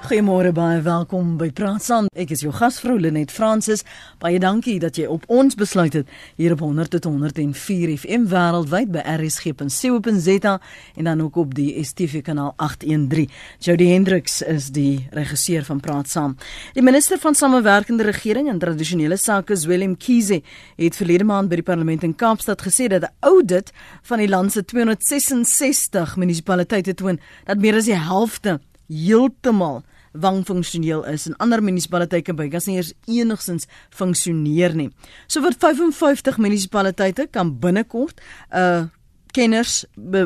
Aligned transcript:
Goeiemôre 0.00 0.48
baie 0.56 0.80
welkom 0.80 1.34
by 1.36 1.50
Praat 1.52 1.84
Saam. 1.84 2.06
Ek 2.16 2.30
is 2.32 2.40
jou 2.40 2.50
gasvrou 2.56 2.94
Lenet 2.98 3.28
Fransis. 3.30 3.82
Baie 4.18 4.38
dankie 4.40 4.78
dat 4.80 4.96
jy 4.96 5.04
op 5.12 5.26
ons 5.28 5.54
besluit 5.60 5.92
het 5.92 6.08
hier 6.40 6.54
op 6.56 6.62
100 6.64 6.94
tot 6.94 7.04
104 7.10 7.92
FM 8.00 8.24
wêreldwyd 8.32 8.88
by 8.94 9.02
rsg.co.za 9.04 10.54
en 10.96 11.10
dan 11.10 11.20
ook 11.20 11.36
op 11.44 11.52
die 11.54 11.74
STV 11.84 12.22
kanaal 12.24 12.54
813. 12.56 13.28
Jody 13.60 13.90
Hendriks 13.92 14.40
is 14.40 14.70
die 14.72 15.04
regisseur 15.12 15.68
van 15.68 15.84
Praat 15.84 16.08
Saam. 16.08 16.38
Die 16.72 16.82
minister 16.82 17.20
van 17.20 17.36
Samewerkende 17.36 18.08
Regering 18.08 18.48
en 18.48 18.58
Tradisionele 18.58 19.20
Sake, 19.20 19.54
Willem 19.68 19.98
Kiese, 20.00 20.40
het 20.80 20.96
verlede 20.96 21.28
maand 21.28 21.52
by 21.52 21.60
die 21.60 21.66
parlement 21.66 22.08
in 22.08 22.16
Kaapstad 22.16 22.64
gesê 22.64 22.88
dat 22.88 23.04
'n 23.04 23.14
audit 23.20 23.70
van 24.02 24.18
die 24.18 24.28
land 24.28 24.52
se 24.52 24.64
266 24.64 26.16
munisipaliteite 26.16 26.94
toon 26.94 27.20
dat 27.44 27.58
meer 27.58 27.76
as 27.76 27.84
die 27.84 27.94
helfte 27.94 28.60
heeltemal 28.88 29.82
wangfunksioneel 30.12 31.04
is. 31.06 31.26
En 31.26 31.36
ander 31.36 31.62
munisipaliteite 31.62 32.34
by 32.34 32.48
gas 32.50 32.66
nie 32.66 32.78
eers 32.80 32.92
enigsins 33.06 33.68
funksioneer 33.94 34.74
nie. 34.76 34.90
So 35.26 35.42
vir 35.44 35.56
55 35.58 36.40
munisipaliteite 36.42 37.28
kan 37.30 37.58
binnekort 37.60 38.20
'n 38.50 38.58
uh, 38.58 38.86
kenners 39.32 39.84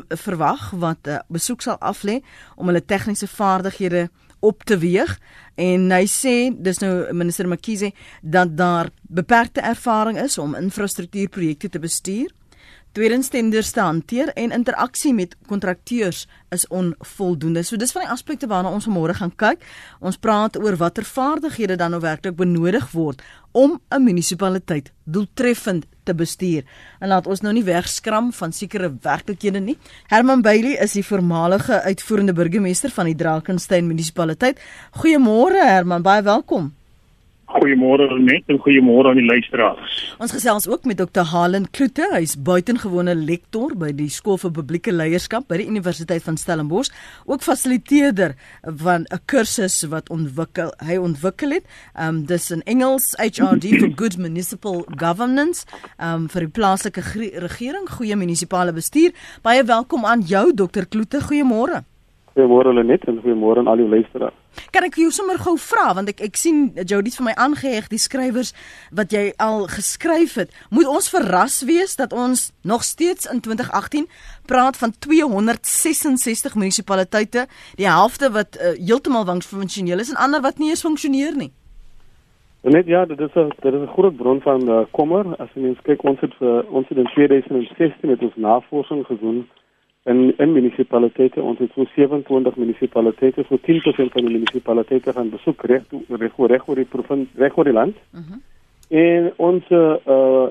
verwag 0.09 0.71
wat 0.71 1.07
'n 1.07 1.11
uh, 1.11 1.19
besoek 1.29 1.63
sal 1.63 1.79
aflê 1.81 2.23
om 2.57 2.67
hulle 2.67 2.85
tegniese 2.85 3.27
vaardighede 3.27 4.09
op 4.41 4.65
te 4.65 4.79
weeg. 4.79 5.19
En 5.55 5.91
hy 5.91 6.05
sê 6.11 6.53
dis 6.57 6.79
nou 6.79 7.13
minister 7.13 7.49
Makize 7.49 7.93
dat 8.23 8.57
daar 8.57 8.91
beperkte 9.03 9.61
ervaring 9.61 10.19
is 10.21 10.39
om 10.39 10.55
infrastruktuurprojekte 10.55 11.69
te 11.69 11.79
bestuur 11.79 12.33
tweedens 12.95 13.29
tenders 13.29 13.73
te 13.75 13.83
hanteer 13.83 14.31
en 14.39 14.55
interaksie 14.55 15.13
met 15.15 15.35
kontrakteurs 15.51 16.25
is 16.55 16.67
onvoldoende. 16.71 17.65
So 17.67 17.77
dis 17.77 17.93
van 17.93 18.05
die 18.07 18.13
aspekte 18.15 18.47
waarna 18.51 18.71
ons 18.71 18.87
vanmôre 18.87 19.17
gaan 19.19 19.33
kyk. 19.35 19.65
Ons 19.99 20.21
praat 20.23 20.57
oor 20.61 20.79
watter 20.79 21.07
vaardighede 21.07 21.77
dan 21.81 21.95
nou 21.95 22.01
werklik 22.05 22.37
benodig 22.39 22.87
word 22.95 23.23
om 23.53 23.81
'n 23.91 24.03
munisipaliteit 24.03 24.93
doeltreffend 25.05 25.87
te 26.05 26.15
bestuur. 26.15 26.63
En 27.01 27.09
laat 27.09 27.27
ons 27.27 27.41
nou 27.41 27.53
nie 27.53 27.65
wegskram 27.65 28.33
van 28.33 28.53
sekere 28.53 28.93
werklikhede 29.03 29.61
nie. 29.61 29.79
Herman 30.07 30.43
Bailey 30.43 30.79
is 30.83 30.93
die 30.93 31.05
voormalige 31.05 31.83
uitvoerende 31.83 32.33
burgemeester 32.33 32.91
van 32.91 33.05
die 33.05 33.15
Drakensberg 33.15 33.83
munisipaliteit. 33.83 34.61
Goeiemôre 34.91 35.65
Herman, 35.65 36.03
baie 36.03 36.23
welkom. 36.23 36.75
Goeiemôre 37.55 38.09
net 38.19 38.49
en 38.51 38.59
goeiemôre 38.59 39.13
aan 39.13 39.19
die 39.21 39.29
luisteraars. 39.29 39.93
Ons 40.19 40.33
gesels 40.35 40.65
ook 40.67 40.89
met 40.91 40.99
Dr. 40.99 41.23
Halen 41.31 41.69
Kloete. 41.71 42.09
Hy's 42.11 42.35
buitengewone 42.35 43.15
lektor 43.15 43.77
by 43.79 43.93
die 43.95 44.09
Skool 44.11 44.41
vir 44.43 44.51
Publieke 44.57 44.91
Leierskap 44.91 45.47
by 45.47 45.61
die 45.61 45.69
Universiteit 45.71 46.27
van 46.27 46.35
Stellenbosch, 46.41 46.91
ook 47.31 47.47
fasiliteerder 47.47 48.35
van 48.83 49.07
'n 49.07 49.23
kursus 49.31 49.87
wat 49.87 50.11
ontwikkel 50.11 50.75
hy 50.83 50.99
ontwikkel 50.99 51.55
het. 51.55 51.65
Um 51.95 52.27
dis 52.27 52.51
in 52.51 52.63
Engels 52.67 53.15
HRD 53.23 53.79
for 53.79 53.91
Good 54.03 54.19
Municipal 54.19 54.85
Governance 54.99 55.65
um 55.99 56.29
vir 56.29 56.41
die 56.41 56.55
plaaslike 56.59 57.03
regering, 57.39 57.87
goeie 57.87 58.17
munisipale 58.17 58.73
bestuur. 58.73 59.13
Baie 59.43 59.63
welkom 59.63 60.05
aan 60.05 60.21
jou 60.21 60.53
Dr. 60.55 60.91
Kloete. 60.91 61.21
Goeiemôre. 61.23 61.85
Goeiemôre 62.35 62.75
Lenet 62.75 63.05
en 63.05 63.23
goeiemôre 63.23 63.59
aan 63.59 63.69
al 63.69 63.77
die 63.77 63.89
luisteraars. 63.89 64.44
Kan 64.71 64.85
ek 64.85 64.99
jou 65.01 65.11
sommer 65.11 65.39
gou 65.39 65.57
vra 65.59 65.95
want 65.95 66.09
ek 66.09 66.21
ek 66.21 66.37
sien 66.37 66.73
Jody 66.75 67.11
het 67.11 67.19
vir 67.19 67.29
my 67.29 67.35
aangeheg 67.47 67.89
die 67.89 67.99
skrywers 67.99 68.53
wat 68.91 69.13
jy 69.13 69.33
al 69.39 69.67
geskryf 69.71 70.35
het. 70.35 70.55
Moet 70.71 70.91
ons 70.91 71.11
verras 71.13 71.63
wees 71.69 71.97
dat 71.97 72.13
ons 72.13 72.53
nog 72.63 72.85
steeds 72.85 73.27
in 73.27 73.41
2018 73.41 74.09
praat 74.47 74.77
van 74.77 74.93
266 74.99 76.55
munisipaliteite, 76.55 77.47
die 77.77 77.89
helfte 77.89 78.31
wat 78.31 78.57
uh, 78.61 78.75
heeltemal 78.79 79.25
funksioneel 79.41 79.99
is 79.99 80.11
en 80.11 80.21
ander 80.21 80.43
wat 80.45 80.59
nie 80.59 80.71
eens 80.71 80.85
funksioneer 80.85 81.37
nie. 81.37 81.53
Net 82.65 82.87
ja, 82.87 83.05
dit 83.05 83.21
is 83.21 83.35
'n 83.35 83.53
dit 83.61 83.75
is 83.75 83.81
'n 83.81 83.93
groot 83.97 84.17
bron 84.17 84.41
van 84.41 84.71
uh, 84.71 84.85
kommer 84.91 85.37
as 85.37 85.49
jy 85.55 85.61
mens 85.63 85.79
kyk 85.83 86.03
ons 86.05 86.21
het 86.21 86.35
vir 86.35 86.65
ons 86.71 86.89
het 86.89 86.99
in 86.99 87.11
2016 87.15 88.09
met 88.09 88.23
ons 88.23 88.37
navorsing 88.37 89.07
gedoen 89.07 89.49
in 90.05 90.35
in 90.37 90.53
munisipaliteite 90.53 91.43
ons 91.43 91.59
het 91.59 91.71
so 91.75 91.85
27 91.95 92.57
munisipaliteite 92.57 93.45
so 93.49 93.57
10% 93.57 94.13
van 94.17 94.27
die 94.27 94.35
munisipaliteite 94.35 95.13
gaan 95.13 95.31
besoek 95.31 95.63
reg 95.63 95.83
reg 96.09 96.37
reg 96.37 96.69
oor 96.69 96.77
die 96.77 96.91
provins 96.97 97.29
reg 97.37 97.57
oor 97.57 97.65
die 97.65 97.73
land. 97.73 97.97
Mhm. 98.11 98.21
Uh 98.21 98.29
-huh. 98.29 98.43
En 98.89 99.33
ons 99.37 99.71
uh, 99.71 99.95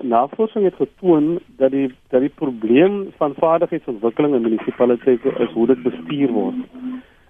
navorsing 0.02 0.66
het 0.66 0.75
getoon 0.75 1.40
dat 1.58 1.72
die 1.72 1.94
dat 2.09 2.22
die 2.22 2.30
probleem 2.30 3.12
van 3.18 3.34
vaardigheidsontwikkeling 3.38 4.36
in 4.36 4.42
munisipaliteite 4.42 5.34
is 5.38 5.52
hoe 5.52 5.68
dit 5.68 5.84
bestuur 5.84 6.31
word. 6.31 6.56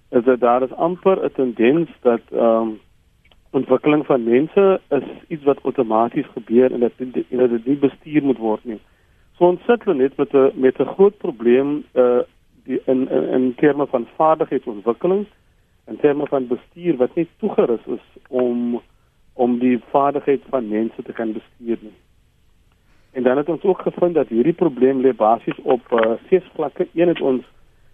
Is 0.10 0.24
dat 0.24 0.40
daar 0.40 0.64
is 0.64 0.72
amper 0.72 1.26
'n 1.26 1.32
tendens 1.34 1.90
dat 2.02 2.22
ehm 2.32 2.62
um, 2.62 2.80
ontwikkeling 3.52 4.06
van 4.06 4.24
mense 4.24 4.80
is 4.90 5.04
iets 5.28 5.44
wat 5.44 5.64
outomaties 5.64 6.26
gebeur 6.34 6.72
en 6.72 6.80
dat 6.80 6.92
en 6.98 7.38
dat 7.38 7.50
dit 7.50 7.66
nie 7.66 7.78
bestuur 7.78 8.24
moet 8.24 8.38
word 8.38 8.64
nie. 8.64 8.80
So 9.38 9.50
ons 9.50 9.62
sit 9.66 9.86
net 9.86 10.18
met 10.18 10.34
'n 10.34 10.52
met 10.56 10.80
'n 10.80 10.94
groot 10.96 11.18
probleem 11.18 11.84
uh 11.94 12.22
die 12.66 12.82
in 12.86 13.10
in, 13.10 13.24
in 13.30 13.56
terme 13.56 13.88
van 13.88 14.08
vaardigheidsontwikkeling 14.16 15.26
en 15.86 15.98
terme 15.98 16.28
van 16.28 16.48
bestuur 16.48 16.98
wat 16.98 17.16
nie 17.16 17.28
toegerus 17.38 17.86
is 17.86 18.06
om 18.30 18.82
om 19.34 19.60
die 19.60 19.80
vaardigheid 19.92 20.42
van 20.50 20.68
mense 20.68 21.04
te 21.04 21.14
kan 21.14 21.34
bestuur 21.34 21.78
nie. 21.82 21.98
En 23.12 23.24
dan 23.24 23.38
het 23.38 23.50
ons 23.50 23.64
ook 23.64 23.82
gevind 23.82 24.14
dat 24.14 24.28
hierdie 24.28 24.54
probleem 24.54 25.02
lê 25.02 25.14
basies 25.16 25.60
op 25.64 25.82
uh 25.92 26.14
ses 26.30 26.44
vlakke. 26.54 26.88
Een 26.94 27.08
het 27.08 27.22
ons 27.22 27.44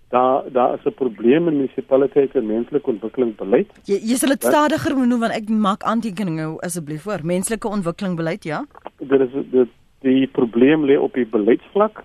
daar 0.09 0.43
daar 0.51 0.73
is 0.73 0.85
'n 0.85 0.93
probleem 0.93 1.47
in 1.47 1.57
munisipaliteite 1.57 2.39
en 2.39 2.45
menslike 2.45 2.89
ontwikkeling 2.89 3.35
beleid. 3.35 3.69
Jy 3.83 3.99
jy 4.09 4.15
sal 4.15 4.29
dit 4.29 4.43
stadiger 4.43 4.97
moet 4.97 5.19
want 5.19 5.33
ek 5.33 5.49
maak 5.49 5.83
aantekeninge 5.83 6.61
asseblief 6.61 7.01
voor. 7.01 7.19
Menslike 7.23 7.67
ontwikkeling 7.67 8.15
beleid, 8.15 8.43
ja. 8.43 8.65
Dit 8.97 9.19
is 9.19 9.31
dit 9.51 9.67
die 10.05 10.27
probleem 10.27 10.85
lê 10.85 10.97
op 10.97 11.13
die 11.13 11.27
beleidsvlak. 11.27 12.03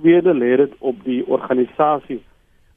Tweede 0.00 0.34
lê 0.34 0.56
dit 0.56 0.72
op 0.78 1.02
die 1.04 1.22
organisasie. 1.26 2.20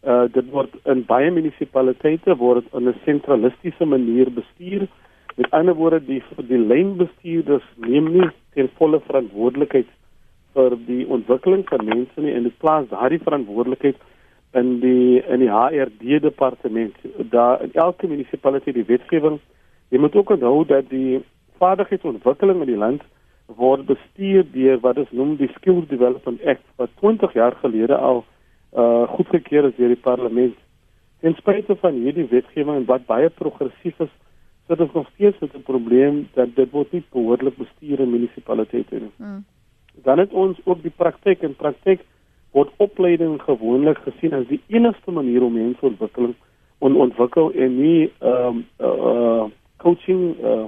Uh 0.03 0.25
dit 0.31 0.49
word 0.51 0.73
in 0.85 1.03
baie 1.07 1.31
munisipaliteite 1.31 2.37
word 2.37 2.65
in 2.73 2.89
'n 2.89 2.99
sentralistiese 3.05 3.85
manier 3.85 4.31
bestuur. 4.31 4.87
Met 5.35 5.51
ander 5.51 5.75
woorde 5.75 6.05
die 6.05 6.23
die 6.37 6.57
lynbestuurders 6.57 7.67
neem 7.75 8.11
nie 8.11 8.29
ten 8.53 8.69
volle 8.77 8.99
verantwoordelikheid 8.99 9.87
vir 10.53 10.77
die 10.87 11.07
ontwikkeling 11.07 11.65
van 11.69 11.85
mense 11.85 12.21
nie 12.21 12.33
en 12.33 12.43
dit 12.43 12.57
plaas 12.57 12.87
daardie 12.89 13.21
verantwoordelikheid 13.23 13.97
in 14.53 14.79
die 14.79 15.21
in 15.27 15.39
die 15.39 15.51
HRD 15.51 16.21
departement. 16.21 16.95
Daar 17.29 17.61
in 17.61 17.73
elke 17.73 18.07
munisipaliteit 18.07 18.75
die 18.75 18.87
wetgewing. 18.87 19.39
Jy 19.89 19.99
moet 19.99 20.15
ook 20.15 20.29
onthou 20.29 20.65
dat 20.65 20.89
die 20.89 21.23
vaardigheidsontwikkeling 21.57 22.61
in 22.61 22.71
die 22.73 22.83
land 22.85 23.03
word 23.55 23.85
bestuur 23.87 24.43
deur 24.51 24.79
wat 24.83 24.97
ons 24.97 25.11
noem 25.11 25.35
die 25.39 25.49
Skills 25.55 25.87
Development 25.87 26.41
Act 26.43 26.65
wat 26.75 26.89
20 26.99 27.33
jaar 27.33 27.55
gelede 27.63 27.95
al 27.95 28.25
uh 28.75 29.07
goedgekeur 29.07 29.69
is 29.69 29.75
deur 29.77 29.93
die 29.93 30.03
parlement. 30.03 30.55
Ten 31.21 31.35
spyte 31.35 31.75
van 31.75 31.93
hierdie 31.93 32.27
wetgewing 32.29 32.85
wat 32.85 33.05
baie 33.07 33.29
progressief 33.29 33.99
is, 34.03 34.11
sit 34.67 34.81
ons 34.83 34.93
nog 34.93 35.07
steeds 35.13 35.39
met 35.39 35.55
'n 35.55 35.63
probleem 35.63 36.27
dat 36.33 36.55
dit 36.55 36.71
word 36.71 36.91
nie 36.91 37.03
behoorlik 37.11 37.57
bestuur 37.57 37.99
in 37.99 38.11
munisipaliteite 38.11 38.99
nie. 38.99 39.13
Hmm. 39.17 39.45
Dan 40.03 40.19
het 40.19 40.31
ons 40.31 40.59
ook 40.63 40.81
die 40.81 40.93
praktyk 40.95 41.41
en 41.41 41.55
praktyk 41.55 42.03
word 42.51 42.69
opleiding 42.77 43.41
gewoonlik 43.41 43.97
gesien 43.97 44.33
as 44.33 44.47
die 44.47 44.61
enigste 44.67 45.11
manier 45.11 45.43
om 45.43 45.53
mensontwikkeling 45.53 46.35
on 46.79 46.95
ontwikkel 46.95 47.51
en 47.51 47.81
nie 47.81 48.11
ehm 48.19 48.47
um, 48.47 48.65
uh, 48.79 48.87
uh 48.87 49.45
coaching 49.77 50.35
uh 50.43 50.65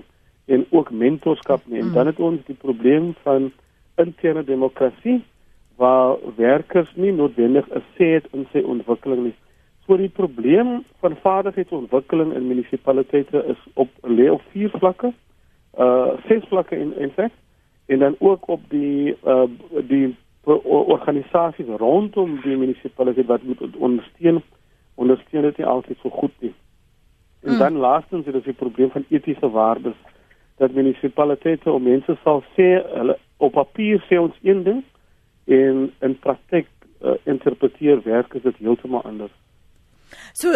en 0.49 0.65
ook 0.69 0.91
mentorskap 0.91 1.61
nie. 1.65 1.79
En 1.79 1.87
mm. 1.87 1.93
dan 1.93 2.05
het 2.05 2.19
ons 2.19 2.39
die 2.45 2.55
probleem 2.55 3.13
van 3.21 3.51
interne 3.95 4.43
demokrasie 4.43 5.23
waar 5.75 6.17
werkers 6.35 6.89
nie 6.95 7.11
noodwendig 7.11 7.67
'n 7.69 7.83
sê 7.95 8.05
het 8.17 8.27
in 8.31 8.47
sy 8.51 8.59
ontwikkeling 8.59 9.23
nie. 9.23 9.35
So 9.85 9.97
die 9.97 10.09
probleem 10.09 10.83
van 10.99 11.15
vaardigheidsontwikkeling 11.21 12.33
in 12.33 12.47
munisipaliteite 12.47 13.43
is 13.47 13.61
op 13.73 13.89
lê 14.01 14.29
op 14.31 14.41
vier 14.51 14.69
vlakke. 14.69 15.13
Uh 15.77 16.07
ses 16.27 16.43
vlakke 16.47 16.75
in 16.75 16.97
in 16.97 17.11
feite 17.11 17.35
en 17.85 17.99
dan 17.99 18.15
ook 18.19 18.47
op 18.47 18.61
die 18.69 19.15
uh 19.25 19.47
die 19.87 20.15
organisasies 20.63 21.67
rondom 21.77 22.39
die 22.41 22.57
munisipaliteit 22.57 23.25
wat 23.25 23.43
moet 23.43 23.75
ondersteun 23.77 24.41
ondersteun 24.95 25.41
dit 25.41 25.57
nie 25.57 25.67
altyd 25.67 25.97
so 26.01 26.09
goed 26.09 26.31
nie. 26.39 26.53
En 27.41 27.51
mm. 27.53 27.57
dan 27.57 27.75
laastens 27.75 28.25
is 28.25 28.33
dit 28.33 28.43
die 28.43 28.53
probleem 28.53 28.89
van 28.89 29.05
etiese 29.09 29.49
waardes 29.49 29.95
dat 30.59 30.75
munisipaliteite 30.75 31.71
om 31.71 31.83
mense 31.87 32.15
sal 32.23 32.43
sê 32.55 32.71
hulle 32.93 33.15
op 33.39 33.55
papier 33.55 34.01
sê 34.09 34.19
ons 34.19 34.35
een 34.43 34.63
ding 34.67 34.81
en 35.47 35.85
in 36.05 36.15
praktyk 36.19 36.67
uh, 37.01 37.15
interpreteer 37.23 38.03
werk 38.05 38.35
is 38.37 38.43
dit 38.43 38.59
heeltemal 38.63 39.05
anders. 39.07 39.33
So 40.33 40.53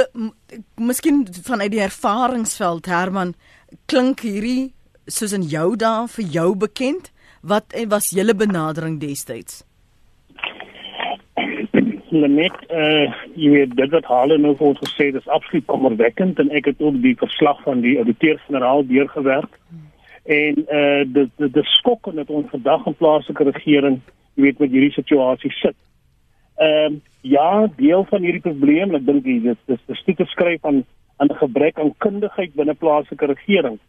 miskien 0.75 1.23
vanuit 1.45 1.71
die 1.73 1.83
ervaringsveld 1.85 2.89
Herman 2.89 3.33
klink 3.91 4.25
hierdie 4.25 4.73
soos 5.07 5.33
in 5.35 5.45
jou 5.49 5.73
dae 5.79 6.07
vir 6.15 6.25
jou 6.37 6.49
bekend 6.55 7.11
wat 7.43 7.75
was 7.91 8.11
julle 8.15 8.35
benadering 8.35 8.99
destyds? 9.01 9.63
Lenet, 12.13 12.55
uh 12.69 13.09
jy 13.33 13.49
weet 13.55 13.73
dit 13.75 13.95
wat 13.95 14.05
Hale 14.05 14.37
nou 14.37 14.53
vir 14.59 14.67
ons 14.69 14.81
gesê 14.83 15.09
het, 15.09 15.17
is 15.17 15.31
absoluut 15.35 15.65
kommerwekkend 15.71 16.39
en 16.39 16.51
ek 16.53 16.69
het 16.69 16.81
ook 16.83 16.99
die 17.01 17.15
verslag 17.17 17.59
van 17.65 17.81
die 17.81 17.97
ouditeur-generaal 18.03 18.85
deurgewerk. 18.91 19.57
En 20.23 20.65
uh 20.71 21.13
dit 21.13 21.29
dit 21.35 21.55
is 21.55 21.77
skokkend 21.77 22.15
dat 22.15 22.29
ons 22.29 22.49
vandag 22.49 22.85
in 22.85 22.95
plaaslike 22.95 23.43
regering, 23.43 24.01
jy 24.33 24.43
weet 24.43 24.59
met 24.59 24.71
hierdie 24.71 24.95
situasie 24.95 25.51
sit. 25.51 25.75
Ehm 26.55 26.93
uh, 26.93 26.99
ja, 27.21 27.67
deel 27.75 28.05
van 28.09 28.21
hierdie 28.21 28.43
probleem, 28.43 28.95
ek 28.95 29.05
dink 29.05 29.23
dit 29.23 29.57
is 29.67 29.83
dis 29.87 30.03
die 30.05 30.25
skryf 30.31 30.65
aan 30.65 30.83
aan 31.17 31.27
'n 31.27 31.35
gebrek 31.35 31.79
aan 31.79 31.93
kundigheid 31.97 32.53
binne 32.53 32.73
plaaslike 32.73 33.25
regering. 33.25 33.79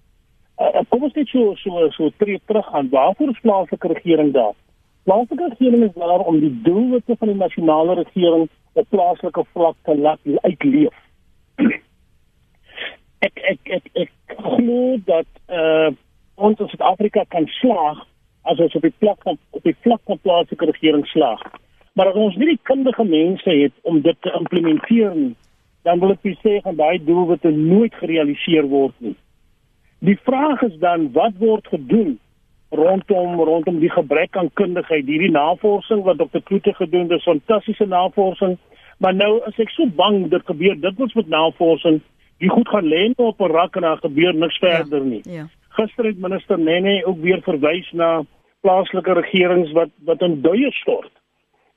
Uh, 0.58 0.82
kom 0.88 1.02
ons 1.02 1.14
net 1.14 1.28
so 1.28 1.54
so 1.54 1.90
so 1.90 2.10
tree 2.18 2.40
terug 2.46 2.72
aan 2.72 2.88
waarvoor 2.88 3.30
is 3.30 3.40
plaaslike 3.40 3.88
regering 3.88 4.32
daar? 4.32 4.54
Plaaslike 5.04 5.48
regering 5.48 5.82
is 5.82 5.94
daar 5.94 6.20
om 6.20 6.40
die 6.40 6.60
doelwitte 6.62 7.16
van 7.18 7.28
die 7.28 7.36
nasionale 7.36 7.94
regering 7.94 8.48
op 8.72 8.86
plaaslike 8.88 9.44
vlak 9.52 9.76
te 9.82 9.98
laat 9.98 10.18
uitleef. 10.42 10.94
ek 13.26 13.38
ek 13.50 13.60
ek 13.68 13.84
ek 13.94 14.10
glo 14.38 14.96
dat 15.04 15.26
uh 15.48 15.90
ons 16.34 16.60
in 16.60 16.68
Suid-Afrika 16.68 17.24
kan 17.28 17.46
slaag 17.60 18.02
as 18.42 18.60
ons 18.60 18.74
op 18.74 18.82
die 18.82 18.94
plek 18.98 19.20
van 19.22 19.38
op 19.50 19.62
die 19.62 19.76
vlak 19.86 20.00
van 20.04 20.20
plaaslike 20.22 20.66
regering 20.70 21.06
slaag. 21.06 21.42
Maar 21.94 22.10
as 22.10 22.18
ons 22.18 22.36
nie 22.36 22.50
die 22.54 22.62
kundige 22.62 23.04
mense 23.04 23.50
het 23.50 23.72
om 23.82 24.00
dit 24.02 24.16
te 24.20 24.32
implementeer 24.38 25.14
nie, 25.14 25.34
dan 25.84 26.00
wil 26.00 26.14
ek 26.14 26.26
sê 26.42 26.58
gaan 26.64 26.76
daai 26.80 26.98
doelwitte 27.04 27.52
nooit 27.54 27.94
gerealiseer 28.00 28.66
word 28.68 28.94
nie. 29.04 29.14
Die 30.04 30.18
vraag 30.26 30.62
is 30.66 30.76
dan 30.82 31.10
wat 31.16 31.36
word 31.40 31.68
gedoen 31.72 32.18
rondom 32.74 33.40
rondom 33.40 33.78
die 33.80 33.92
gebrek 33.92 34.36
aan 34.36 34.50
kundigheid 34.60 35.06
hierdie 35.06 35.30
navorsing 35.30 36.02
wat 36.04 36.18
Dr. 36.18 36.42
Kloete 36.42 36.74
gedoen 36.74 37.10
het, 37.12 37.22
fantastiese 37.22 37.86
navorsing, 37.86 38.56
maar 38.98 39.14
nou 39.14 39.38
as 39.46 39.58
ek 39.62 39.70
so 39.74 39.86
bang 39.86 40.24
dit 40.32 40.46
gebeur 40.50 40.74
dit 40.80 40.98
wat 40.98 41.14
met 41.14 41.30
navorsing, 41.30 42.00
die 42.42 42.50
goed 42.50 42.68
gaan 42.68 42.88
lê 42.90 43.12
op 43.16 43.40
'n 43.40 43.52
rak 43.52 43.76
en 43.76 43.86
daar 43.86 44.02
gebeur 44.02 44.34
niks 44.34 44.58
ja, 44.58 44.68
verder 44.68 45.04
nie. 45.04 45.22
Ja. 45.22 45.46
Gister 45.74 46.04
het 46.04 46.18
minister 46.18 46.58
Nene 46.58 47.04
ook 47.04 47.18
weer 47.20 47.40
verwys 47.42 47.90
na 47.92 48.22
plaaslike 48.62 49.12
regerings 49.12 49.72
wat 49.72 49.90
wat 50.06 50.22
in 50.22 50.40
duie 50.42 50.70
stort. 50.72 51.10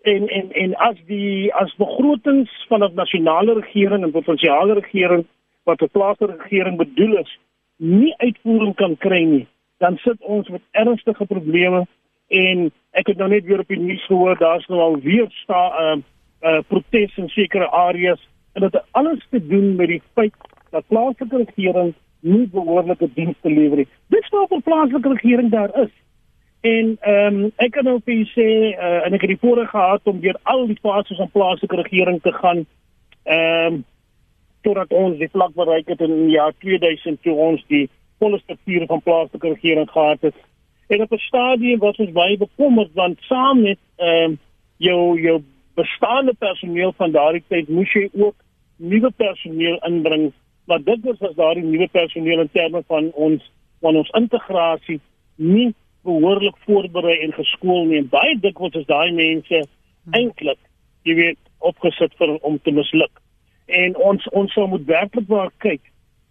En 0.01 0.27
en 0.27 0.51
en 0.51 0.75
as 0.75 0.99
die 1.07 1.53
as 1.53 1.73
begrotings 1.81 2.51
van 2.69 2.83
'n 2.83 2.93
nasionale 2.93 3.53
regering 3.53 4.03
en 4.03 4.11
provinsiale 4.11 4.73
regering 4.73 5.25
wat 5.63 5.81
'n 5.81 5.89
plaaslike 5.91 6.37
regering 6.37 6.77
bedoel 6.77 7.17
is, 7.17 7.39
nie 7.77 8.13
uitvoering 8.17 8.75
kan 8.75 8.97
kry 8.97 9.23
nie, 9.23 9.47
dan 9.77 9.97
sit 9.97 10.21
ons 10.21 10.47
met 10.47 10.61
ernstige 10.71 11.25
probleme 11.25 11.87
en 12.27 12.71
ek 12.91 13.07
het 13.07 13.17
nou 13.17 13.29
net 13.29 13.45
weer 13.45 13.59
op 13.59 13.67
die 13.67 13.79
nuus 13.79 14.05
gehoor 14.05 14.37
daar's 14.37 14.67
nou 14.67 14.81
al 14.81 14.99
weer 14.99 15.27
sta 15.29 15.61
'n 15.67 15.97
uh, 15.97 16.03
uh, 16.41 16.59
protes 16.67 17.17
in 17.17 17.29
sekere 17.29 17.69
areas 17.69 18.27
en 18.53 18.61
dit 18.61 18.73
het 18.73 18.83
alles 18.91 19.27
te 19.29 19.47
doen 19.47 19.75
met 19.75 19.87
die 19.87 20.01
feit 20.13 20.33
dat 20.69 20.87
plaaslike 20.87 21.37
regering 21.37 21.93
nie 22.19 22.47
behoorlike 22.51 23.09
dienste 23.13 23.49
lewer 23.49 23.83
nie. 23.83 23.87
Dit 24.13 24.23
staan 24.23 24.47
vir 24.47 24.61
plaaslike 24.61 25.09
regering 25.09 25.51
daar 25.51 25.73
is. 25.83 25.93
En 26.61 26.97
ehm 27.01 27.35
um, 27.43 27.51
ek 27.55 27.71
kan 27.71 27.85
nou 27.85 27.99
vir 28.05 28.13
julle 28.13 28.31
sê 28.33 28.47
uh, 28.73 29.05
en 29.05 29.13
ek 29.13 29.21
het 29.21 29.33
die 29.35 29.41
voorreg 29.41 29.69
gehad 29.69 30.09
om 30.09 30.19
deur 30.23 30.39
al 30.43 30.65
die 30.67 30.79
fases 30.81 31.19
van 31.21 31.31
plaaslike 31.31 31.81
regering 31.83 32.21
te 32.21 32.33
gaan. 32.39 32.65
Ehm 33.23 33.73
um, 33.73 33.83
totdat 34.65 34.91
ons 34.91 35.19
die 35.19 35.29
vlak 35.31 35.53
bereik 35.55 35.87
het 35.87 36.01
in 36.01 36.15
die 36.25 36.33
jaar 36.35 36.53
2000 36.59 37.21
toe 37.23 37.35
ons 37.35 37.61
die 37.71 37.85
volle 38.19 38.39
strukture 38.41 38.87
van 38.89 39.01
plaaslike 39.01 39.53
regering 39.53 39.89
gehad 39.89 40.21
het. 40.21 40.35
En 40.87 41.01
op 41.01 41.11
'n 41.11 41.27
stadium 41.27 41.79
was 41.79 41.97
ons 41.97 42.11
baie 42.11 42.37
bekommerd 42.37 42.91
want 42.93 43.21
saam 43.21 43.61
met 43.61 43.79
ehm 43.97 44.31
uh, 44.31 44.37
jou 44.77 45.21
jou 45.21 45.41
bestaande 45.75 46.33
personeel 46.33 46.93
van 46.97 47.11
daardie 47.11 47.43
tyd 47.47 47.69
moes 47.69 47.93
jy 47.93 48.09
ook 48.13 48.35
nuwe 48.77 49.11
personeel 49.11 49.77
inbring 49.85 50.31
maar 50.67 50.83
dit 50.83 51.03
was 51.07 51.21
as 51.29 51.35
daardie 51.39 51.65
nuwe 51.65 51.87
personeel 51.91 52.45
in 52.45 52.53
terme 52.53 52.83
van 52.87 53.11
ons 53.13 53.43
van 53.85 53.99
ons 53.99 54.13
integrasie 54.19 54.99
nie 55.35 55.73
behoorlik 56.07 56.55
voorberei 56.65 57.19
en 57.25 57.35
geskool 57.35 57.85
nie 57.89 58.01
en 58.01 58.09
baie 58.13 58.37
dikwels 58.41 58.79
is 58.79 58.87
daai 58.89 59.11
mense 59.15 59.63
eintlik 60.17 60.59
jy 61.07 61.15
weet 61.21 61.39
opgesit 61.71 62.13
vir 62.19 62.35
om 62.47 62.59
te 62.63 62.71
misluk 62.71 63.23
en 63.67 63.95
ons 64.11 64.27
ons 64.31 64.53
sou 64.53 64.67
moet 64.71 64.87
werklik 64.87 65.29
maar 65.31 65.53
kyk 65.63 65.83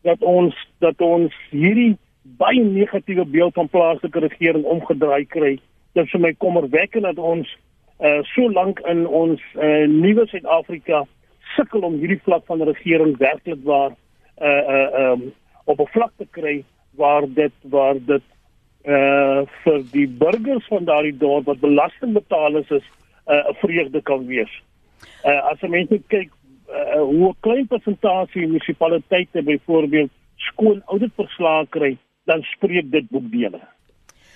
dat 0.07 0.23
ons 0.23 0.55
dat 0.79 1.01
ons 1.03 1.35
hierdie 1.51 1.95
baie 2.39 2.63
negatiewe 2.65 3.25
beeld 3.25 3.55
van 3.55 3.69
plaaslike 3.69 4.19
regering 4.19 4.65
omgedraai 4.65 5.27
kry. 5.27 5.57
Dit 5.95 6.05
is 6.05 6.15
vir 6.15 6.23
my 6.23 6.33
kommerwekkend 6.43 7.09
dat 7.09 7.19
ons 7.19 7.51
uh 8.05 8.21
so 8.35 8.51
lank 8.53 8.81
in 8.93 9.07
ons 9.07 9.43
uh 9.57 9.87
nuwe 9.91 10.27
Suid-Afrika 10.29 11.05
sukkel 11.55 11.87
om 11.89 11.97
hierdie 12.01 12.21
vlak 12.25 12.45
van 12.51 12.65
regering 12.69 13.17
werklik 13.23 13.63
waar 13.65 13.95
uh 14.41 14.63
uh 14.77 15.11
um 15.11 15.33
op 15.65 15.81
'n 15.81 15.93
vlak 15.93 16.13
te 16.17 16.27
kry 16.31 16.65
waar 16.91 17.25
dit 17.29 17.53
waar 17.63 17.97
dit 17.99 18.23
uh 18.85 19.43
vir 19.65 19.83
die 19.93 20.09
burgers 20.09 20.67
van 20.67 20.85
daardie 20.85 21.17
dorp 21.17 21.47
wat 21.47 21.61
belastingbetalers 21.61 22.71
is 22.71 22.87
'n 23.27 23.33
uh, 23.33 23.55
vreugde 23.63 24.03
kan 24.03 24.27
wees. 24.27 24.53
Uh 25.25 25.43
as 25.51 25.61
mense 25.61 26.01
kyk 26.07 26.31
uh, 26.69 27.03
hoe 27.03 27.29
'n 27.29 27.41
klein 27.41 27.67
persentasie 27.67 28.47
munisipaliteite 28.47 29.43
byvoorbeeld 29.43 30.11
skoon 30.37 30.83
auditverslae 30.87 31.67
kry, 31.69 31.97
dan 32.25 32.43
spreek 32.43 32.91
dit 32.91 33.09
boekdele. 33.11 33.61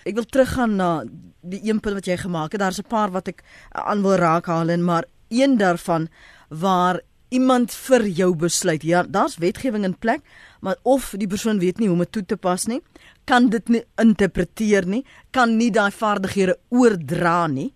Ek 0.04 0.14
wil 0.14 0.24
teruggaan 0.24 0.76
na 0.76 1.04
die 1.40 1.60
een 1.68 1.80
punt 1.80 1.94
wat 1.94 2.06
jy 2.06 2.16
gemaak 2.16 2.52
het. 2.52 2.60
Daar's 2.60 2.80
'n 2.80 2.88
paar 2.88 3.10
wat 3.10 3.28
ek 3.28 3.42
aan 3.68 4.02
wil 4.02 4.16
raak 4.16 4.46
haal 4.46 4.68
en 4.68 4.84
maar 4.84 5.04
een 5.28 5.56
daarvan 5.56 6.08
waar 6.48 7.00
iemand 7.30 7.72
vir 7.86 8.06
jou 8.06 8.30
besluit. 8.36 8.82
Ja, 8.82 9.02
daar's 9.02 9.38
wetgewing 9.38 9.84
in 9.84 9.98
plek, 9.98 10.22
maar 10.60 10.76
of 10.82 11.14
die 11.18 11.28
persoon 11.30 11.58
weet 11.58 11.78
nie 11.78 11.88
hoe 11.88 11.96
om 11.96 12.04
dit 12.04 12.12
toe 12.12 12.24
te 12.24 12.36
pas 12.36 12.66
nie, 12.66 12.80
kan 13.24 13.48
dit 13.50 13.68
nie 13.68 13.84
interpreteer 14.02 14.86
nie, 14.86 15.04
kan 15.30 15.56
nie 15.56 15.70
daai 15.70 15.90
vaardighede 15.94 16.58
oordra 16.68 17.46
nie. 17.46 17.70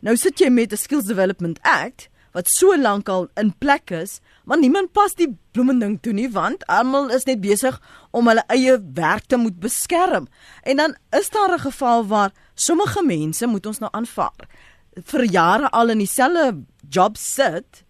Nou 0.00 0.16
sit 0.16 0.40
jy 0.40 0.48
met 0.50 0.72
'n 0.72 0.76
Skills 0.76 1.04
Development 1.04 1.58
Act 1.62 2.08
wat 2.32 2.48
so 2.48 2.76
lank 2.76 3.08
al 3.08 3.28
in 3.34 3.52
plek 3.58 3.90
is, 3.90 4.20
maar 4.44 4.58
niemand 4.58 4.92
pas 4.92 5.14
die 5.14 5.36
bloemending 5.52 5.98
toe 6.00 6.12
nie 6.12 6.28
want 6.30 6.66
almal 6.66 7.10
is 7.10 7.26
net 7.26 7.40
besig 7.40 7.80
om 8.10 8.28
hulle 8.30 8.44
eie 8.46 8.78
werk 8.94 9.26
te 9.26 9.36
moet 9.36 9.58
beskerm. 9.60 10.28
En 10.62 10.76
dan 10.76 10.96
is 11.10 11.30
daar 11.30 11.54
'n 11.54 11.58
geval 11.58 12.06
waar 12.06 12.32
sommige 12.54 13.02
mense 13.02 13.46
moet 13.46 13.66
ons 13.66 13.78
nou 13.78 13.90
aanvaar 13.92 14.46
vir 14.94 15.24
jare 15.24 15.70
al 15.70 15.90
in 15.90 15.98
dieselfde 15.98 16.64
job 16.88 17.16
sit. 17.16 17.84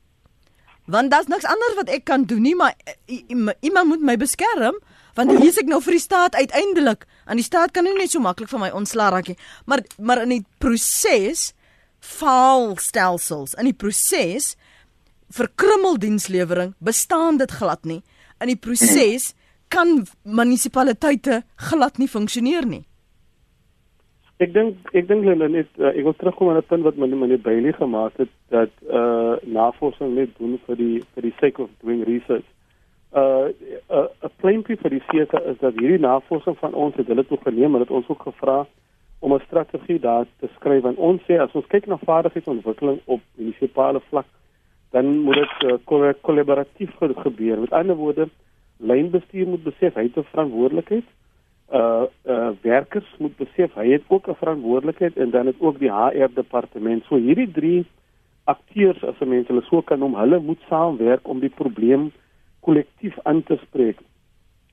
Want 0.91 1.13
daar's 1.13 1.31
niks 1.31 1.47
anders 1.47 1.77
wat 1.79 1.93
ek 1.93 2.05
kan 2.09 2.25
doen 2.27 2.43
nie, 2.43 2.57
maar 2.59 2.75
iemand 3.61 3.93
moet 3.95 4.03
my 4.03 4.17
beskerm 4.21 4.79
want 5.19 5.33
hier's 5.43 5.59
ek 5.59 5.69
nou 5.69 5.81
vir 5.83 5.97
die 5.97 6.03
staat 6.03 6.37
uiteindelik. 6.39 7.03
En 7.27 7.37
die 7.41 7.45
staat 7.45 7.75
kan 7.75 7.85
nie 7.85 7.95
net 7.97 8.13
so 8.13 8.23
maklik 8.23 8.49
van 8.53 8.63
my 8.63 8.71
ontslaa 8.75 9.11
raak 9.13 9.31
nie. 9.31 9.39
Maar 9.67 9.83
maar 9.99 10.23
in 10.23 10.37
die 10.37 10.45
proses 10.63 11.51
faalstelsels 12.01 13.57
in 13.61 13.69
die 13.69 13.77
proses 13.77 14.55
vir 15.37 15.51
krummeldienslewering 15.61 16.75
bestaan 16.79 17.39
dit 17.39 17.53
glad 17.53 17.85
nie. 17.85 18.01
In 18.41 18.51
die 18.51 18.59
proses 18.59 19.35
kan 19.71 20.07
munisipaliteite 20.25 21.43
glad 21.71 21.99
nie 21.99 22.09
funksioneer 22.11 22.67
nie. 22.67 22.85
Ek 24.41 24.55
dink 24.55 24.95
ek 24.97 25.09
dink 25.09 25.27
hulle 25.29 25.49
net 25.53 25.69
uh, 25.79 25.91
ek 25.91 26.05
wil 26.07 26.17
terugkom 26.17 26.49
aan 26.49 26.61
'n 26.61 26.69
punt 26.69 26.87
wat 26.87 26.97
meneer 26.97 27.21
meneer 27.23 27.43
Bailey 27.45 27.73
gemaak 27.73 28.17
het 28.17 28.33
dat 28.49 28.73
uh 28.89 29.37
navorsing 29.45 30.15
net 30.15 30.31
doen 30.39 30.59
vir 30.67 30.77
die 30.77 31.03
vir 31.15 31.23
die 31.29 31.37
sake 31.41 31.63
of 31.63 31.71
doing 31.85 32.05
research. 32.09 32.49
Uh 33.13 33.53
'n 33.53 34.09
uh, 34.25 34.31
plainly 34.41 34.77
vir 34.83 34.91
die 34.97 35.05
CSA 35.09 35.41
is 35.53 35.59
dat 35.61 35.77
hierdie 35.77 36.01
navorsing 36.01 36.57
van 36.59 36.75
ons 36.75 36.97
het 36.97 37.07
hulle 37.07 37.27
toe 37.27 37.39
geneem 37.45 37.75
en 37.75 37.85
het 37.85 37.91
ons 37.91 38.09
ook 38.09 38.23
gevra 38.23 38.67
om 39.21 39.35
'n 39.35 39.47
strategie 39.47 40.01
daar 40.01 40.27
te 40.41 40.49
skryf 40.57 40.85
en 40.85 40.97
ons 40.97 41.21
sê 41.29 41.37
as 41.39 41.53
ons 41.53 41.67
kyk 41.67 41.87
na 41.87 41.97
vaardigheidsontwikkeling 41.97 43.01
op 43.05 43.21
munisipale 43.37 44.01
vlak 44.09 44.27
dan 44.91 45.19
moet 45.19 45.35
dit 45.35 45.71
uh, 45.71 46.13
kollaboratief 46.21 46.91
gebeur. 46.99 47.61
Met 47.61 47.73
ander 47.73 47.97
woorde, 47.97 48.29
lynbestuur 48.77 49.47
moet 49.47 49.63
besef 49.63 49.95
hy 49.95 50.03
het 50.03 50.17
'n 50.17 50.33
verantwoordelikheid. 50.33 51.05
Uh 51.73 52.05
uh 52.27 52.51
werkers 52.63 53.07
moet 53.19 53.37
besef 53.37 53.75
hy 53.75 53.91
het 53.93 54.03
ook 54.09 54.29
'n 54.29 54.35
verantwoordelikheid 54.35 55.17
en 55.17 55.31
dan 55.31 55.47
het 55.47 55.57
ook 55.59 55.79
die 55.79 55.93
HR 55.93 56.31
departement. 56.35 57.05
So 57.05 57.17
hierdie 57.17 57.51
drie 57.51 57.87
akteurs 58.45 59.05
as 59.05 59.19
mense 59.19 59.53
hulle 59.53 59.63
so 59.63 59.83
kan 59.83 59.99
noem, 59.99 60.15
hulle 60.15 60.41
moet 60.41 60.59
saamwerk 60.69 61.29
om 61.29 61.41
die 61.41 61.55
probleem 61.55 62.11
kollektief 62.61 63.19
aan 63.23 63.43
te 63.43 63.59
spreek. 63.63 63.99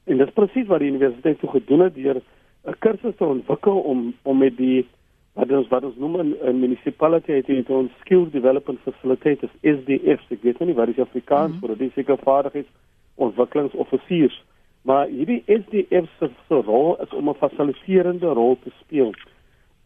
En 0.03 0.17
dit 0.17 0.27
is 0.27 0.33
presies 0.33 0.67
wat 0.67 0.79
die 0.79 0.89
universiteit 0.89 1.39
so 1.39 1.47
gedoen 1.47 1.79
het 1.79 1.95
deur 1.95 2.21
'n 2.65 2.75
kursus 2.79 3.15
te 3.15 3.25
ontwikkel 3.25 3.77
om 3.79 4.13
om 4.23 4.37
met 4.37 4.57
die 4.57 4.85
wat 5.33 5.51
ons 5.51 5.67
wat 5.67 5.83
ons 5.83 5.95
noem 5.95 6.15
'n 6.21 6.59
municipality 6.59 7.31
het 7.31 7.69
ons 7.69 7.91
skills 7.99 8.31
development 8.31 8.79
facilitators 8.79 9.53
SDF 9.61 10.21
ek 10.31 10.41
weet 10.41 10.59
nie 10.59 10.73
wat 10.73 10.87
is 10.87 10.99
Afrikaans 10.99 11.53
mm 11.53 11.59
-hmm. 11.59 11.67
vir 11.67 11.77
die 11.77 11.91
seker 11.95 12.17
vaardigheids 12.17 12.69
ontwikkelingsoffisiers 13.15 14.43
maar 14.87 15.07
hierdie 15.11 15.43
SDF 15.45 16.07
se 16.47 16.61
rol 16.63 16.95
is 17.03 17.13
om 17.13 17.29
'n 17.29 17.41
fasiliterende 17.43 18.27
rol 18.39 18.57
te 18.63 18.71
speel 18.79 19.11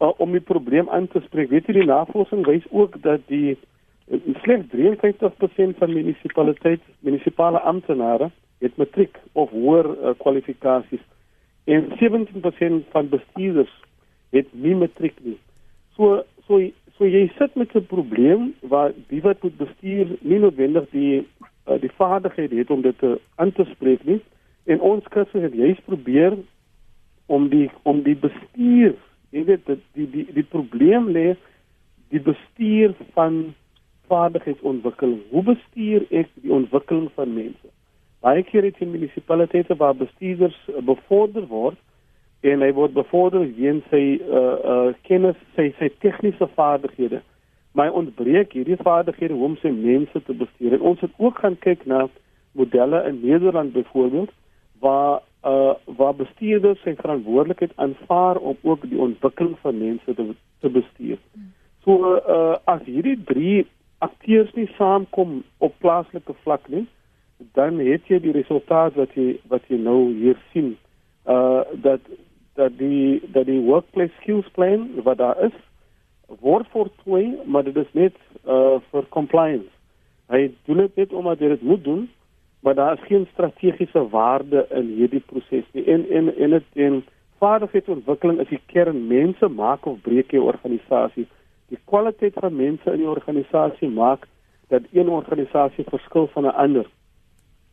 uh, 0.00 0.12
om 0.16 0.30
die 0.32 0.46
probleem 0.52 0.88
aan 0.88 1.08
te 1.08 1.20
spreek 1.26 1.50
weet 1.50 1.66
jy 1.66 1.80
die 1.80 1.90
navorsing 1.90 2.46
wys 2.46 2.66
ook 2.70 3.02
dat 3.02 3.20
die 3.26 3.58
Slegs 4.42 4.66
53% 4.70 5.78
van 5.78 5.92
munisipaliteite, 5.92 6.84
munisipale 7.00 7.60
amptenare 7.60 8.30
het 8.58 8.76
matriek 8.76 9.18
of 9.32 9.50
hoër 9.50 9.88
uh, 9.90 10.14
kwalifikasies 10.18 11.04
en 11.64 11.86
17% 12.00 12.90
van 12.94 13.08
bestuurders 13.08 13.72
het 14.30 14.48
nie 14.50 14.74
matriek 14.74 15.16
nie. 15.22 15.38
So 15.96 16.22
so 16.46 16.58
so 16.96 17.06
jy 17.06 17.30
sit 17.38 17.54
met 17.54 17.74
'n 17.74 17.86
probleem 17.86 18.54
waar 18.60 18.92
die 19.08 19.22
wat 19.22 19.42
moet 19.42 19.56
bestuur 19.56 20.16
nie 20.20 20.38
noodwendig 20.38 20.90
die 20.90 21.26
uh, 21.68 21.80
die 21.80 21.92
vaardigheid 21.96 22.50
het 22.50 22.70
om 22.70 22.82
dit 22.82 22.98
te 22.98 23.20
aan 23.34 23.52
te 23.52 23.64
spreek 23.64 24.04
nie 24.04 24.20
en 24.64 24.80
ons 24.80 25.08
kursus 25.10 25.42
het 25.42 25.54
juist 25.54 25.84
probeer 25.84 26.36
om 27.26 27.48
die 27.48 27.70
om 27.82 28.02
die 28.02 28.16
bestuur, 28.16 28.94
jy 29.30 29.44
weet 29.48 29.66
die 29.66 29.80
die 29.96 30.08
die, 30.10 30.26
die 30.38 30.48
probleem 30.54 31.08
lê 31.14 31.32
die 32.12 32.20
bestuur 32.20 32.94
van 33.16 33.54
vaardigheidsontwikkeling. 34.12 35.22
Hoe 35.30 35.42
bestuur 35.42 36.04
ek 36.10 36.28
die 36.44 36.52
ontwikkeling 36.52 37.08
van 37.16 37.32
mense? 37.34 37.72
Baie 38.22 38.44
keer 38.46 38.66
het 38.68 38.78
jy 38.78 38.86
munisipaliteite 38.90 39.74
waar 39.80 39.96
bestuurders 39.98 40.58
uh, 40.68 40.82
bevorder 40.84 41.46
word 41.50 41.78
en 42.46 42.62
hy 42.62 42.70
word 42.74 42.94
bevorder 42.94 43.46
weens 43.56 43.86
sy 43.90 44.18
uh 44.20 44.42
uh 44.74 44.90
kennis, 45.08 45.38
sy 45.56 45.70
sy 45.78 45.88
tegniese 46.04 46.48
vaardighede. 46.58 47.22
Maar 47.72 47.94
ontbreek 47.96 48.52
hierdie 48.52 48.76
vaardighede 48.76 49.34
om 49.34 49.56
sy 49.62 49.70
mense 49.72 50.22
te 50.26 50.34
bestuur. 50.36 50.76
En 50.76 50.86
ons 50.92 51.00
het 51.00 51.14
ook 51.16 51.38
gaan 51.40 51.56
kyk 51.64 51.86
na 51.88 52.04
modelle 52.58 53.00
in 53.08 53.22
Nederland 53.22 53.72
byvoorbeeld 53.72 54.30
waar 54.84 55.20
uh 55.46 55.74
waar 55.98 56.14
bestuurders 56.14 56.82
sy 56.86 56.94
verantwoordelikheid 56.98 57.72
aanvaar 57.84 58.38
om 58.38 58.56
ook 58.62 58.86
die 58.90 58.98
ontwikkeling 59.08 59.56
van 59.62 59.78
mense 59.78 60.14
te 60.14 60.26
te 60.60 60.70
bestuur. 60.78 61.18
So 61.84 62.16
uh 62.16 62.56
as 62.74 62.82
hierdie 62.86 63.18
drie 63.30 63.66
akteurs 63.98 64.52
nie 64.58 64.68
saamkom 64.78 65.42
op 65.58 65.74
plaaslike 65.78 66.34
vlak 66.42 66.68
nie, 66.68 66.86
dan 67.58 67.78
het 67.78 68.06
jy 68.10 68.20
die 68.22 68.34
resultaat 68.36 68.94
wat 68.98 69.14
jy 69.18 69.34
wat 69.50 69.66
jy 69.70 69.78
nou 69.82 70.12
hier 70.14 70.38
sien 70.52 70.74
uh 71.26 71.62
dat 71.86 72.00
dat 72.58 72.78
die 72.78 73.20
dat 73.34 73.46
die 73.46 73.60
workplace 73.60 74.14
skills 74.20 74.48
plan 74.56 74.88
wat 75.02 75.18
daar 75.18 75.38
is 75.44 75.54
word 76.40 76.66
voor 76.70 76.90
twee 77.02 77.38
maar 77.44 77.64
dit 77.64 77.76
is 77.76 77.92
net 77.92 78.16
uh 78.46 78.78
vir 78.90 79.08
compliance 79.08 79.70
hy 80.32 80.50
doen 80.66 80.84
dit 80.84 80.96
net 81.02 81.12
omdat 81.12 81.38
hy 81.38 81.54
dit 81.54 81.62
moet 81.62 81.84
doen 81.84 82.02
maar 82.62 82.74
daar 82.74 82.98
is 82.98 83.06
geen 83.10 83.26
strategiese 83.32 84.08
waarde 84.08 84.66
in 84.70 84.94
hierdie 84.96 85.24
proses 85.26 85.68
nie 85.72 85.84
en 85.84 86.08
en 86.10 86.32
en 86.36 86.56
dit 86.56 86.82
en 86.86 87.04
vaardigheidsontwikkeling 87.42 88.40
is 88.40 88.48
die 88.48 88.62
kern 88.66 89.06
mense 89.06 89.48
maak 89.48 89.86
of 89.86 90.00
breek 90.08 90.30
jou 90.30 90.44
organisasie 90.54 91.26
die 91.68 91.80
kwaliteit 91.84 92.34
van 92.34 92.56
mense 92.56 92.92
in 92.92 93.04
die 93.04 93.12
organisasie 93.16 93.88
maak 93.88 94.28
dat 94.68 94.82
een 94.92 95.08
organisasie 95.08 95.84
verskil 95.90 96.28
van 96.34 96.46
'n 96.46 96.58
ander 96.66 96.86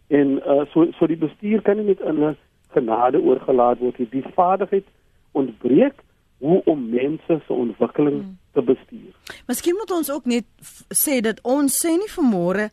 En 0.09 0.41
uh, 0.45 0.65
so 0.73 0.87
so 0.97 1.05
die 1.05 1.17
bestuur 1.17 1.61
kan 1.61 1.77
nie 1.77 1.85
net 1.85 1.99
in 1.99 2.23
'n 2.25 2.37
genade 2.73 3.21
oorgelaat 3.21 3.77
word 3.77 3.97
nie. 3.97 4.09
Die 4.09 4.25
vaardigheid 4.33 4.85
ontbreek 5.31 5.93
hoe 6.37 6.61
om 6.65 6.89
mense 6.89 7.41
se 7.45 7.53
ontwikkeling 7.53 8.21
hmm. 8.21 8.37
te 8.53 8.61
bestuur. 8.61 9.13
Miskien 9.47 9.75
moet 9.77 9.91
ons 9.91 10.11
ook 10.11 10.25
net 10.25 10.45
sê 11.03 11.19
dat 11.21 11.41
ons 11.41 11.85
sê 11.85 11.93
nie 11.97 12.13
vanmôre 12.17 12.69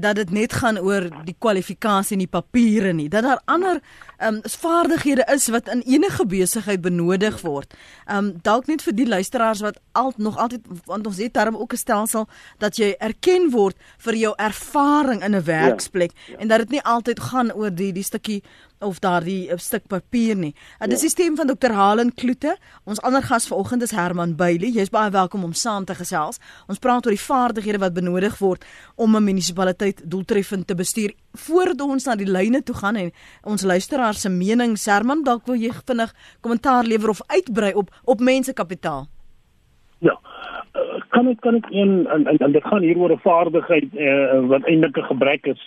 dat 0.00 0.16
dit 0.16 0.30
net 0.30 0.52
gaan 0.52 0.78
oor 0.78 1.08
die 1.24 1.36
kwalifikasie 1.38 2.16
en 2.16 2.24
die 2.24 2.30
papiere 2.30 2.92
nie 2.92 3.08
dat 3.08 3.26
daar 3.26 3.40
ander 3.44 3.80
ehm 4.18 4.34
um, 4.34 4.40
vaardighede 4.42 5.24
is 5.34 5.46
wat 5.54 5.68
in 5.68 5.82
enige 5.86 6.26
besigheid 6.26 6.80
benodig 6.80 7.40
word. 7.40 7.74
Ehm 8.06 8.16
um, 8.18 8.32
dalk 8.42 8.66
net 8.66 8.82
vir 8.82 8.94
die 8.94 9.06
luisteraars 9.06 9.60
wat 9.60 9.78
al 9.92 10.12
nog 10.16 10.36
altyd 10.36 10.66
want 10.84 11.06
ons 11.06 11.18
het 11.22 11.34
daarom 11.34 11.56
ook 11.56 11.72
'n 11.72 11.76
stelsel 11.76 12.28
dat 12.58 12.76
jy 12.76 12.94
erken 12.98 13.50
word 13.50 13.76
vir 13.98 14.14
jou 14.14 14.34
ervaring 14.36 15.24
in 15.24 15.36
'n 15.36 15.44
werksplek 15.44 16.12
ja, 16.14 16.32
ja. 16.32 16.38
en 16.38 16.48
dat 16.48 16.58
dit 16.58 16.70
nie 16.70 16.82
altyd 16.82 17.20
gaan 17.20 17.52
oor 17.52 17.74
die 17.74 17.92
die 17.92 18.02
stukkie 18.02 18.42
of 18.80 18.98
daardie 18.98 19.48
eh, 19.50 19.58
stuk 19.58 19.86
papier 19.90 20.36
nie. 20.36 20.52
Uh, 20.80 20.88
dis 20.90 21.02
die 21.06 21.10
stem 21.12 21.36
van 21.36 21.50
Dr. 21.50 21.72
Halen 21.74 22.12
Kloete. 22.14 22.56
Ons 22.84 23.00
ander 23.06 23.22
gas 23.22 23.48
vanoggend 23.50 23.82
is 23.82 23.94
Herman 23.96 24.36
Bailey. 24.36 24.70
Jy's 24.74 24.92
baie 24.94 25.10
welkom 25.10 25.44
om 25.44 25.52
saam 25.52 25.84
te 25.88 25.96
gesels. 25.98 26.38
Ons 26.68 26.78
praat 26.82 27.06
oor 27.06 27.14
die 27.14 27.22
vaardighede 27.22 27.82
wat 27.82 27.96
benodig 27.96 28.38
word 28.38 28.64
om 28.96 29.16
'n 29.16 29.24
munisipaliteit 29.24 30.02
doeltreffend 30.10 30.66
te 30.66 30.74
bestuur. 30.74 31.12
Voordat 31.34 31.80
ons 31.80 32.04
na 32.04 32.16
die 32.16 32.30
lyne 32.30 32.62
toe 32.62 32.74
gaan 32.74 32.96
en 32.96 33.12
ons 33.44 33.62
luisteraars 33.62 34.20
se 34.20 34.28
mening, 34.28 34.76
Herman, 34.84 35.22
dalk 35.24 35.46
wil 35.46 35.56
jy 35.56 35.70
vinnig 35.86 36.14
kommentaar 36.40 36.84
lewer 36.84 37.10
of 37.10 37.20
uitbrei 37.26 37.74
op 37.74 37.90
op 38.04 38.20
mensekapitaal. 38.20 39.06
Ja. 40.00 40.18
Uh, 40.74 41.02
kan 41.08 41.28
ek 41.28 41.40
kan 41.40 41.54
ek 41.54 41.66
een 41.70 42.06
en, 42.06 42.26
en, 42.26 42.38
en 42.38 42.52
dit 42.52 42.64
gaan 42.64 42.82
hier 42.82 42.98
oor 42.98 43.12
'n 43.12 43.20
vaardigheid 43.22 43.94
uh, 43.94 44.46
wat 44.48 44.64
eintlik 44.64 44.96
'n 44.96 45.10
gebrek 45.10 45.46
is 45.46 45.60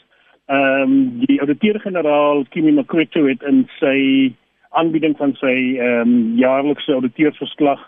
Ehm 0.51 0.81
um, 0.81 1.19
die 1.23 1.39
ouditeur-generaal 1.39 2.43
Kimi 2.49 2.71
Makweto 2.75 3.21
het 3.23 3.43
in 3.47 3.61
sy 3.79 4.33
aanbieding 4.75 5.13
van 5.17 5.31
sy 5.39 5.53
ehm 5.79 6.09
um, 6.09 6.15
jaarlikse 6.39 6.91
auditeursverslag 6.91 7.79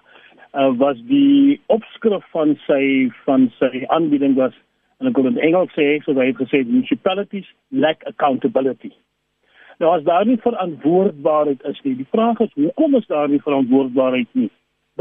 uh, 0.53 0.69
was 0.79 1.01
die 1.09 1.59
opskrif 1.75 2.23
van 2.31 2.53
sy 2.67 3.09
van 3.25 3.49
sy 3.57 3.83
aanbieding 3.97 4.37
was 4.37 4.55
en 4.99 5.11
ek 5.11 5.19
wil 5.19 5.27
in 5.33 5.41
Engels 5.49 5.75
sê 5.75 5.89
so 6.05 6.15
hy 6.15 6.29
het 6.29 6.39
gesê 6.39 6.61
municipalities 6.69 7.49
lack 7.85 8.07
accountability. 8.13 8.93
Nou 9.83 9.91
as 9.97 10.07
daar 10.07 10.23
nie 10.29 10.39
verantwoordbaarheid 10.47 11.67
is 11.73 11.83
nie, 11.83 11.97
die 11.99 12.09
vraag 12.15 12.39
is 12.47 12.55
hoekom 12.55 12.95
is 13.01 13.11
daar 13.11 13.27
nie 13.27 13.43
verantwoordbaarheid 13.43 14.31
nie? 14.39 14.51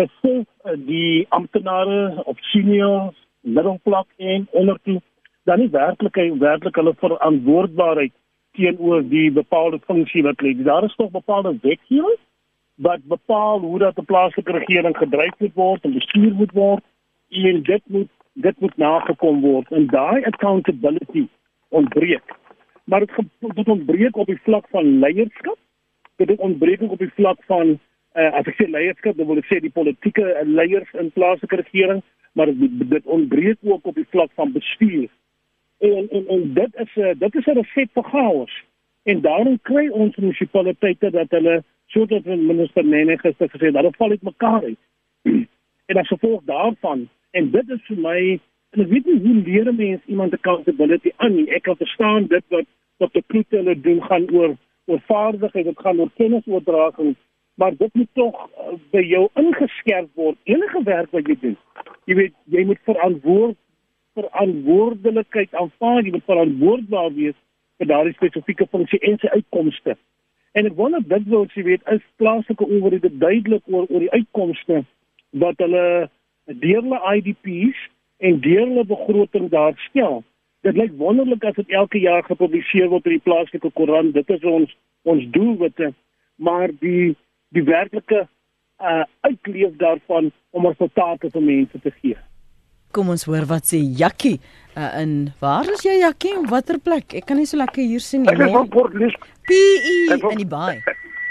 Besef 0.02 0.42
uh, 0.66 0.75
die 0.90 1.28
amptenare 1.31 2.26
op 2.26 2.42
senior, 2.50 3.12
middelvlak 3.47 4.11
en 4.19 4.50
ondertoe 4.50 4.99
dan 5.44 5.58
nie 5.58 5.70
werklik 5.70 6.16
werklik 6.38 6.76
hulle 6.76 6.94
verantwoordbaarheid 6.99 8.12
teenoor 8.52 9.02
die 9.08 9.30
bepaalde 9.32 9.80
funksie 9.87 10.22
wat 10.22 10.42
lê. 10.42 10.54
Daar 10.62 10.84
is 10.84 10.94
tog 10.94 11.11
bepaalde 11.11 11.58
wetgewing 11.62 12.18
wat 12.75 13.04
bepaal 13.04 13.61
hoe 13.61 13.78
dat 13.78 13.99
'n 13.99 14.04
plaaslike 14.04 14.52
regering 14.52 14.96
gedryf 14.96 15.34
moet 15.38 15.54
word 15.54 15.84
en 15.84 15.92
bestuur 15.92 16.32
moet 16.32 16.52
word 16.52 16.84
en 17.28 17.62
dit 17.62 17.82
moet 17.87 18.11
dit 18.32 18.61
moet 18.61 18.76
nagekom 18.76 19.40
word 19.40 19.70
en 19.70 19.87
daai 19.87 20.25
accountability 20.25 21.26
ontbreek. 21.68 22.25
Maar 22.84 23.00
dit 23.00 23.11
dit 23.54 23.68
ontbreek 23.68 24.16
op 24.16 24.26
die 24.26 24.40
vlak 24.42 24.66
van 24.68 24.99
leierskap. 24.99 25.58
Dit 26.16 26.37
ontbreek 26.37 26.82
ook 26.82 26.90
op 26.90 26.99
die 26.99 27.12
vlak 27.14 27.38
van 27.44 27.78
uh, 28.16 28.32
as 28.32 28.46
ek 28.46 28.56
sê 28.61 28.68
leierskap, 28.68 29.16
dan 29.16 29.26
wil 29.26 29.40
ek 29.40 29.49
sê 29.49 29.61
die 29.61 29.70
politieke 29.70 30.42
leiers 30.44 30.92
in 30.92 31.12
plaaslike 31.12 31.56
regering, 31.56 32.02
maar 32.32 32.46
dit, 32.46 32.88
dit 32.90 33.04
ontbreek 33.04 33.58
ook 33.62 33.87
op 33.87 33.94
die 33.94 34.08
vlak 34.11 34.30
van 34.34 34.52
bestuur 34.52 35.08
en 35.82 36.08
en 36.10 36.28
en 36.28 36.42
dit 36.54 36.76
is 36.84 36.94
'n 36.96 37.18
dit 37.18 37.34
is 37.34 37.46
'n 37.46 37.58
resep 37.60 37.90
vir 37.92 38.04
chaos. 38.04 38.52
En 39.02 39.20
daarom 39.20 39.58
kry 39.62 39.88
ons 39.88 40.16
munisipaliteite 40.16 41.10
dat 41.10 41.30
hulle 41.30 41.62
soos 41.86 42.24
minister 42.24 42.84
Nene 42.84 43.18
gister 43.18 43.48
gesê 43.48 43.66
het, 43.66 43.74
hulle 43.74 43.92
val 43.96 44.10
uit 44.10 44.22
mekaar 44.22 44.62
uit. 44.62 44.78
en 45.90 45.96
as 45.96 46.08
gevolg 46.08 46.40
daarvan 46.44 47.08
en 47.30 47.50
dit 47.50 47.70
is 47.70 47.82
vir 47.86 47.98
my 47.98 48.40
en 48.72 48.80
ek 48.80 48.88
weet 48.88 49.06
nie 49.06 49.20
hoe 49.20 49.42
leer 49.46 49.74
mense 49.74 50.06
iemand 50.06 50.32
accountability 50.32 51.10
aan 51.16 51.34
nie. 51.34 51.50
Ek 51.50 51.62
kan 51.62 51.76
verstaan 51.76 52.26
dit 52.26 52.44
wat 52.48 52.66
wat 52.96 53.12
die 53.12 53.24
klote 53.26 53.56
hulle 53.56 53.80
doen 53.80 54.02
gaan 54.02 54.30
oor 54.30 54.56
oor 54.84 55.00
vaardigheid, 55.06 55.64
dit 55.64 55.78
gaan 55.78 56.00
oor 56.00 56.10
kennisoordraging, 56.16 57.14
maar 57.54 57.76
dit 57.76 57.94
moet 57.94 58.08
tog 58.12 58.34
uh, 58.34 58.74
by 58.90 59.02
jou 59.06 59.28
ingeskerp 59.34 60.10
word 60.14 60.38
enige 60.44 60.82
werk 60.82 61.10
wat 61.10 61.28
jy 61.28 61.36
doen. 61.40 61.58
Jy 62.10 62.14
weet, 62.18 62.34
jy 62.50 62.64
moet 62.66 62.80
verantwoord 62.88 63.58
verantwoordelikheid 64.19 65.54
aanvaar, 65.54 66.02
jy 66.04 66.14
moet 66.14 66.28
verantwoordbaar 66.28 67.12
wees 67.16 67.38
vir 67.81 67.88
daardie 67.90 68.16
spesifieke 68.16 68.66
funksie 68.71 69.00
en 69.00 69.19
sy 69.21 69.31
uitkomste. 69.37 69.97
En 70.52 70.69
ek 70.69 70.76
wonder 70.76 71.04
dit 71.09 71.28
wil 71.33 71.47
jy 71.54 71.64
weet 71.71 71.87
is 71.95 72.02
plaaslike 72.21 72.66
owerhede 72.66 73.11
duidelik 73.19 73.64
oor 73.73 73.87
oor 73.88 74.04
die 74.04 74.12
uitkomste 74.12 74.83
wat 75.42 75.62
hulle 75.64 75.87
deur 76.64 76.83
hulle 76.83 77.00
IDPs 77.16 77.87
en 78.21 78.40
deur 78.45 78.66
hulle 78.66 78.85
begroting 78.85 79.49
daar 79.54 79.78
stel. 79.88 80.21
Dit 80.62 80.76
lyk 80.76 80.92
wonderlik 80.99 81.45
as 81.49 81.57
dit 81.57 81.73
elke 81.75 81.99
jaar 81.99 82.23
gepubliseer 82.26 82.90
word 82.92 83.09
in 83.09 83.16
die 83.16 83.25
plaaslike 83.25 83.73
koerant. 83.78 84.12
Dit 84.14 84.28
is 84.31 84.45
ons 84.45 84.76
ons 85.09 85.25
doelwitte, 85.35 85.90
maar 86.37 86.71
die 86.85 87.16
die 87.57 87.64
werklike 87.64 88.26
uh 88.83 89.04
uitleef 89.21 89.75
daarvan 89.81 90.31
om 90.50 90.66
resultate 90.66 91.31
vir 91.31 91.42
mense 91.42 91.81
te 91.81 91.90
gee. 92.02 92.19
Kom 92.92 93.08
ons 93.08 93.25
hoor 93.25 93.46
wat 93.49 93.64
sê 93.70 93.78
Jakkie 93.80 94.37
uh, 94.76 95.00
in 95.00 95.32
waar 95.40 95.68
is 95.72 95.80
jy 95.87 95.94
Jakkie 96.02 96.34
op 96.37 96.50
watter 96.52 96.76
plek? 96.76 97.14
Ek 97.16 97.25
kan 97.28 97.38
nie 97.40 97.49
so 97.49 97.56
lekker 97.56 97.80
hier 97.80 98.04
sien 98.04 98.26
nie. 98.26 98.32
Ek 98.34 98.42
is 98.44 98.52
van 98.52 98.68
Port 98.68 98.92
Elizabeth. 98.99 99.30
PE 99.49 100.18
in 100.18 100.42
die 100.42 100.49
baai. 100.49 100.82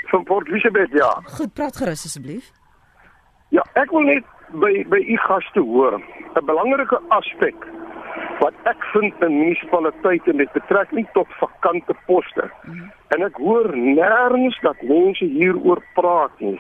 Van 0.10 0.26
Port 0.26 0.50
Elizabeth 0.50 0.96
ja. 0.98 1.12
Goed, 1.38 1.54
praat 1.54 1.78
gerus 1.78 2.08
asseblief. 2.10 2.50
Ja, 3.54 3.62
ek 3.78 3.94
wil 3.94 4.10
net 4.10 4.26
by 4.58 4.72
by 4.90 5.00
u 5.06 5.20
gaste 5.28 5.62
hoor 5.70 6.00
'n 6.00 6.46
belangrike 6.50 6.98
aspek 7.20 7.70
wat 8.42 8.54
ek 8.66 8.82
vind 8.94 9.14
in 9.22 9.38
munisipaliteite 9.38 10.34
met 10.34 10.52
betrekking 10.58 11.08
tot 11.14 11.28
vakante 11.40 11.94
poste. 12.08 12.50
Mm 12.64 12.74
-hmm. 12.74 12.92
En 13.14 13.24
ek 13.24 13.38
hoor 13.38 13.70
nêrens 13.78 14.58
dat 14.62 14.82
mense 14.82 15.26
hieroor 15.26 15.84
praat 15.94 16.40
nie. 16.40 16.60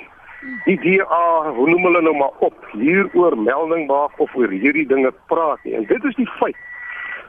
Die 0.65 0.77
DA, 0.81 1.51
hoe 1.53 1.69
noem 1.69 1.83
hulle 1.85 2.01
nou 2.01 2.15
maar 2.17 2.45
op, 2.45 2.65
hieroor 2.71 3.37
melding 3.37 3.87
maak 3.87 4.19
of 4.19 4.33
oor 4.35 4.49
hierdie 4.49 4.87
dinge 4.87 5.13
praat 5.29 5.63
nie. 5.63 5.75
En 5.77 5.85
dit 5.89 6.03
is 6.09 6.15
die 6.17 6.29
feit 6.39 6.57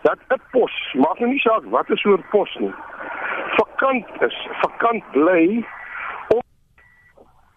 dat 0.03 0.19
'n 0.29 0.41
pos, 0.51 0.73
maak 0.93 1.19
nou 1.19 1.31
nie 1.31 1.41
saak 1.41 1.65
wat 1.65 1.91
'n 1.91 1.97
soort 1.97 2.29
pos 2.31 2.57
nie, 2.59 2.75
vakant 3.57 4.07
is, 4.21 4.37
vakant 4.63 5.05
bly 5.13 5.65
om 6.29 6.41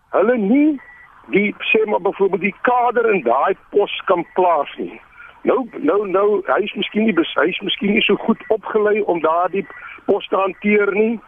hulle 0.09 0.37
nie 0.37 0.79
die 1.27 1.55
sê 1.59 1.85
maar 1.85 2.01
byvoorbeeld 2.01 2.41
die 2.41 2.55
kader 2.61 3.13
in 3.13 3.21
daai 3.23 3.55
pos 3.69 4.01
kan 4.05 4.25
plaas 4.33 4.75
nie. 4.77 5.01
Nou 5.41 5.69
nou 5.77 6.07
nou 6.07 6.41
hy 6.45 6.63
is 6.63 6.73
miskien 6.73 7.05
nie 7.05 7.15
hy 7.15 7.47
is 7.47 7.59
miskien 7.59 7.93
nie 7.93 8.01
so 8.01 8.15
goed 8.15 8.43
opgelei 8.47 9.01
om 9.01 9.21
daardie 9.21 9.67
pos 10.05 10.27
te 10.27 10.35
hanteer 10.35 10.91
nie. 10.91 11.19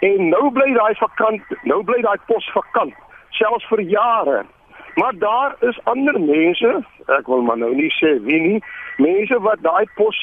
En 0.00 0.28
nou 0.28 0.50
bly 0.50 0.72
daai 0.72 0.94
vakant, 0.94 1.42
nou 1.62 1.82
bly 1.82 2.00
daai 2.00 2.18
pos 2.26 2.50
vakant 2.52 2.94
selfs 3.38 3.66
vir 3.70 3.80
jare. 3.80 4.44
Maar 4.94 5.18
daar 5.18 5.56
is 5.60 5.80
ander 5.90 6.20
mense, 6.20 6.70
ek 7.18 7.26
wil 7.26 7.42
maar 7.42 7.58
nou 7.58 7.72
nie 7.74 7.90
sê 7.98 8.14
wie 8.26 8.40
nie, 8.40 8.60
mense 9.02 9.38
wat 9.42 9.62
daai 9.66 9.86
pos 9.98 10.18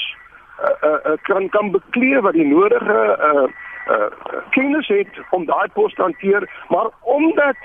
uh, 0.62 0.72
uh, 0.90 1.18
kan 1.28 1.50
kan 1.50 1.74
bekleë 1.76 2.22
wat 2.24 2.38
die 2.40 2.48
nodige 2.48 3.02
uh, 3.28 3.46
uh, 3.92 4.10
kennis 4.56 4.88
het 4.88 5.22
om 5.36 5.46
daai 5.46 5.68
pos 5.76 5.94
te 5.94 6.06
hanteer, 6.08 6.48
maar 6.70 6.92
omdat 7.02 7.60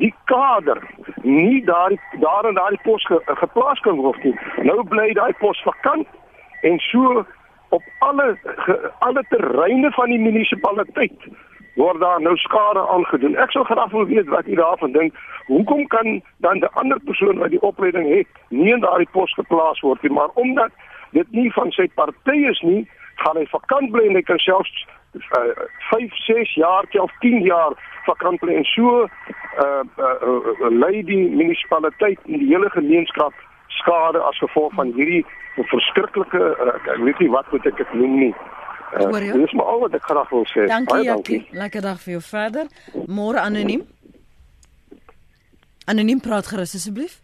die 0.00 0.12
kader 0.24 0.80
nie 1.22 1.64
daar 1.64 1.96
daar 2.20 2.48
in 2.48 2.54
daai 2.60 2.76
pos 2.82 3.04
ge, 3.06 3.20
geplaas 3.24 3.80
kan 3.80 3.96
word 3.96 4.24
nie. 4.24 4.36
Nou 4.68 4.82
bly 4.88 5.12
daai 5.16 5.32
pos 5.40 5.60
vakant 5.64 6.08
en 6.62 6.78
so 6.90 7.24
op 7.68 7.82
alle 7.98 8.36
ge, 8.42 8.76
alle 8.98 9.24
terreine 9.28 9.90
van 9.96 10.12
die 10.12 10.20
munisipaliteit 10.20 11.30
word 11.80 12.00
daar 12.00 12.20
nou 12.20 12.36
skade 12.36 12.82
aangedoen. 12.94 13.36
Ek 13.44 13.52
sou 13.54 13.64
graag 13.64 13.90
wil 13.96 14.06
weet 14.06 14.28
wat 14.28 14.46
u 14.46 14.54
daarvan 14.54 14.92
dink. 14.92 15.18
Hoekom 15.46 15.86
kan 15.86 16.22
dan 16.44 16.56
'n 16.58 16.74
ander 16.82 17.00
persoon 17.08 17.38
wat 17.38 17.50
die 17.50 17.62
opleiding 17.70 18.06
het 18.16 18.28
nie 18.48 18.72
in 18.72 18.80
daai 18.80 19.06
pos 19.10 19.32
geplaas 19.34 19.80
word 19.80 20.02
nie, 20.02 20.12
maar 20.12 20.30
omdat 20.34 20.72
dit 21.10 21.30
nie 21.30 21.52
van 21.52 21.70
sy 21.70 21.88
party 21.94 22.38
is 22.52 22.60
nie, 22.60 22.88
gaan 23.14 23.36
hy 23.36 23.46
vakant 23.46 23.90
bly 23.90 24.06
en 24.06 24.14
hy 24.14 24.22
kan 24.22 24.38
selfs 24.38 24.86
5, 25.90 26.16
6 26.26 26.54
jaar, 26.54 26.84
selfs 26.90 27.14
10 27.20 27.42
jaar 27.42 27.72
vakant 28.06 28.40
bly 28.40 28.54
en 28.54 28.64
so 28.64 29.02
uh, 29.02 29.82
uh, 29.98 30.16
uh 30.24 30.70
lei 30.70 31.02
die 31.02 31.28
munisipaliteit 31.28 32.18
en 32.26 32.38
die 32.38 32.50
hele 32.52 32.70
gemeenskap 32.70 33.34
skade 33.80 34.22
as 34.30 34.38
gevolg 34.38 34.74
van 34.78 34.92
hierdie 34.96 35.24
verskriklike 35.72 36.40
uh, 36.40 36.74
ek 36.94 37.02
weet 37.04 37.18
nie 37.18 37.30
wat 37.34 37.50
moet 37.52 37.66
ek 37.66 37.76
dit 37.82 37.94
noem 37.94 38.16
nie. 38.24 38.34
Uh, 38.92 39.32
dit 39.32 39.46
is 39.46 39.52
maar 39.52 39.64
al 39.64 39.80
wat 39.80 39.94
ek 39.94 40.02
graag 40.02 40.30
wil 40.34 40.46
sê. 40.50 40.66
Dankie, 40.66 40.94
Baie 40.94 41.04
dankie. 41.04 41.40
Lekker 41.50 41.82
dag 41.82 42.00
vir 42.02 42.12
jou 42.16 42.22
verder. 42.22 42.66
Môre 43.06 43.40
anoniem. 43.40 43.84
Anoniem 45.90 46.20
praat 46.20 46.46
gerus 46.46 46.74
asseblief. 46.74 47.20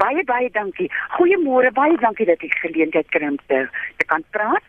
Baie 0.00 0.24
baie 0.24 0.50
dankie. 0.50 0.90
Goeiemôre, 1.16 1.70
baie 1.74 1.96
dankie 2.02 2.26
dat 2.26 2.42
ek 2.42 2.54
geleentheid 2.62 3.10
kry 3.14 3.28
om 3.28 3.38
te, 3.46 3.64
te 3.98 4.06
kan 4.10 4.22
praat. 4.30 4.62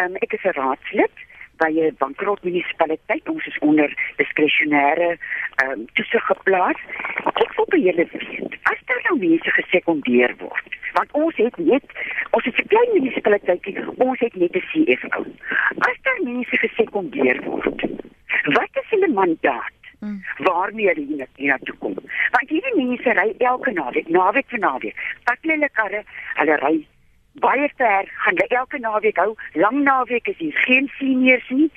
Um, 0.00 0.16
ek 0.24 0.32
is 0.32 0.44
'n 0.44 0.56
raadslid 0.56 1.24
by 1.56 1.70
'n 1.70 1.96
bankrot 1.98 2.42
munisipaliteit. 2.42 3.28
Ons 3.28 3.46
is 3.46 3.58
onder 3.58 3.90
diskresionêre 4.16 5.18
ehm 5.54 5.70
um, 5.70 5.86
toesig 5.92 6.24
geplaas. 6.26 6.80
Ek 7.44 7.52
wil 7.56 7.66
by 7.68 7.80
julle 7.86 8.06
weet, 8.12 8.56
as 8.62 8.80
daar 8.86 9.02
nou 9.08 9.18
mense 9.18 9.50
gesekondeer 9.50 10.34
word, 10.38 10.78
want 10.92 11.12
ons 11.12 11.36
het 11.36 11.56
net 11.56 11.84
ons 12.30 12.46
is 12.46 12.58
'n 12.58 12.68
klein 12.68 12.90
munisipaliteit, 12.92 13.62
ons 13.96 14.18
het 14.20 14.34
net 14.34 14.56
'n 14.56 14.66
CFO. 14.70 15.24
As 15.78 15.96
daar 16.02 16.20
mense 16.22 16.56
gesekondeer 16.56 17.42
word, 17.42 17.80
wat 18.58 18.72
is 18.82 18.88
hulle 18.90 19.08
mandaat? 19.08 19.72
Hmm. 20.04 20.24
waarmee 20.38 20.86
hulle 20.86 21.26
hier 21.36 21.48
na 21.48 21.58
toe 21.62 21.76
kom. 21.78 21.94
Want 22.30 22.48
hierdie 22.48 22.74
mense 22.76 23.12
ry 23.12 23.34
elke 23.38 23.70
naweek, 23.72 24.08
naweek 24.08 24.48
vir 24.48 24.58
naweek. 24.58 24.96
Pak 25.24 25.38
hulle 25.40 25.68
karre, 25.72 26.02
hulle 26.34 26.56
ry 26.56 26.86
baie 27.44 27.68
ver 27.76 28.04
gaan 28.22 28.38
hulle 28.40 28.58
elke 28.60 28.78
naweek 28.78 29.18
hou. 29.22 29.32
Lang 29.64 29.82
naweek 29.88 30.28
is 30.32 30.38
hier 30.38 30.58
geen 30.66 30.90
seniors 30.98 31.48
nie. 31.48 31.70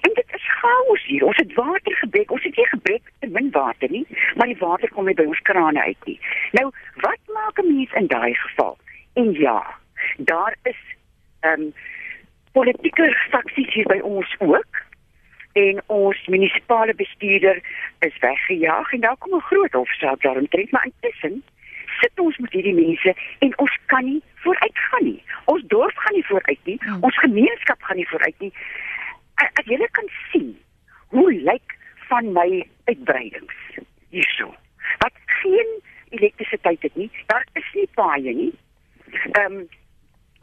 En 0.00 0.14
dit 0.18 0.34
is 0.38 0.46
chaos 0.60 1.04
hier. 1.06 1.26
Ons 1.26 1.42
het 1.42 1.54
water 1.58 1.96
gebrek. 2.04 2.30
Ons 2.30 2.46
het 2.48 2.56
nie 2.56 2.68
gebrek 2.74 3.12
te 3.20 3.30
min 3.36 3.50
water 3.50 3.90
nie, 3.90 4.06
maar 4.36 4.50
die 4.50 4.58
water 4.60 4.90
kom 4.94 5.10
nie 5.10 5.18
by 5.18 5.28
ons 5.30 5.44
krane 5.48 5.82
uit 5.82 6.10
nie. 6.10 6.18
Nou, 6.58 6.66
wat 7.06 7.34
maak 7.38 7.62
'n 7.62 7.74
mens 7.74 7.92
in 8.00 8.06
daai 8.06 8.34
geval? 8.34 8.78
En 9.14 9.32
ja, 9.32 9.60
daar 10.16 10.56
is 10.62 10.80
ehm 11.40 11.60
um, 11.60 11.72
politieke 12.52 13.06
faksies 13.30 13.74
hier 13.74 13.88
by 13.88 14.00
ons 14.04 14.34
ook 14.38 14.82
en 15.52 15.82
ons 15.86 16.26
munisipale 16.26 16.94
bestuurder 16.94 17.60
is 17.98 18.18
weggejaag 18.20 18.92
en 18.92 19.00
daar 19.00 19.16
kom 19.18 19.34
'n 19.36 19.48
groot 19.50 19.72
hofsaak 19.72 20.22
daaromtrent 20.22 20.70
maar 20.70 20.88
intussen 20.90 21.42
sit 22.02 22.22
ons 22.24 22.38
met 22.44 22.56
hierdie 22.56 22.74
mense 22.76 23.14
en 23.46 23.54
ons 23.64 23.76
kan 23.92 24.04
nie 24.04 24.20
vooruit 24.44 24.82
gaan 24.88 25.06
nie. 25.08 25.20
Ons 25.52 25.62
dorp 25.74 26.02
gaan 26.04 26.16
nie 26.18 26.26
vooruit 26.30 26.70
nie. 26.70 26.78
Hmm. 26.82 27.02
Ons 27.08 27.20
gemeenskap 27.24 27.88
gaan 27.88 28.00
nie 28.00 28.08
vooruit 28.10 28.44
nie. 28.44 28.52
As 29.42 29.70
jy 29.70 29.88
kan 29.98 30.10
sien 30.30 30.50
hoe 31.14 31.30
lyk 31.32 31.76
van 32.10 32.32
my 32.36 32.48
uitbreidings 32.90 33.60
hierso. 34.12 34.50
Wat 35.04 35.14
geen 35.42 35.70
elektrisiteit 36.12 36.82
het 36.82 36.98
nie. 37.00 37.10
Daar 37.26 37.46
is 37.58 37.70
nie 37.74 37.88
paaie 37.94 38.34
nie. 38.42 38.52
Ehm 39.32 39.62
um, 39.62 39.62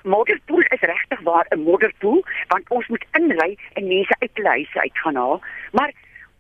Modderpool 0.04 0.62
is 0.62 0.80
regtig 0.80 1.20
waar 1.28 1.46
'n 1.50 1.60
modderpool 1.60 2.24
want 2.48 2.70
ons 2.70 2.88
moet 2.88 3.06
inry 3.12 3.58
en 3.74 3.88
mense 3.88 4.16
uit 4.20 4.30
die 4.34 4.48
huise 4.48 4.82
uit 4.82 4.98
gaan 4.98 5.16
haal. 5.16 5.42
Maar 5.72 5.92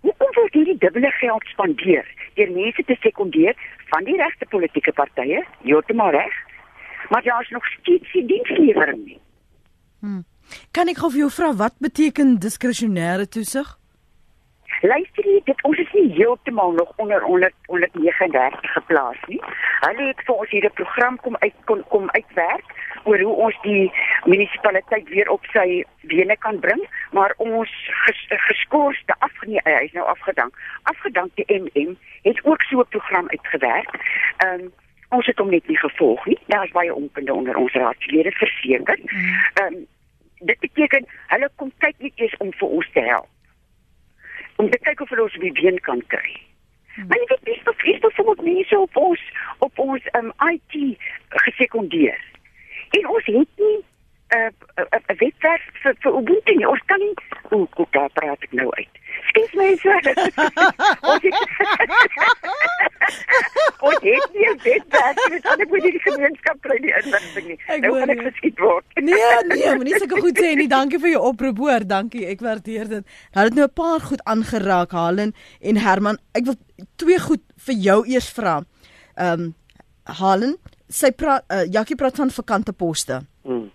Hoekom 0.05 0.31
word 0.35 0.53
hierdie 0.53 0.77
dubbele 0.79 1.11
geld 1.19 1.45
spandeer 1.53 2.07
deur 2.37 2.51
mense 2.55 2.83
te 2.87 2.95
sekondeer 3.03 3.57
van 3.91 4.05
die 4.07 4.15
regte 4.19 4.47
politieke 4.51 4.93
partye? 4.95 5.43
Heeltemal 5.65 6.13
reg. 6.15 6.35
Maar 7.09 7.23
daar 7.25 7.41
is 7.41 7.49
nog 7.49 7.65
steeds 7.73 8.13
nie 8.13 8.25
dienslewering 8.25 9.05
nie. 9.05 9.19
Hmm. 9.99 10.23
Kan 10.71 10.89
ek 10.89 11.01
gou 11.01 11.11
vir 11.11 11.25
jou 11.25 11.31
vra 11.33 11.51
wat 11.57 11.75
beteken 11.83 12.37
diskresionêre 12.41 13.27
toesig? 13.27 13.67
Luister 14.81 15.25
jy, 15.27 15.39
dit 15.43 15.63
ons 15.67 15.79
is 15.81 15.89
nie 15.93 16.07
heeltemal 16.15 16.71
nog 16.71 16.91
onder 16.95 17.21
100 17.21 17.55
139 17.67 18.71
geplaas 18.73 19.17
nie. 19.27 19.39
Hulle 19.83 20.05
het 20.07 20.21
vir 20.27 20.35
ons 20.35 20.51
hierdie 20.53 20.71
program 20.77 21.17
kom 21.23 21.35
uit 21.39 21.55
kom, 21.65 21.81
kom 21.91 22.07
uitwerk 22.15 22.75
oor 23.03 23.19
hoe 23.19 23.35
ons 23.47 23.57
die 23.63 23.91
munisipaliteit 24.25 25.07
weer 25.09 25.29
op 25.31 25.45
sy 25.51 25.83
bene 26.11 26.35
kan 26.45 26.59
bring, 26.63 26.81
maar 27.11 27.33
ons 27.37 27.71
ges, 28.05 28.21
geskoorste 28.47 29.15
afgeneem, 29.19 29.63
hy 29.65 29.87
is 29.87 29.95
nou 29.97 30.05
afgedank. 30.07 30.55
Afgedank 30.91 31.35
die 31.39 31.47
MM 31.59 31.95
het 32.27 32.39
ook 32.43 32.63
so 32.69 32.79
'n 32.79 32.93
program 32.95 33.29
uitgewerk. 33.29 33.91
Ehm 34.37 34.61
um, 34.61 34.71
ons 35.09 35.25
het 35.25 35.37
hom 35.37 35.49
net 35.49 35.67
nie 35.67 35.77
gevolg 35.77 36.25
nie. 36.25 36.37
Daar 36.47 36.65
is 36.65 36.71
baie 36.71 36.93
onkunde 36.95 37.33
onder 37.33 37.55
ons 37.55 37.73
raadslede 37.73 38.31
verseker. 38.31 38.99
Mm. 39.01 39.35
Ehm 39.53 39.73
um, 39.73 39.87
dit 40.39 40.59
beteken 40.59 41.05
hulle 41.27 41.49
kom 41.55 41.71
kyk 41.77 41.95
net 41.97 42.11
eers 42.15 42.37
om 42.37 42.53
vir 42.53 42.67
ons 42.67 42.89
te 42.93 42.99
help 42.99 43.27
om 44.59 44.69
te 44.69 44.79
kyk 44.83 45.01
of 45.01 45.11
hulle 45.13 45.23
ons 45.23 45.37
weer 45.43 45.55
been 45.61 45.79
kan 45.87 46.01
kry. 46.13 46.31
Hmm. 46.95 47.07
Maar 47.07 47.21
jy 47.21 47.27
weet 47.31 47.45
dis 47.47 47.69
of 47.71 47.83
is 47.83 48.01
dit 48.03 48.17
sommer 48.17 48.65
so 48.67 48.81
op 48.81 48.97
ons 48.97 49.21
op 49.67 49.79
ons 49.79 50.09
um, 50.19 50.31
IT 50.51 50.75
gesekondeer. 51.45 52.19
En 52.99 53.07
ons 53.07 53.25
het 53.25 53.63
nie 53.63 53.79
'n 53.79 54.37
uh, 54.37 54.51
'n 54.75 54.81
uh, 54.81 54.99
uh, 55.07 55.15
webwerf 55.23 55.63
vir 55.81 55.95
vir 55.99 56.17
Ubuntu 56.19 56.55
nie. 56.55 56.67
Ons 56.67 56.83
kan 56.85 56.99
nie 56.99 57.13
hoe 57.49 57.67
hoe 57.71 57.87
daar 57.91 58.11
praat 58.13 58.43
ek 58.43 58.51
nou 58.51 58.69
uit. 58.71 58.98
Skes 59.29 59.51
my 59.57 59.69
so. 59.81 59.93
Ons 63.79 64.01
het 64.03 64.33
nie 64.33 64.47
'n 64.49 64.59
webwerf 64.63 65.29
met 65.29 65.45
al 65.45 65.57
die 65.57 65.99
gemeenskap 66.03 66.57
kry 66.61 66.77
die 66.83 66.93
inligting 67.01 67.47
nie. 67.47 67.59
Nou 67.81 67.91
kan 67.99 68.09
ek 68.09 68.21
geskiet 68.27 68.59
word. 68.59 68.85
nee, 68.95 69.29
nee, 69.47 69.75
moenie 69.75 69.97
sulke 69.97 70.21
goed 70.21 70.37
sê 70.37 70.55
nie. 70.55 70.67
Dankie 70.67 70.99
vir 70.99 71.09
jou 71.15 71.23
oproep 71.31 71.57
hoor. 71.57 71.87
Dankie. 71.87 72.25
Ek 72.27 72.39
waardeer 72.45 72.87
dit. 72.89 73.03
Hulle 73.31 73.45
het 73.45 73.55
nou 73.55 73.67
'n 73.67 73.73
paar 73.73 74.01
goed 74.01 74.23
aangeraak, 74.23 74.91
Halen 74.91 75.33
en 75.61 75.77
Herman. 75.77 76.17
Ek 76.33 76.45
wil 76.45 76.55
twee 76.95 77.19
goed 77.19 77.43
vir 77.55 77.75
jou 77.75 78.05
eers 78.07 78.29
vra. 78.29 78.63
Ehm 79.15 79.41
um, 79.41 79.55
Halen, 80.03 80.57
sy 80.87 81.11
praat 81.11 81.43
uh, 81.53 81.65
Jackie 81.69 81.95
praat 81.95 82.15
van 82.15 82.31
vakante 82.31 82.73
poste. 82.73 83.21
Mm. 83.43 83.69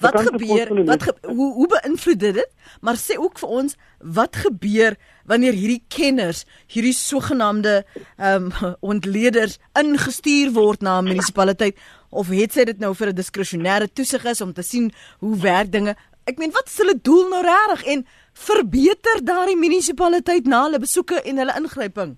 Wat 0.00 0.20
gebeur? 0.20 0.84
Wat 0.84 1.02
ge, 1.02 1.12
hoe 1.22 1.52
hoe 1.54 1.66
beïnvloed 1.66 2.20
dit? 2.20 2.48
Maar 2.80 2.98
sê 3.00 3.16
ook 3.16 3.38
vir 3.38 3.48
ons 3.48 3.76
wat 4.00 4.36
gebeur 4.36 4.96
wanneer 5.24 5.56
hierdie 5.56 5.84
kenners, 5.88 6.44
hierdie 6.66 6.94
sogenaamde 6.96 7.84
ehm 8.16 8.50
um, 8.60 8.74
ontleeders 8.80 9.58
ingestuur 9.78 10.52
word 10.52 10.80
na 10.80 10.98
'n 11.00 11.08
munisipaliteit 11.08 11.78
of 12.10 12.28
het 12.28 12.52
sy 12.52 12.64
dit 12.64 12.78
nou 12.78 12.94
vir 12.94 13.08
'n 13.08 13.20
diskresionêre 13.22 13.88
toesig 13.92 14.24
is 14.24 14.40
om 14.40 14.52
te 14.52 14.62
sien 14.62 14.92
hoe 15.18 15.36
werk 15.36 15.72
dinge? 15.72 15.96
Ek 16.24 16.38
meen 16.38 16.50
wat 16.50 16.66
is 16.66 16.76
hulle 16.76 16.98
doel 17.02 17.28
nou 17.28 17.42
regtig 17.42 17.84
en 17.84 18.06
verbeter 18.32 19.24
daardie 19.24 19.56
munisipaliteit 19.56 20.46
na 20.46 20.62
hulle 20.62 20.78
besoeke 20.78 21.22
en 21.22 21.38
hulle 21.38 21.56
ingryping? 21.56 22.16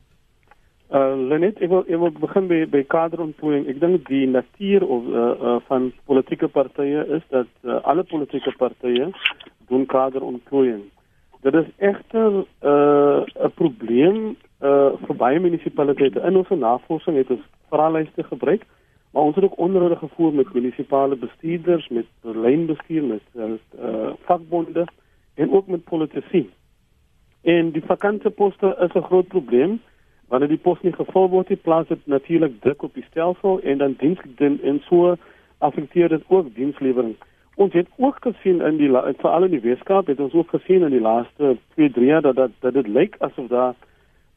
Uh 0.88 1.12
Lenet, 1.29 1.59
ek 1.61 1.68
wil 1.68 1.83
ek 1.85 1.98
wil 2.01 2.14
begin 2.16 2.46
by 2.48 2.62
by 2.72 2.81
kaderontplooiing. 2.88 3.66
Ek 3.68 3.81
dink 3.83 4.07
die 4.09 4.24
natuur 4.24 4.87
of 4.88 5.09
uh, 5.12 5.24
uh 5.37 5.57
van 5.66 5.90
politieke 6.09 6.48
partye 6.48 7.03
is 7.16 7.27
dat 7.29 7.51
uh, 7.68 7.77
alle 7.85 8.07
politieke 8.09 8.55
partye 8.57 9.11
doen 9.68 9.85
kaderontplooiing. 9.85 10.87
Dit 11.44 11.59
is 11.61 11.68
egter 11.90 12.38
uh 12.64 13.20
'n 13.20 13.53
probleem 13.61 14.37
uh 14.64 14.96
vir 15.05 15.16
baie 15.24 15.40
munisipaliteite 15.40 16.24
in 16.24 16.40
ons 16.40 16.48
navorsing 16.48 17.20
het 17.20 17.35
ons 17.37 17.44
vraelyste 17.68 18.24
gebruik, 18.24 18.64
maar 19.12 19.29
ons 19.29 19.35
het 19.35 19.44
ook 19.44 19.59
onderhoude 19.59 20.01
gevoer 20.01 20.33
met 20.33 20.55
munisipale 20.55 21.16
bestuurders, 21.16 21.88
met 21.88 22.09
lynbestuur, 22.22 23.05
met 23.05 23.22
uh, 23.37 24.16
vakbonde 24.24 24.87
en 25.35 25.53
ook 25.53 25.66
met 25.66 25.85
politici. 25.85 26.48
En 27.42 27.70
die 27.70 27.85
vakante 27.85 28.31
poste 28.31 28.77
is 28.81 28.94
'n 28.94 29.09
groot 29.11 29.29
probleem 29.29 29.81
wanneer 30.29 30.49
die 30.49 30.62
pos 30.62 30.81
nie 30.83 30.93
gevul 30.93 31.29
word 31.33 31.49
nie, 31.49 31.57
plaas 31.57 31.88
dit 31.88 32.07
natuurlik 32.07 32.61
druk 32.61 32.83
op 32.83 32.95
die 32.95 33.05
stelsel 33.09 33.61
en 33.61 33.79
dan 33.79 33.97
diens 33.99 34.21
dit 34.37 34.62
en 34.62 34.81
so 34.88 35.17
affekteer 35.59 36.09
dit 36.09 36.25
ook 36.29 36.55
dienslewering. 36.55 37.17
Ons 37.59 37.73
het 37.73 37.88
ook 37.97 38.21
gesien 38.23 38.61
in 38.62 38.77
die 38.79 38.91
veral 39.19 39.49
in 39.49 39.57
die 39.57 39.64
Weskaap 39.64 40.07
het 40.07 40.21
ons 40.21 40.35
ook 40.35 40.51
gesien 40.55 40.85
in 40.87 40.95
die 40.95 41.03
laaste 41.03 41.57
2, 41.75 41.91
3 41.91 42.07
jaar 42.07 42.23
dat 42.23 42.37
dat 42.37 42.51
dat 42.61 42.75
dit 42.75 42.87
lyk 42.87 43.17
asof 43.19 43.49
daar 43.49 43.75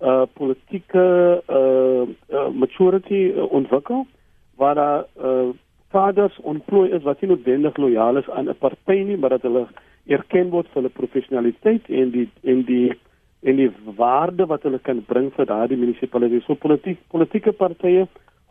uh 0.01 0.23
politieke 0.33 1.03
uh, 1.49 2.07
uh 2.33 2.47
maturity 2.49 3.29
uh, 3.29 3.51
ontwikkel 3.51 4.07
waar 4.55 4.75
daar 4.75 5.05
uh 5.21 5.49
vaders 5.91 6.39
ontplooi 6.41 6.89
is 6.91 7.03
wat 7.03 7.21
nie 7.21 7.29
noodwendig 7.29 7.77
lojaal 7.77 8.17
is 8.17 8.29
aan 8.29 8.49
'n 8.49 8.57
party 8.57 9.03
nie, 9.05 9.17
maar 9.17 9.29
dat 9.29 9.41
hulle 9.41 9.67
erken 10.07 10.49
word 10.49 10.67
vir 10.67 10.81
hulle 10.81 10.89
professionaliteit 10.89 11.89
en 11.89 12.09
die 12.09 12.29
en 12.43 12.63
die 12.63 12.93
en 13.41 13.55
die 13.55 13.71
waarde 13.97 14.45
wat 14.45 14.63
hulle 14.63 14.79
kan 14.79 15.01
bring 15.05 15.31
vir 15.33 15.45
daardie 15.49 15.77
munisipaliteit. 15.77 16.43
So 16.45 16.55
politiek 16.55 16.99
politieke 17.13 17.51
partye 17.51 18.07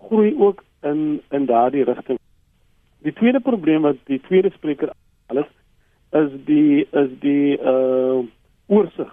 groei 0.09 0.35
ook 0.38 0.64
in 0.83 1.20
in 1.31 1.46
daardie 1.46 1.85
rigting. 1.85 2.18
Die 3.07 3.12
tweede 3.12 3.40
probleem 3.40 3.83
wat 3.83 4.00
die 4.05 4.20
tweede 4.20 4.50
spreker 4.50 4.92
alles 5.26 5.50
is 6.11 6.31
die 6.44 6.87
is 6.90 7.12
die 7.20 7.59
uh 7.59 8.22
oorsig. 8.66 9.12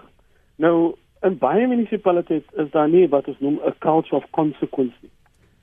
Nou 0.56 0.96
in 1.26 1.38
baie 1.38 1.68
munisipaliteite 1.68 2.62
is 2.64 2.72
daar 2.72 2.90
nie 2.90 3.08
wat 3.10 3.28
ons 3.28 3.40
noem 3.40 3.60
'n 3.66 3.78
culture 3.80 4.16
of 4.16 4.30
consequence 4.30 4.96
nie. 5.02 5.12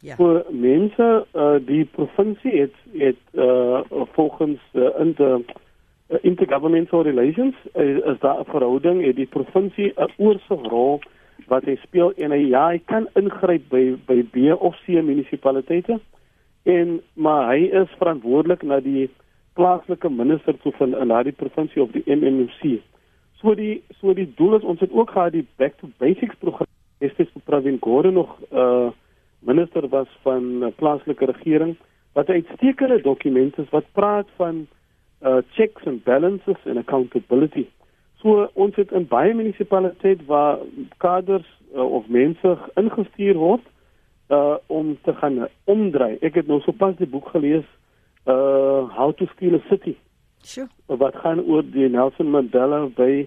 Ja. 0.00 0.16
Voor 0.16 0.44
mense 0.50 1.26
uh 1.34 1.56
die 1.66 1.84
provinsie 1.84 2.60
het 2.60 2.74
het 2.92 3.22
uh 3.32 3.80
volgens 4.12 4.60
uh, 4.72 4.88
in 4.98 5.14
die 5.16 5.44
uh, 6.08 6.18
intergovernmental 6.22 7.02
relations 7.02 7.54
uh, 7.74 8.10
is 8.12 8.18
daar 8.20 8.40
'n 8.40 8.44
verhouding 8.44 9.04
het 9.06 9.16
die 9.16 9.26
provinsie 9.26 9.92
'n 9.96 10.12
oorsigrol 10.16 11.00
wat 11.46 11.64
hy 11.64 11.76
speel 11.82 12.12
en 12.16 12.30
hy 12.30 12.48
ja, 12.48 12.68
hy 12.68 12.78
kan 12.78 13.08
ingryp 13.14 13.68
by 13.68 13.96
by 14.06 14.22
B 14.22 14.36
of 14.58 14.76
C 14.84 14.88
munisipaliteite 14.88 16.00
en 16.62 17.00
maar 17.14 17.52
hy 17.52 17.68
is 17.82 17.88
verantwoordelik 17.98 18.62
na 18.62 18.80
die 18.80 19.10
plaaslike 19.54 20.10
minister 20.10 20.56
toe 20.62 20.72
van 20.78 20.96
in 20.96 21.08
daardie 21.08 21.36
provinsie 21.36 21.82
of 21.82 21.90
die 21.90 22.04
MMC. 22.06 22.80
So 23.40 23.54
die 23.54 23.82
so 24.00 24.14
die 24.14 24.28
doel 24.36 24.56
is 24.56 24.62
ons 24.62 24.80
het 24.80 24.92
ook 24.92 25.10
gehad 25.10 25.32
die 25.32 25.46
back 25.56 25.76
to 25.78 25.88
basics 25.98 26.36
program 26.40 26.70
Estes 26.98 27.28
Pravin 27.44 27.78
Gordhan 27.80 28.14
nog 28.14 28.38
uh 28.52 28.90
minister 29.44 29.88
was 29.88 30.08
van 30.22 30.62
uh, 30.62 30.68
plaaslike 30.76 31.24
regering 31.24 31.76
wat 32.12 32.28
'n 32.28 32.32
uitstekende 32.32 33.02
dokument 33.02 33.58
is 33.58 33.70
wat 33.70 33.84
praat 33.92 34.28
van 34.36 34.66
uh 35.24 35.40
checks 35.56 35.82
and 35.86 36.04
balances 36.04 36.56
and 36.64 36.78
accountability. 36.78 37.68
So 38.22 38.48
ons 38.54 38.76
het 38.76 38.92
in 38.92 39.06
baie 39.08 39.34
munisipaliteite 39.34 40.24
waar 40.28 40.58
kaders 40.96 41.46
uh, 41.74 41.84
of 41.84 42.08
mense 42.08 42.56
ingestuur 42.80 43.36
word 43.40 43.64
uh 44.28 44.56
om 44.66 44.98
te 45.02 45.14
gaan 45.20 45.46
omdry. 45.64 46.16
Ek 46.20 46.34
het 46.40 46.48
nou 46.48 46.60
sopas 46.64 46.96
die 47.00 47.08
boek 47.08 47.28
gelees 47.32 47.64
uh 48.24 48.88
How 48.96 49.12
to 49.16 49.28
Steal 49.34 49.54
a 49.54 49.62
City. 49.68 49.96
Sure. 50.44 50.68
Wat 50.86 51.16
gaan 51.16 51.40
oor 51.40 51.64
die 51.64 51.88
Nelson 51.88 52.30
Mandela 52.32 52.84
by 52.96 53.24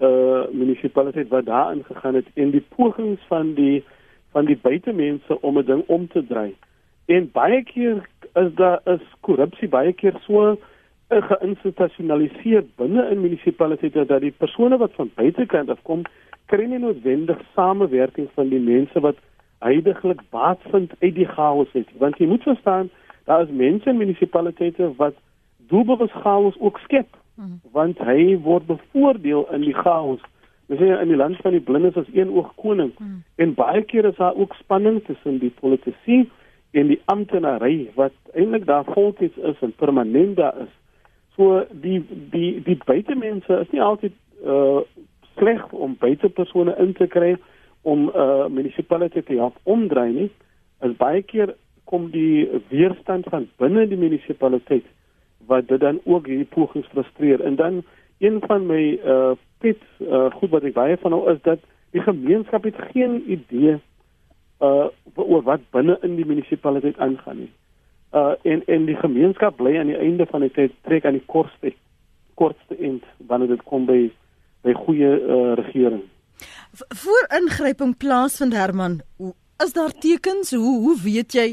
uh 0.00 0.48
munisipaliteit 0.52 1.28
wat 1.28 1.46
daar 1.46 1.72
ingegaan 1.72 2.14
het 2.14 2.28
en 2.34 2.50
die 2.50 2.64
pogings 2.76 3.20
van 3.28 3.54
die 3.54 3.84
van 4.32 4.44
die 4.48 4.56
buitemense 4.56 5.40
om 5.40 5.58
'n 5.58 5.64
ding 5.64 5.82
om 5.86 6.08
te 6.08 6.26
dry. 6.26 6.54
En 7.06 7.30
baie 7.32 7.62
keer 7.62 8.08
is 8.34 8.54
daar 8.54 8.80
is 8.84 9.04
korrupsie 9.20 9.68
baie 9.68 9.92
keer 9.92 10.16
so 10.26 10.56
geïnstitusionaliseer 11.10 12.64
binne 12.78 13.08
in 13.10 13.20
munisipaliteite 13.20 14.04
dat 14.06 14.20
die 14.20 14.34
persone 14.36 14.76
wat 14.78 14.92
van 14.94 15.10
buitekant 15.14 15.70
afkom 15.70 16.04
kry 16.46 16.66
nie 16.70 16.78
noodwendig 16.78 17.40
samewerking 17.54 18.28
van 18.34 18.48
die 18.48 18.60
mense 18.62 19.00
wat 19.00 19.18
heidaglik 19.58 20.22
baat 20.30 20.62
vind 20.70 20.92
uit 21.00 21.14
die 21.14 21.28
chaos 21.28 21.68
uit. 21.74 21.88
Want 21.98 22.18
jy 22.18 22.26
moet 22.26 22.42
verstaan, 22.42 22.90
daar 23.24 23.42
is 23.42 23.50
mense 23.50 23.90
in 23.90 23.98
munisipaliteite 24.00 24.92
wat 24.96 25.14
doelbewus 25.70 26.12
chaos 26.22 26.56
ook 26.58 26.78
skep. 26.78 27.16
Hmm. 27.34 27.60
Want 27.72 27.98
hy 27.98 28.38
word 28.42 28.66
bevoordeel 28.66 29.46
in 29.54 29.66
die 29.66 29.76
chaos. 29.76 30.22
Ons 30.70 30.80
sê 30.80 30.90
in 30.94 31.10
die 31.10 31.18
land 31.18 31.38
van 31.42 31.54
die 31.56 31.62
blindes 31.62 31.98
as 31.98 32.10
een 32.14 32.30
oog 32.30 32.52
koning. 32.62 32.92
Hmm. 32.98 33.22
En 33.42 33.54
baie 33.58 33.82
keer 33.82 34.08
is 34.10 34.18
daar 34.18 34.36
ook 34.36 34.54
spanning 34.58 35.02
tussen 35.06 35.38
die 35.42 35.52
politici 35.60 36.22
en 36.70 36.86
die 36.86 37.00
amptenary 37.10 37.90
wat 37.94 38.14
eintlik 38.32 38.66
daar 38.66 38.86
volkies 38.94 39.36
is 39.36 39.58
en 39.60 39.74
permanent 39.76 40.36
daar 40.36 40.62
is. 40.66 40.74
So 41.40 41.64
die 41.72 42.04
die 42.30 42.60
die 42.60 42.76
buitemense 42.84 43.62
is 43.64 43.70
nie 43.72 43.80
altyd 43.80 44.12
uh 44.44 44.82
sleg 45.38 45.62
om 45.72 45.94
buitepersone 45.96 46.74
in 46.82 46.90
te 46.92 47.06
kry 47.08 47.30
om 47.82 48.10
'n 48.10 48.12
uh, 48.12 48.48
munisipaliteit 48.52 49.26
te 49.26 49.38
help 49.38 49.56
omdry 49.62 50.10
nie. 50.12 50.30
As 50.84 50.92
baie 51.00 51.22
keer 51.22 51.54
kom 51.84 52.10
die 52.10 52.48
weerstand 52.68 53.30
van 53.32 53.48
binne 53.56 53.86
die 53.88 53.96
munisipaliteit 53.96 54.84
wat 55.46 55.68
dit 55.68 55.80
dan 55.80 56.00
ook 56.04 56.26
hierdie 56.26 56.52
pogings 56.56 56.92
frustreer. 56.92 57.40
En 57.40 57.56
dan 57.56 57.82
een 58.18 58.40
van 58.44 58.66
my 58.66 59.00
uh 59.04 59.32
pet 59.64 59.80
uh 59.98 60.28
goed 60.30 60.50
wat 60.50 60.68
ek 60.68 60.76
baie 60.76 61.00
van 61.00 61.16
hou 61.16 61.24
is 61.32 61.40
dat 61.48 61.64
die 61.96 62.04
gemeenskap 62.04 62.68
het 62.68 62.76
geen 62.92 63.16
idee 63.38 63.78
uh 64.60 64.92
oor 65.14 65.42
wat 65.42 65.64
binne 65.70 65.96
in 66.02 66.20
die 66.20 66.28
munisipaliteit 66.28 66.98
aangaan 66.98 67.36
nie. 67.46 67.52
Uh 68.12 68.34
en 68.42 68.62
en 68.66 68.86
die 68.86 68.96
gemeenskap 68.98 69.56
bly 69.56 69.76
aan 69.78 69.92
die 69.92 69.98
einde 69.98 70.26
van 70.26 70.40
die 70.40 70.50
tyd 70.50 70.72
trek 70.82 71.04
aan 71.04 71.18
die 71.18 71.26
kortste 71.26 71.74
kortste 72.34 72.76
eind 72.78 73.04
wanneer 73.28 73.54
dit 73.54 73.62
kom 73.62 73.86
by 73.86 74.10
by 74.66 74.72
goeie 74.72 75.10
uh 75.20 75.54
regering. 75.60 76.02
Voor 77.02 77.26
ingryping 77.36 77.96
plaasvind 77.96 78.56
Herman, 78.56 79.00
is 79.64 79.72
daar 79.72 79.92
tekens 79.92 80.50
hoe 80.50 80.78
hoe 80.80 80.96
weet 81.02 81.32
jy 81.32 81.48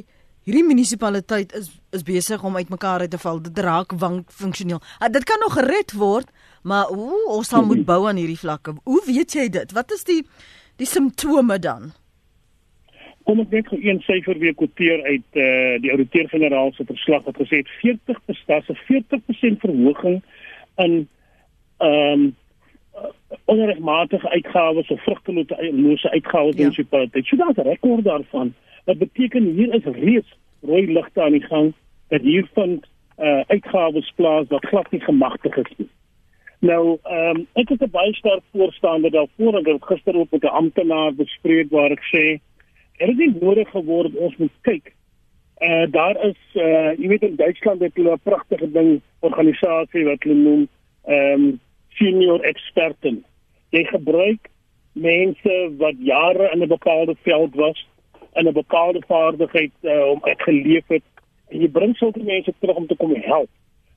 hierdie 0.47 0.65
munisipaliteit 0.65 1.53
is 1.59 1.69
is 1.95 2.03
besig 2.03 2.43
om 2.43 2.55
uitmekaar 2.55 3.05
uit 3.05 3.11
te 3.11 3.17
val, 3.17 3.39
dit 3.41 3.59
raak 3.63 3.93
wank 3.99 4.31
funksioneel. 4.31 4.81
Uh, 4.99 5.07
dit 5.11 5.23
kan 5.23 5.39
nog 5.39 5.53
gered 5.55 5.93
word, 5.95 6.27
maar 6.63 6.91
hoe 6.91 7.21
ons 7.31 7.47
sal 7.47 7.63
moet 7.65 7.85
bou 7.91 8.01
aan 8.09 8.19
hierdie 8.19 8.39
vlakke. 8.39 8.75
Hoe 8.83 9.01
weet 9.05 9.33
jy 9.33 9.47
dit? 9.49 9.71
Wat 9.71 9.91
is 9.95 10.03
die 10.07 10.21
die 10.77 10.87
simptome 10.87 11.59
dan? 11.59 11.93
Kom 13.27 13.41
ek 13.43 13.49
net 13.51 13.67
gou 13.67 13.77
een 13.83 13.99
syfer 14.05 14.37
weer 14.39 14.55
kwoteer 14.55 15.03
uit 15.03 15.29
eh 15.35 15.43
uh, 15.43 15.81
die 15.83 15.91
ouditeur-generaal 15.91 16.71
se 16.73 16.85
verslag 16.87 17.23
wat 17.27 17.39
gesê 17.41 17.59
het 17.59 17.71
40% 17.83 18.69
40% 18.91 19.63
verhoging 19.63 20.21
in 20.77 21.07
ehm 21.77 22.21
um, 22.21 22.35
onregmatige 23.45 24.29
uitgawes 24.29 24.87
of 24.87 25.03
vrugtelose 25.03 26.09
uitgawes 26.09 26.55
ja. 26.55 26.59
in 26.59 26.63
munisipaliteit. 26.63 27.25
So 27.25 27.35
daar's 27.35 27.57
'n 27.57 27.61
rekord 27.61 28.03
daarvan. 28.03 28.53
Wat 28.85 28.97
beteken 28.97 29.43
hier 29.43 29.73
is 29.73 29.83
reeds 29.83 30.37
rooi 30.61 30.93
ligte 30.93 31.21
aan 31.21 31.31
die 31.31 31.45
gang 31.45 31.73
dat 32.07 32.21
hier 32.21 32.47
van 32.53 32.83
uh 33.19 33.41
uitgawes 33.47 34.11
plaas 34.15 34.47
wat 34.47 34.65
glad 34.65 34.91
nie 34.91 35.01
gemagtig 35.01 35.55
is 35.55 35.73
nie. 35.77 35.89
Nou, 36.59 36.97
ehm 37.03 37.35
um, 37.35 37.47
ek 37.53 37.69
het 37.69 37.81
'n 37.81 37.89
baie 37.91 38.13
sterk 38.13 38.43
voorstander 38.51 39.11
daarvoor 39.11 39.57
en 39.57 39.63
dit 39.63 39.83
gister 39.83 40.15
ook 40.15 40.31
met 40.31 40.43
'n 40.43 40.57
amptenaar 40.61 41.13
bespreek 41.13 41.69
waar 41.69 41.91
ek 41.91 42.03
sê 42.15 42.39
er 42.97 43.09
is 43.09 43.17
nie 43.17 43.33
nodig 43.39 43.69
geword 43.69 44.15
ons 44.15 44.37
moet 44.37 44.53
kyk. 44.61 44.93
Uh 45.61 45.85
daar 45.91 46.17
is 46.25 46.39
uh 46.55 46.93
jy 46.97 47.07
weet 47.07 47.23
in 47.23 47.35
Duitsland 47.35 47.81
het 47.81 47.95
hulle 47.95 48.13
'n 48.13 48.23
pragtige 48.23 48.71
ding 48.71 49.01
organisasie 49.19 50.05
wat 50.05 50.23
hulle 50.23 50.35
noem 50.35 50.67
ehm 51.05 51.33
um, 51.33 51.59
senior 51.97 52.41
eksperte. 52.41 53.17
Jy 53.69 53.83
gebruik 53.83 54.49
mense 54.93 55.53
wat 55.77 55.95
jare 55.99 56.49
in 56.53 56.61
'n 56.61 56.67
bepaalde 56.67 57.15
veld 57.21 57.55
was 57.55 57.87
en 58.33 58.47
'n 58.47 58.53
bepaalde 58.53 59.01
vaardigheid 59.07 59.71
uh, 59.81 60.05
om 60.09 60.19
uitgeleef 60.21 60.87
het 60.87 61.03
en 61.47 61.61
jy 61.61 61.69
bring 61.69 61.95
sulke 61.97 62.23
mense 62.23 62.53
terug 62.59 62.75
om 62.75 62.87
te 62.87 62.95
kom 62.95 63.15
help. 63.15 63.49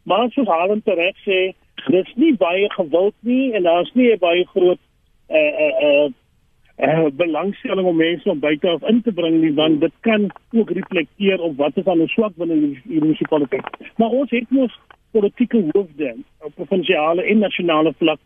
Maar 0.03 0.31
soos 0.31 0.47
Halen 0.47 0.83
tereg 0.83 1.17
sê, 1.27 1.53
dis 1.87 2.15
nie 2.15 2.37
baie 2.37 2.71
gewild 2.71 3.15
nie 3.21 3.53
en 3.53 3.63
daar's 3.63 3.93
nie 3.93 4.13
'n 4.13 4.19
baie 4.19 4.47
groot 4.47 4.79
uh 5.29 5.53
uh 5.65 5.75
uh 5.89 6.09
Uh, 6.81 7.07
belangstelling 7.13 7.87
om 7.87 7.97
mense 7.97 8.31
om 8.31 8.39
buite 8.41 8.69
af 8.69 8.83
in 8.89 9.03
te 9.03 9.13
bring 9.13 9.35
nie 9.41 9.53
want 9.55 9.81
dit 9.81 9.93
kan 10.01 10.31
ook 10.57 10.71
reflekteer 10.71 11.41
op 11.41 11.57
wat 11.57 11.77
is 11.77 11.85
aan 11.85 12.01
'n 12.03 12.09
swak 12.09 12.33
binne 12.37 12.57
die 12.61 12.81
munisipaliteit. 12.85 13.67
Maar 13.97 14.09
ons 14.09 14.31
het 14.31 14.51
mos 14.51 14.79
politieke 15.11 15.65
hoofde 15.73 16.15
op 16.39 16.55
provinsiale 16.55 17.23
en 17.23 17.39
nasionale 17.39 17.93
vlak 17.99 18.19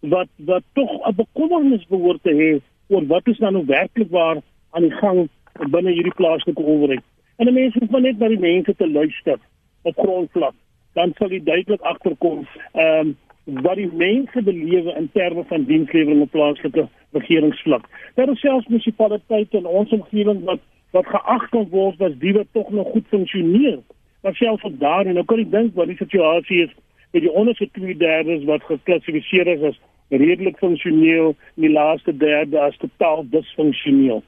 wat 0.00 0.28
wat 0.36 0.62
tog 0.72 0.90
'n 1.08 1.14
bekommernis 1.14 1.86
behoort 1.86 2.22
te 2.22 2.34
hê 2.40 2.60
oor 2.94 3.06
wat 3.06 3.26
is 3.26 3.38
nou 3.38 3.64
werklik 3.66 4.10
waar 4.10 4.36
aan 4.70 4.82
die 4.82 4.96
gang 5.00 5.28
binne 5.70 5.90
hierdie 5.90 6.14
plaaslike 6.14 6.62
owerheid. 6.62 7.04
En 7.36 7.46
die 7.46 7.54
mense 7.54 7.78
moet 7.80 8.02
net 8.02 8.18
na 8.18 8.28
die 8.28 8.38
mense 8.38 8.74
te 8.76 8.90
luister 8.90 9.38
op 9.82 9.98
grondvlak. 9.98 10.54
Dan 10.92 11.12
sal 11.18 11.30
jy 11.30 11.42
duidelik 11.42 11.80
agterkom 11.80 12.46
ehm 12.72 12.98
um, 12.98 13.16
wat 13.44 13.76
die 13.76 13.90
mense 13.92 14.42
belewe 14.42 14.94
in 14.94 15.10
terme 15.12 15.44
van 15.44 15.64
dienslewering 15.64 16.20
op 16.20 16.30
plaaslike 16.30 16.88
regeringsvlak. 17.12 17.88
Daar 18.14 18.30
is 18.30 18.40
selfs 18.40 18.68
munisipaliteite 18.68 19.56
in 19.56 19.66
ons 19.66 19.90
omgewing 19.90 20.44
wat 20.44 20.60
wat 20.92 21.06
geag 21.08 21.48
kan 21.48 21.68
word 21.72 22.02
as 22.04 22.12
die 22.20 22.34
wat 22.36 22.50
tog 22.52 22.68
nog 22.70 22.90
goed 22.92 23.06
funksioneer. 23.08 23.78
Maar 24.22 24.34
selfs 24.34 24.62
op 24.62 24.78
daar 24.80 25.06
en 25.06 25.14
nou 25.14 25.24
kan 25.24 25.40
ek 25.40 25.50
dink 25.50 25.74
wat 25.74 25.88
die 25.88 25.96
situasie 25.96 26.66
is 26.66 26.74
met 27.12 27.24
die 27.24 27.32
onderste 27.32 27.68
twee 27.72 27.96
derdes 27.96 28.44
wat 28.44 28.64
geklassifiseer 28.68 29.46
is 29.46 29.64
as 29.70 29.80
redelik 30.08 30.58
funksioneel, 30.60 31.32
die 31.54 31.70
laaste 31.72 32.12
derde 32.16 32.60
as 32.60 32.76
totaal 32.76 33.24
disfunksioneel. 33.32 34.20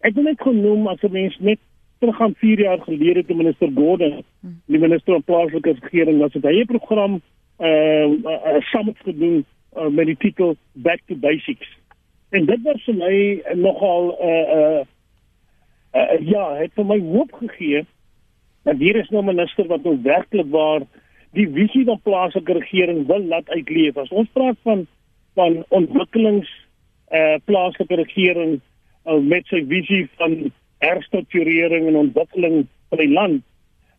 Ek 0.00 0.16
wil 0.16 0.24
net 0.30 0.40
genoem 0.40 0.88
as 0.88 1.02
'n 1.02 1.12
mens 1.12 1.36
net 1.40 1.60
terug 2.00 2.16
gaan 2.16 2.34
4 2.34 2.58
jaar 2.58 2.80
gelede 2.80 3.24
toe 3.24 3.36
minister 3.36 3.68
Gordon, 3.74 4.24
die 4.66 4.78
minister 4.78 5.12
van 5.12 5.22
plaaslike 5.22 5.76
regering 5.80 6.18
was 6.18 6.32
dit 6.32 6.42
hy 6.42 6.60
'n 6.60 6.66
program 6.66 7.20
uh, 7.60 8.08
uh, 8.08 8.56
uh 8.56 8.60
summit 8.72 8.98
gedoen 9.04 9.44
uh, 9.76 9.88
met 9.88 10.06
die 10.06 10.16
titel 10.16 10.56
Back 10.72 11.00
to 11.06 11.14
Basics. 11.14 11.68
En 12.32 12.46
dit 12.48 12.62
was 12.64 12.84
vir 12.88 12.96
my 12.96 13.16
nogal 13.60 14.12
uh 14.16 14.56
uh, 14.56 14.84
uh 16.00 16.14
ja, 16.24 16.44
het 16.56 16.72
vir 16.78 16.86
my 16.88 16.96
hoop 17.12 17.32
gegee 17.42 17.84
dat 18.64 18.80
hier 18.80 18.96
is 18.96 19.10
nou 19.12 19.22
'n 19.22 19.34
minister 19.34 19.66
wat 19.68 19.84
nou 19.84 19.98
werklik 20.02 20.48
waar 20.50 20.86
die 21.36 21.48
visie 21.48 21.84
van 21.84 22.00
plaaslike 22.02 22.52
regering 22.52 23.06
wil 23.06 23.20
laat 23.24 23.48
uitleef. 23.48 23.96
As 23.96 24.08
ons 24.08 24.28
praat 24.32 24.56
van 24.62 24.86
van 25.34 25.64
ontwikkelings 25.68 26.48
uh 27.12 27.36
plaaslike 27.44 27.94
regering 27.94 28.60
uh, 29.06 29.20
met 29.20 29.46
sy 29.46 29.64
visie 29.68 30.08
van 30.16 30.52
herstrukturering 30.78 31.86
en 31.86 31.96
ontwikkeling 31.96 32.66
van 32.88 32.98
die 32.98 33.12
land 33.12 33.42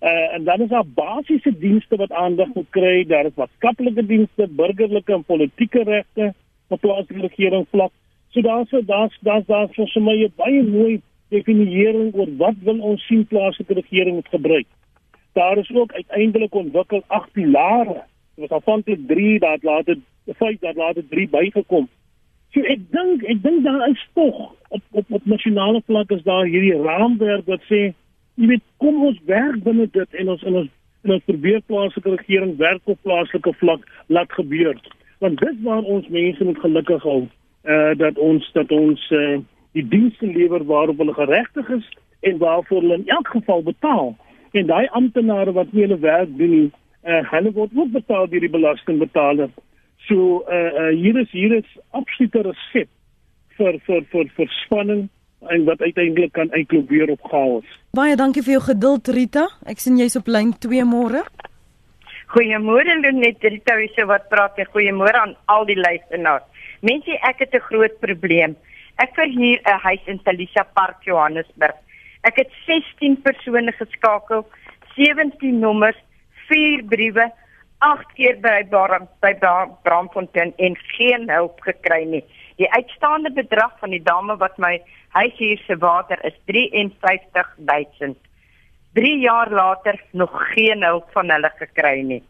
Uh, 0.03 0.33
en 0.33 0.43
dan 0.43 0.61
is 0.61 0.69
daar 0.69 0.87
basiese 0.87 1.57
dienste 1.57 1.95
wat 1.95 2.11
aandag 2.11 2.47
moet 2.53 2.69
kry. 2.69 3.05
Daar 3.07 3.25
is 3.25 3.35
maatskaplike 3.35 4.05
dienste, 4.05 4.47
burgerlike 4.51 5.13
en 5.13 5.23
politieke 5.23 5.83
regte 5.83 6.33
op 6.67 6.81
plaaslike 6.81 7.21
regering 7.21 7.67
vlak. 7.69 7.91
So 8.33 8.41
daar's 8.41 8.69
daar's 8.85 9.17
daar's 9.21 9.45
daar 9.45 9.67
vir 9.69 10.01
my 10.01 10.15
'n 10.25 10.33
baie 10.35 10.63
mooi 10.63 11.01
definiering 11.29 12.13
oor 12.13 12.29
wat 12.37 12.55
wil 12.63 12.79
ons 12.79 13.05
sien 13.05 13.25
plaaslike 13.27 13.73
regering 13.73 14.15
moet 14.15 14.27
gebruik. 14.27 14.67
Daar 15.33 15.57
is 15.57 15.71
ook 15.71 15.91
uiteindelik 15.93 16.53
ontwikkel 16.55 17.03
agt 17.07 17.31
pilare. 17.31 18.03
Dit 18.35 18.49
was 18.49 18.49
aanvanklik 18.49 19.07
3, 19.07 19.39
dat 19.39 19.63
later 19.63 19.97
5, 20.25 20.59
dat 20.59 20.75
later 20.75 21.03
3 21.09 21.29
bygekom. 21.29 21.87
So 22.53 22.61
ek 22.61 22.79
dink 22.93 23.23
ek 23.23 23.41
dink 23.43 23.63
daar 23.63 23.89
is 23.89 24.07
tog 24.13 24.53
op 24.69 24.81
op 24.91 25.05
op 25.09 25.25
nasionale 25.25 25.81
vlak 25.85 26.11
is 26.11 26.23
daar 26.23 26.45
hierdie 26.45 26.81
raamwerk 26.81 27.45
wat 27.45 27.61
sê 27.69 27.93
jy 28.35 28.47
weet 28.47 28.65
kom 28.77 29.03
ons 29.03 29.19
werk 29.25 29.63
binne 29.63 29.87
dit 29.93 30.19
en 30.21 30.29
ons 30.29 30.43
in 30.43 30.59
ons 30.61 30.69
en 31.03 31.13
ons 31.15 31.23
probeer 31.29 31.61
plaaslike 31.67 32.15
regering 32.15 32.57
werk 32.57 32.81
op 32.93 32.99
plaaslike 33.01 33.53
vlak 33.61 33.87
laat 34.07 34.31
gebeur 34.37 34.77
want 35.25 35.41
dit 35.41 35.63
waar 35.65 35.81
ons 35.95 36.07
mense 36.07 36.43
moet 36.43 36.61
gelukkig 36.65 37.01
hou 37.09 37.23
uh 37.63 37.97
dat 37.97 38.17
ons 38.17 38.51
dat 38.53 38.71
ons 38.71 39.09
uh 39.11 39.39
die 39.73 39.87
dienste 39.87 40.25
lewer 40.25 40.65
waarop 40.65 40.97
hulle 40.97 41.13
geregtig 41.13 41.69
is 41.69 41.85
en 42.21 42.37
waarvoor 42.37 42.81
hulle 42.81 42.99
in 43.01 43.07
elk 43.07 43.27
geval 43.27 43.63
betaal 43.63 44.15
en 44.51 44.67
daai 44.67 44.87
amptenare 44.87 45.51
wat 45.51 45.71
nie 45.71 45.85
hulle 45.85 45.99
werk 45.99 46.37
doen 46.37 46.49
nie 46.49 46.71
uh 47.03 47.21
hulle 47.31 47.51
word 47.51 47.71
ook 47.75 47.91
betaal 47.91 48.27
deur 48.27 48.45
die 48.45 48.55
belastingbetaler 48.57 49.49
so 50.07 50.43
uh, 50.47 50.71
uh 50.81 50.91
hier 50.91 51.19
is 51.19 51.31
hier 51.31 51.57
is 51.57 51.77
absolute 51.91 52.45
resep 52.49 52.89
vir 53.57 53.79
vir 53.87 54.05
vir 54.11 54.31
vir 54.37 54.55
spanning 54.63 55.09
en 55.51 55.65
wat 55.67 55.81
uiteindelik 55.81 56.31
kan 56.33 56.51
uitloop 56.51 56.89
weer 56.89 57.09
op 57.11 57.23
chaos. 57.31 57.65
Baie 57.91 58.15
dankie 58.15 58.43
vir 58.43 58.57
jou 58.57 58.63
geduld 58.69 59.07
Rita. 59.07 59.47
Ek 59.67 59.81
sien 59.83 59.97
jy's 59.99 60.15
op 60.19 60.27
lyn 60.31 60.53
2 60.65 60.85
môre. 60.87 61.23
Goeiemôre 62.33 62.95
Lenet 63.01 63.43
Rita, 63.43 63.75
wie 63.77 63.91
se 63.93 64.05
wat 64.09 64.29
praat? 64.29 64.57
Goeiemôre 64.73 65.19
aan 65.19 65.35
al 65.45 65.67
die 65.69 65.77
luisteraars. 65.77 66.47
Mensie, 66.83 67.15
ek 67.23 67.39
het 67.39 67.53
'n 67.55 67.67
groot 67.69 67.99
probleem. 67.99 68.57
Ek 68.99 69.15
verhuur 69.15 69.59
'n 69.63 69.79
huis 69.87 70.03
in 70.05 70.19
Talisa 70.23 70.63
Park, 70.73 71.03
Johannesburg. 71.03 71.77
Ek 72.23 72.35
het 72.35 72.51
16 72.65 73.21
persone 73.21 73.71
geskakel, 73.71 74.45
17 74.95 75.59
nommers, 75.59 75.95
4 76.47 76.83
briewe, 76.83 77.31
8 77.79 78.13
keer 78.15 78.35
by 78.39 78.63
Bram 78.69 79.07
by 79.21 79.33
Bramfontein 79.83 80.53
en 80.57 80.75
geen 80.75 81.29
hulp 81.29 81.61
gekry 81.61 82.03
nie. 82.03 82.23
Die 82.55 82.71
uitstaande 82.71 83.31
bedrag 83.31 83.79
van 83.79 83.89
die 83.89 84.03
dame 84.03 84.37
wat 84.37 84.57
my 84.57 84.81
huishuur 85.09 85.57
se 85.67 85.77
water 85.77 86.19
is 86.25 86.35
53000. 86.45 88.17
3 88.93 89.19
jaar 89.19 89.49
later 89.49 90.03
nog 90.11 90.53
geen 90.53 90.83
hulp 90.83 91.11
van 91.11 91.29
hulle 91.29 91.51
gekry 91.57 92.01
nie. 92.01 92.23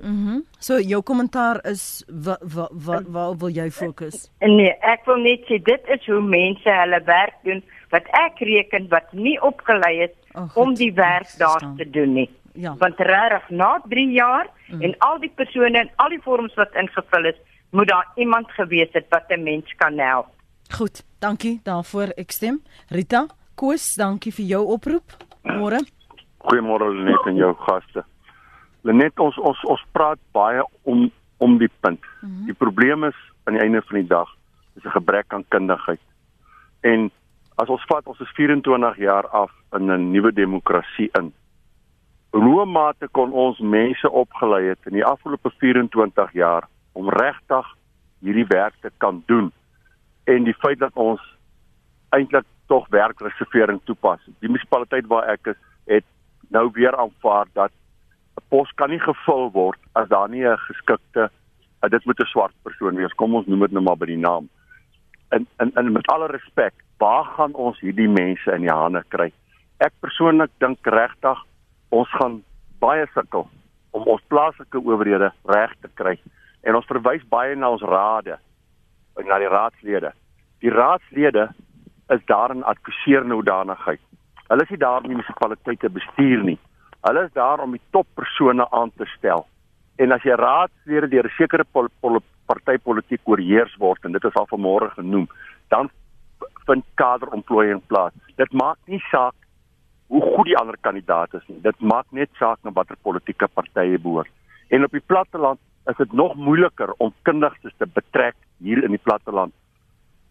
Mhm. 0.00 0.32
Mm 0.34 0.44
so 0.58 0.80
jou 0.80 1.02
kommentaar 1.02 1.58
is 1.68 2.04
wat 2.08 2.40
wat 2.40 2.70
wat 2.72 3.04
waar 3.06 3.36
wil 3.36 3.50
jy 3.50 3.70
fokus? 3.70 4.30
Nee, 4.40 4.72
ek 4.80 5.04
wil 5.06 5.20
net 5.20 5.44
sê 5.48 5.58
dit 5.62 5.88
is 5.88 6.06
hoe 6.06 6.20
mense 6.20 6.70
hulle 6.70 7.00
werk 7.04 7.34
doen 7.44 7.62
wat 7.90 8.06
ek 8.20 8.40
reken 8.40 8.88
wat 8.88 9.12
nie 9.12 9.36
opgelei 9.40 10.06
is 10.08 10.14
oh, 10.34 10.48
om 10.56 10.74
die 10.74 10.92
werk 10.94 11.28
daar 11.38 11.62
te 11.76 11.90
doen 11.90 12.12
nie. 12.12 12.30
Ja. 12.54 12.74
Want 12.78 12.98
regtig 12.98 13.50
na 13.50 13.80
3 13.88 14.10
jaar 14.14 14.48
mm. 14.68 14.82
en 14.82 14.94
al 14.98 15.18
die 15.18 15.32
persone 15.34 15.78
en 15.78 15.90
al 15.96 16.08
die 16.08 16.22
vorms 16.22 16.54
wat 16.54 16.74
ingevul 16.74 17.24
is, 17.24 17.38
moet 17.70 17.88
daar 17.88 18.08
iemand 18.16 18.50
gewees 18.50 18.92
het 18.92 19.06
wat 19.10 19.30
'n 19.30 19.42
mens 19.42 19.74
kan 19.76 19.98
help. 19.98 20.26
Goed, 20.70 21.04
dankie 21.18 21.60
daarvoor 21.62 22.08
ek 22.16 22.30
stem. 22.30 22.62
Rita, 22.88 23.26
Koos, 23.54 23.94
dankie 23.94 24.32
vir 24.32 24.46
jou 24.46 24.64
oproep. 24.66 25.16
Môre. 25.42 25.80
Goeiemôre 26.38 26.88
Lenet 26.94 27.26
en 27.26 27.36
jou 27.36 27.54
gaste. 27.54 28.04
Lenet, 28.84 29.18
ons 29.18 29.36
ons 29.40 29.60
ons 29.64 29.84
praat 29.96 30.20
baie 30.36 30.64
om 30.82 31.06
om 31.42 31.58
die 31.58 31.70
punt. 31.80 32.00
Mm 32.20 32.28
-hmm. 32.28 32.44
Die 32.46 32.54
probleem 32.54 33.04
is 33.04 33.16
aan 33.44 33.54
die 33.54 33.62
einde 33.62 33.82
van 33.82 33.98
die 33.98 34.08
dag 34.08 34.28
is 34.76 34.84
'n 34.84 34.96
gebrek 34.98 35.32
aan 35.32 35.44
kundigheid. 35.48 36.00
En 36.80 37.10
as 37.54 37.68
ons 37.68 37.84
vat 37.86 38.06
ons 38.06 38.20
is 38.20 38.34
24 38.34 38.96
jaar 38.96 39.26
af 39.28 39.50
in 39.72 39.90
'n 39.90 40.10
nuwe 40.10 40.32
demokrasie 40.32 41.08
in. 41.12 41.32
Hoe 42.30 42.64
mate 42.66 43.08
kon 43.08 43.32
ons 43.32 43.58
mense 43.58 44.10
opgelei 44.10 44.68
het 44.68 44.78
in 44.84 44.92
die 44.92 45.04
afgelope 45.04 45.50
24 45.58 46.32
jaar 46.32 46.68
om 46.92 47.08
regtig 47.08 47.66
hierdie 48.20 48.46
werk 48.46 48.74
te 48.80 48.90
kan 48.96 49.22
doen 49.26 49.52
en 50.24 50.44
die 50.44 50.54
feit 50.54 50.78
dat 50.78 50.94
ons 50.94 51.20
eintlik 52.08 52.44
tog 52.66 52.88
werkreservering 52.88 53.80
toepas. 53.84 54.20
Die 54.38 54.48
munisipaliteit 54.48 55.06
waar 55.06 55.28
ek 55.28 55.46
is, 55.46 55.56
het 55.84 56.04
nou 56.48 56.70
weer 56.72 56.96
aanvaar 56.96 57.46
dat 57.52 57.70
'n 58.36 58.44
pos 58.48 58.70
kan 58.74 58.90
nie 58.90 59.00
gevul 59.00 59.50
word 59.52 59.80
as 59.94 60.08
daar 60.08 60.28
nie 60.28 60.44
'n 60.44 60.58
geskikte 60.68 61.30
uh, 61.82 61.90
dit 61.90 62.04
moet 62.04 62.20
'n 62.20 62.26
swart 62.26 62.54
persoon 62.62 62.96
wees. 62.96 63.12
Kom 63.14 63.34
ons 63.34 63.46
noem 63.46 63.60
dit 63.60 63.72
nou 63.72 63.82
maar 63.82 63.96
by 63.96 64.06
die 64.06 64.18
naam. 64.18 64.48
En 65.28 65.46
en 65.56 65.70
en 65.74 65.92
met 65.92 66.06
alle 66.06 66.26
respek, 66.26 66.74
waar 66.98 67.24
gaan 67.24 67.54
ons 67.54 67.80
hierdie 67.80 68.08
mense 68.08 68.52
in 68.52 68.60
die 68.60 68.70
hande 68.70 69.04
kry? 69.08 69.32
Ek 69.78 69.92
persoonlik 70.00 70.50
dink 70.58 70.78
regtig 70.86 71.38
ons 71.88 72.08
gaan 72.08 72.42
baie 72.78 73.06
sukkel 73.14 73.48
om 73.90 74.02
ons 74.02 74.22
plaaslike 74.28 74.78
owerhede 74.78 75.32
reg 75.44 75.72
te 75.80 75.88
kry. 75.94 76.18
En 76.62 76.74
ons 76.74 76.86
verwys 76.86 77.24
baie 77.28 77.54
na 77.56 77.70
ons 77.70 77.82
rade 77.82 78.38
en 79.16 79.26
na 79.26 79.38
die 79.38 79.48
raadslede. 79.48 80.12
Die 80.60 80.70
raadslede 80.70 81.48
is 82.08 82.24
daar 82.26 82.50
in 82.50 82.64
adviserende 82.64 83.34
hoedanigheid. 83.34 84.00
Hulle 84.48 84.62
is 84.62 84.70
nie 84.70 84.78
daar 84.78 85.02
om 85.02 85.08
die 85.08 85.16
munisipaliteite 85.16 85.90
bestuur 85.90 86.42
nie. 86.44 86.58
Hulle 87.04 87.26
is 87.26 87.32
daar 87.36 87.60
om 87.60 87.74
die 87.76 87.82
toppersone 87.92 88.64
aan 88.70 88.92
te 88.96 89.04
stel. 89.16 89.44
En 90.00 90.12
as 90.12 90.22
jy 90.24 90.36
raadslede 90.40 91.08
deur 91.12 91.26
'n 91.28 91.36
sekere 91.36 91.64
pol 91.64 91.88
pol 92.00 92.20
partytetiek 92.46 93.20
oorheers 93.24 93.76
word 93.78 94.04
en 94.04 94.12
dit 94.12 94.24
is 94.24 94.34
al 94.34 94.48
vanmôre 94.48 94.90
genoem, 94.96 95.28
dan 95.68 95.90
vind 96.66 96.84
kaderontplooiing 96.94 97.82
plaas. 97.86 98.12
Dit 98.36 98.52
maak 98.52 98.78
nie 98.86 99.02
saak 99.10 99.34
hoe 100.06 100.20
goed 100.20 100.46
die 100.46 100.56
ander 100.56 100.76
kandidaat 100.80 101.34
is 101.34 101.46
nie. 101.48 101.60
Dit 101.60 101.80
maak 101.80 102.06
net 102.10 102.30
saak 102.38 102.58
na 102.62 102.72
watter 102.72 102.96
politieke 103.02 103.48
partye 103.48 103.98
behoort. 103.98 104.30
En 104.68 104.84
op 104.84 104.90
die 104.90 105.04
platteland 105.06 105.60
is 105.86 105.96
dit 105.96 106.12
nog 106.12 106.34
moeiliker 106.34 106.92
om 106.98 107.12
kundiges 107.22 107.74
te 107.78 107.86
betrek 107.86 108.34
hier 108.58 108.84
in 108.84 108.90
die 108.90 109.02
platteland. 109.02 109.52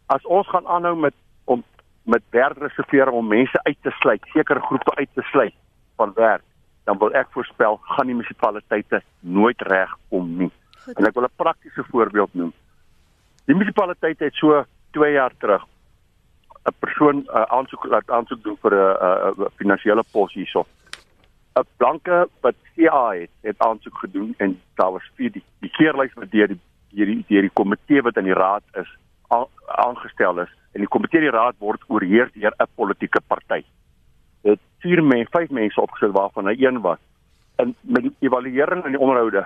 As 0.05 0.25
ons 0.25 0.47
gaan 0.49 0.67
aanhou 0.67 0.95
met 0.95 1.13
om 1.45 1.63
met 2.03 2.23
werkreservering 2.29 3.15
om 3.15 3.27
mense 3.27 3.59
uit 3.63 3.77
te 3.81 3.91
sluit, 3.99 4.21
sekere 4.33 4.59
groepe 4.59 4.95
uit 4.95 5.09
te 5.13 5.21
sluit 5.21 5.53
van 5.95 6.12
werk, 6.15 6.43
dan 6.84 6.98
wil 6.98 7.13
ek 7.13 7.32
voorspel 7.32 7.80
gaan 7.96 8.08
die 8.08 8.15
munisipaliteite 8.15 9.02
nooit 9.19 9.62
reg 9.62 9.91
kom 10.10 10.38
nie. 10.38 10.52
Goed. 10.84 10.98
En 10.98 11.06
ek 11.06 11.13
wil 11.13 11.24
'n 11.24 11.36
praktiese 11.36 11.84
voorbeeld 11.91 12.34
noem. 12.34 12.54
Die 13.46 13.56
munisipaliteit 13.56 14.19
het 14.19 14.34
so 14.34 14.65
2 14.91 15.12
jaar 15.12 15.34
terug 15.38 15.63
'n 16.65 16.76
persoon 16.80 17.17
uh, 17.28 17.41
aansoek 17.41 17.86
laat 17.86 18.10
aansoek 18.10 18.43
doen 18.43 18.58
vir 18.62 18.74
'n 18.74 19.41
uh, 19.41 19.48
finansiële 19.56 20.04
pos 20.12 20.34
hierso. 20.34 20.65
'n 21.56 21.67
Blanke 21.78 22.28
wat 22.41 22.56
CA 22.76 23.12
het, 23.12 23.30
het 23.41 23.60
aansoek 23.60 23.98
gedoen 23.98 24.34
en 24.38 24.62
daar 24.76 24.91
was 24.91 25.10
vir 25.15 25.32
die 25.32 25.43
die 25.60 25.72
keerlys 25.78 26.13
wat 26.13 26.32
deur 26.32 26.48
die 26.48 26.60
hierdie 26.93 27.24
hierdie 27.28 27.54
komitee 27.54 28.02
wat 28.02 28.17
in 28.17 28.30
die 28.30 28.38
raad 28.38 28.63
is 28.82 28.89
aangestel 29.65 30.39
is 30.39 30.52
en 30.74 30.84
die 30.86 30.89
komitee 30.96 31.22
die 31.22 31.34
raad 31.34 31.56
word 31.60 31.82
oorheers 31.88 32.32
deur 32.34 32.54
'n 32.58 32.67
politieke 32.76 33.22
party. 33.28 33.63
Vier 34.84 35.04
mense, 35.04 35.32
vyf 35.32 35.52
mense 35.56 35.82
opgesit 35.82 36.12
waarvan 36.15 36.50
hy 36.52 36.58
een 36.60 36.82
was. 36.84 37.00
En 37.62 37.76
met 37.82 38.04
die 38.10 38.15
evaluering 38.28 38.84
en 38.84 38.96
die 38.96 39.00
onderhoude 39.00 39.46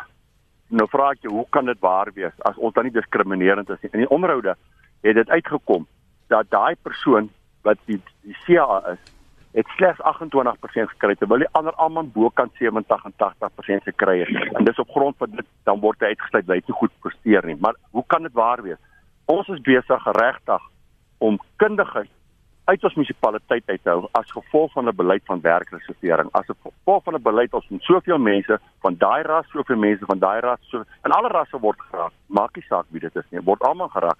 nou 0.67 0.87
vra 0.91 1.11
ek 1.15 1.23
jou, 1.23 1.33
hoe 1.35 1.45
kan 1.55 1.69
dit 1.69 1.79
waar 1.83 2.09
wees 2.15 2.33
as 2.47 2.57
ons 2.59 2.73
dan 2.75 2.87
nie 2.87 2.95
diskriminerend 2.95 3.69
is 3.71 3.83
nie? 3.83 3.91
In 3.93 4.03
die 4.03 4.09
onderhoude 4.11 4.55
het 5.05 5.15
dit 5.15 5.29
uitgekom 5.29 5.85
dat 6.31 6.49
daai 6.51 6.75
persoon 6.83 7.29
wat 7.63 7.79
die 7.87 7.99
die 8.25 8.35
CA 8.43 8.81
is, 8.91 8.99
het 9.55 9.69
slegs 9.77 10.01
28% 10.03 10.91
gekry 10.95 11.15
terwyl 11.15 11.45
die 11.45 11.53
ander 11.57 11.75
almal 11.81 12.09
bokant 12.13 12.53
70 12.59 13.05
en 13.07 13.15
80% 13.23 13.87
gekry 13.87 14.19
het. 14.19 14.57
En 14.59 14.67
dis 14.67 14.81
op 14.83 14.91
grond 14.91 15.15
van 15.17 15.31
dit 15.37 15.47
dan 15.69 15.79
word 15.81 16.03
hy 16.03 16.11
uitgesluit, 16.13 16.49
hy 16.51 16.59
het 16.59 16.69
nie 16.69 16.79
goed 16.81 16.93
presteer 17.05 17.47
nie. 17.47 17.57
Maar 17.63 17.79
hoe 17.95 18.03
kan 18.11 18.27
dit 18.27 18.35
waar 18.37 18.61
wees? 18.65 18.81
Ons 19.25 19.47
is 19.55 19.63
besig 19.63 20.11
regtig 20.19 20.67
om 21.23 21.39
kundigheid 21.63 22.11
uit 22.67 22.83
ons 22.83 22.95
munisipaliteit 22.99 23.63
uit 23.71 23.83
te 23.83 23.89
hou 23.89 24.09
as 24.19 24.31
gevolg 24.35 24.73
van 24.75 24.89
'n 24.89 24.95
beleid 24.95 25.23
van 25.25 25.41
werkreservering. 25.41 26.29
As 26.31 26.47
'n 26.49 26.59
gevolg 26.63 27.03
van 27.03 27.15
'n 27.15 27.21
beleid 27.21 27.53
ons 27.53 27.67
met 27.69 27.81
soveel 27.81 28.17
mense 28.17 28.59
van 28.81 28.95
daai 28.97 29.21
ras, 29.23 29.47
soveel 29.49 29.77
mense 29.77 30.05
van 30.05 30.19
daai 30.19 30.39
ras, 30.39 30.59
so 30.61 30.83
en 31.01 31.11
alle 31.11 31.27
rasse 31.27 31.59
word 31.59 31.81
geraak. 31.81 32.11
Maak 32.27 32.55
nie 32.55 32.65
saak 32.67 32.85
wie 32.89 32.99
dit 32.99 33.15
is 33.15 33.29
nie, 33.29 33.41
word 33.41 33.61
almal 33.61 33.87
geraak 33.87 34.17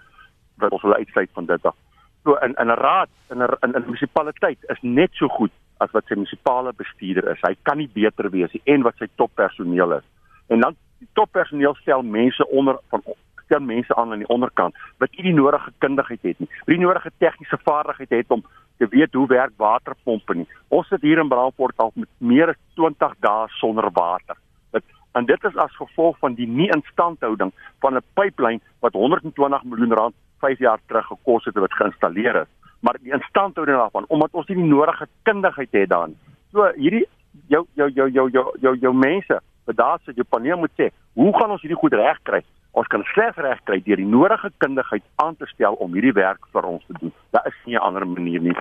wat 0.58 0.72
ons 0.72 0.82
hulle 0.82 0.96
uitsluit 0.96 1.30
van 1.34 1.46
dit 1.46 1.66
af. 1.66 1.76
So 2.24 2.36
in 2.36 2.56
in 2.56 2.68
'n 2.68 2.80
raad 2.88 3.10
in 3.30 3.38
'n 3.44 3.58
in 3.64 3.72
'n 3.76 3.86
munisipaliteit 3.86 4.60
is 4.68 4.82
net 4.82 5.10
so 5.14 5.28
goed 5.28 5.52
as 5.78 5.92
wat 5.92 6.06
sy 6.06 6.14
munisipale 6.14 6.74
bestuurder 6.74 7.32
is. 7.32 7.42
Hy 7.42 7.56
kan 7.62 7.78
nie 7.78 7.90
beter 7.94 8.30
wees 8.30 8.52
nie 8.54 8.62
en 8.64 8.82
wat 8.82 8.96
sy 8.98 9.08
toppersoneel 9.16 9.92
is. 9.92 10.04
En 10.48 10.60
dan 10.60 10.76
toppersoneel 11.14 11.76
stel 11.76 12.02
mense 12.02 12.48
onder 12.48 12.80
van 12.90 13.02
stel 13.48 13.64
mense 13.64 13.96
aan 13.96 14.12
aan 14.12 14.24
die 14.24 14.34
onderkant 14.34 14.76
wat 15.02 15.16
nie 15.16 15.30
die 15.30 15.38
nodige 15.38 15.72
kundigheid 15.84 16.24
het 16.28 16.40
nie. 16.44 16.50
Wie 16.66 16.78
die 16.78 16.86
nodige 16.86 17.12
tegniese 17.24 17.60
vaardigheid 17.64 18.14
het 18.20 18.36
om 18.36 18.44
te 18.78 18.88
weet 18.90 19.14
hoe 19.14 19.28
werk 19.28 19.56
waterpompe 19.58 20.36
nie. 20.36 20.48
Ons 20.68 20.88
sit 20.92 21.02
hier 21.02 21.22
in 21.24 21.32
Brandfort 21.32 21.78
al 21.82 21.92
met 21.96 22.10
meer 22.18 22.54
as 22.54 22.60
20 22.76 23.16
dae 23.26 23.48
sonder 23.58 23.90
water. 23.94 24.38
Dit 24.76 24.86
en 25.18 25.26
dit 25.26 25.50
is 25.50 25.58
as 25.58 25.74
gevolg 25.80 26.18
van 26.22 26.38
die 26.38 26.48
nie 26.48 26.70
instandhouding 26.76 27.52
van 27.82 27.98
'n 27.98 28.06
pyplyn 28.20 28.62
wat 28.86 28.94
120 28.94 29.64
miljoen 29.64 29.94
rand 29.94 30.16
5 30.40 30.60
jaar 30.60 30.80
terug 30.88 31.08
gekos 31.08 31.46
het 31.46 31.56
wat 31.56 31.74
geïnstalleer 31.74 32.42
is. 32.42 32.52
Maar 32.80 32.98
die 33.02 33.14
instandhouding 33.14 33.78
daarvan 33.78 34.06
omdat 34.08 34.30
ons 34.32 34.48
nie 34.48 34.58
die 34.58 34.74
nodige 34.74 35.08
kundigheid 35.24 35.72
het 35.72 35.90
daarin. 35.90 36.18
So 36.52 36.72
hierdie 36.76 37.08
jou 37.48 37.66
jou 37.74 37.90
jou 37.90 38.10
jou 38.12 38.30
jou 38.30 38.46
jou, 38.62 38.78
jou 38.78 38.94
mense, 38.94 39.40
wat 39.66 39.76
daar 39.76 40.00
sit, 40.06 40.16
jou 40.16 40.26
paneel 40.30 40.58
moet 40.58 40.72
sê, 40.78 40.90
hoe 41.14 41.34
gaan 41.38 41.52
ons 41.52 41.62
hierdie 41.62 41.80
goed 41.80 41.94
regkry? 41.94 42.44
Ons 42.78 42.90
kan 42.94 43.04
slegs 43.14 43.40
regkry 43.42 43.80
deur 43.86 43.98
die 43.98 44.06
nodige 44.06 44.52
kundigheid 44.62 45.06
aan 45.24 45.36
te 45.40 45.48
stel 45.50 45.78
om 45.82 45.96
hierdie 45.98 46.14
werk 46.14 46.44
vir 46.54 46.68
ons 46.70 46.84
te 46.86 46.98
doen. 47.00 47.14
Daar 47.34 47.48
is 47.50 47.56
nie 47.66 47.76
'n 47.76 47.82
ander 47.82 48.06
manier 48.08 48.42
nie. 48.42 48.56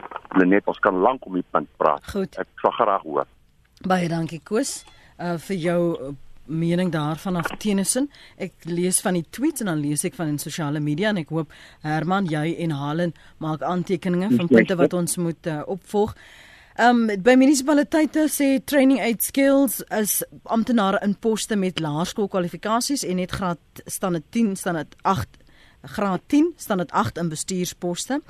Net 0.45 0.67
ons 0.67 0.79
kan 0.79 0.95
lank 0.95 1.27
om 1.27 1.35
die 1.35 1.45
punt 1.51 1.69
praat. 1.77 2.05
Goed. 2.11 2.39
Ek 2.39 2.49
sal 2.63 2.71
graag 2.71 3.03
hoor. 3.03 3.27
Baie 3.87 4.09
dankie 4.09 4.41
Koos 4.41 4.85
uh, 5.19 5.37
vir 5.37 5.57
jou 5.57 6.15
mening 6.47 6.93
daarvan 6.93 7.37
af 7.37 7.51
Tennyson. 7.59 8.11
Ek 8.39 8.53
lees 8.65 9.01
van 9.01 9.15
die 9.15 9.27
tweets 9.31 9.61
en 9.61 9.67
dan 9.67 9.81
lees 9.81 10.05
ek 10.05 10.15
van 10.15 10.29
in 10.29 10.39
sosiale 10.39 10.81
media 10.81 11.09
en 11.09 11.17
ek 11.17 11.29
hoop 11.29 11.53
Herman 11.83 12.27
jy 12.27 12.55
en 12.59 12.71
Halen 12.71 13.15
maak 13.39 13.63
aantekeninge 13.63 14.31
van 14.37 14.49
punte 14.49 14.77
wat 14.77 14.93
ons 14.93 15.17
moet 15.17 15.47
uh, 15.47 15.63
opvolg. 15.67 16.15
Ehm 16.77 17.09
um, 17.09 17.23
by 17.25 17.33
munisipaliteite 17.41 18.27
sê 18.29 18.47
training 18.61 18.99
aid 19.01 19.23
skills 19.25 19.79
is 19.97 20.19
amptenare 20.45 20.99
in 21.01 21.15
poste 21.17 21.57
met 21.57 21.81
laerskoolkwalifikasies 21.81 23.05
en 23.09 23.17
net 23.17 23.33
graad 23.33 23.59
dit 23.81 24.25
10 24.31 24.57
staan 24.61 24.77
dit 24.77 24.97
8 25.03 25.39
graad 25.89 26.21
10 26.27 26.53
staan 26.57 26.79
dit 26.79 26.93
8 26.93 27.19
in 27.19 27.29
bestuursposte. 27.29 28.21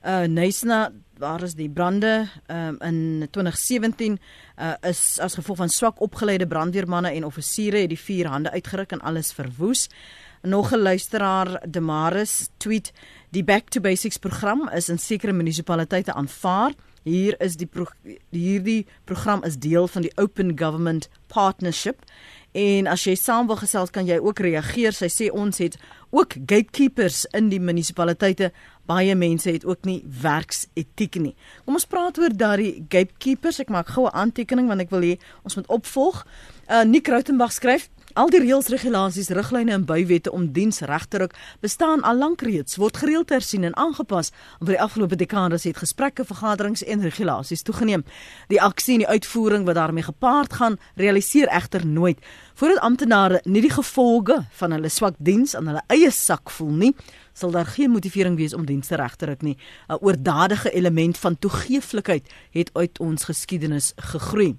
Uh 0.00 0.24
Nysna 0.24 0.92
waar 1.18 1.42
is 1.42 1.54
die 1.54 1.68
brande 1.68 2.28
um, 2.48 2.76
in 2.80 3.28
2017 3.30 4.16
uh, 4.56 4.72
is 4.80 5.18
as 5.20 5.34
gevolg 5.34 5.56
van 5.56 5.68
swak 5.68 6.00
opgeleide 6.00 6.46
brandweermanne 6.46 7.10
en 7.12 7.24
offisiere 7.24 7.84
het 7.84 7.92
die 7.92 8.00
vier 8.00 8.26
hande 8.26 8.50
uitgeruk 8.50 8.92
en 8.92 9.00
alles 9.00 9.32
verwoes. 9.32 9.88
Nog 10.42 10.72
'n 10.72 10.80
luisteraar 10.80 11.60
Demaris 11.68 12.48
tweet 12.56 12.92
die 13.28 13.44
Back 13.44 13.68
to 13.68 13.80
Basics 13.80 14.16
program 14.16 14.68
is 14.68 14.88
in 14.88 14.98
sekere 14.98 15.32
munisipaliteite 15.32 16.12
aanvaar. 16.12 16.72
Hier 17.02 17.36
is 17.40 17.56
die 17.56 17.66
pro 17.66 17.86
hierdie 18.30 18.84
program 19.08 19.40
is 19.44 19.56
deel 19.56 19.88
van 19.88 20.04
die 20.04 20.12
Open 20.20 20.52
Government 20.58 21.08
Partnership 21.32 22.04
en 22.52 22.88
as 22.90 23.06
jy 23.06 23.14
saam 23.16 23.46
wil 23.46 23.56
gesels 23.60 23.92
kan 23.94 24.08
jy 24.08 24.18
ook 24.18 24.42
reageer. 24.42 24.92
Sy 24.92 25.08
sê 25.08 25.28
ons 25.30 25.62
het 25.62 25.78
ook 26.10 26.34
gatekeepers 26.50 27.22
in 27.38 27.48
die 27.48 27.60
munisipaliteite 27.62 28.50
baie 28.90 29.14
mense 29.14 29.48
het 29.48 29.64
ook 29.64 29.86
nie 29.86 30.00
werksetiek 30.04 31.16
nie. 31.22 31.36
Kom 31.64 31.78
ons 31.78 31.86
praat 31.88 32.18
oor 32.18 32.34
daardie 32.34 32.82
gatekeepers. 32.90 33.62
Ek 33.62 33.70
maak 33.70 33.94
gou 33.94 34.06
'n 34.06 34.14
aantekening 34.14 34.68
want 34.68 34.80
ek 34.80 34.90
wil 34.90 35.00
hê 35.00 35.18
ons 35.44 35.56
moet 35.56 35.68
opvolg. 35.68 36.26
Uh 36.68 36.84
Nick 36.84 37.08
Rautenbach 37.08 37.52
skryf 37.52 37.88
Al 38.18 38.26
die 38.26 38.40
reëls, 38.42 38.66
regulasies, 38.72 39.28
riglyne 39.30 39.70
en 39.70 39.84
bywette 39.86 40.32
om 40.34 40.48
diens 40.50 40.80
reg 40.88 41.04
te 41.06 41.20
ruk 41.22 41.34
bestaan 41.62 42.00
al 42.02 42.16
lank 42.18 42.40
reeds, 42.42 42.74
word 42.82 42.96
gereeld 42.98 43.30
hersien 43.30 43.62
en 43.68 43.76
aangepas. 43.78 44.32
Oor 44.58 44.72
die 44.72 44.80
afgelope 44.82 45.14
dekades 45.14 45.68
het 45.68 45.78
gesprekke, 45.78 46.24
vergaderings 46.26 46.82
en 46.82 47.04
regulasies 47.06 47.62
toegeneem. 47.62 48.02
Die 48.50 48.58
aksie 48.58 48.96
en 48.96 49.04
die 49.04 49.12
uitvoering 49.14 49.66
wat 49.68 49.78
daarmee 49.78 50.08
gepaard 50.08 50.56
gaan, 50.58 50.78
realiseer 50.98 51.52
egter 51.54 51.86
nooit 51.86 52.18
voordat 52.60 52.82
amptenare 52.84 53.38
nie 53.44 53.62
die 53.64 53.72
gevolge 53.72 54.42
van 54.58 54.74
hulle 54.74 54.90
swak 54.92 55.14
diens 55.16 55.54
aan 55.56 55.70
hulle 55.70 55.80
eie 55.88 56.10
sak 56.12 56.50
voel 56.52 56.74
nie 56.82 56.90
sal 57.32 57.54
daar 57.54 57.70
geen 57.72 57.94
motivering 57.94 58.36
wees 58.36 58.52
om 58.54 58.66
dienste 58.68 58.98
reg 59.00 59.14
te 59.16 59.30
ruk 59.30 59.42
nie. 59.42 59.56
'n 59.88 60.02
Oordadige 60.02 60.70
element 60.70 61.18
van 61.18 61.38
toegeeflikheid 61.38 62.28
het 62.50 62.70
uit 62.72 62.98
ons 62.98 63.24
geskiedenis 63.24 63.92
gegroei. 63.96 64.56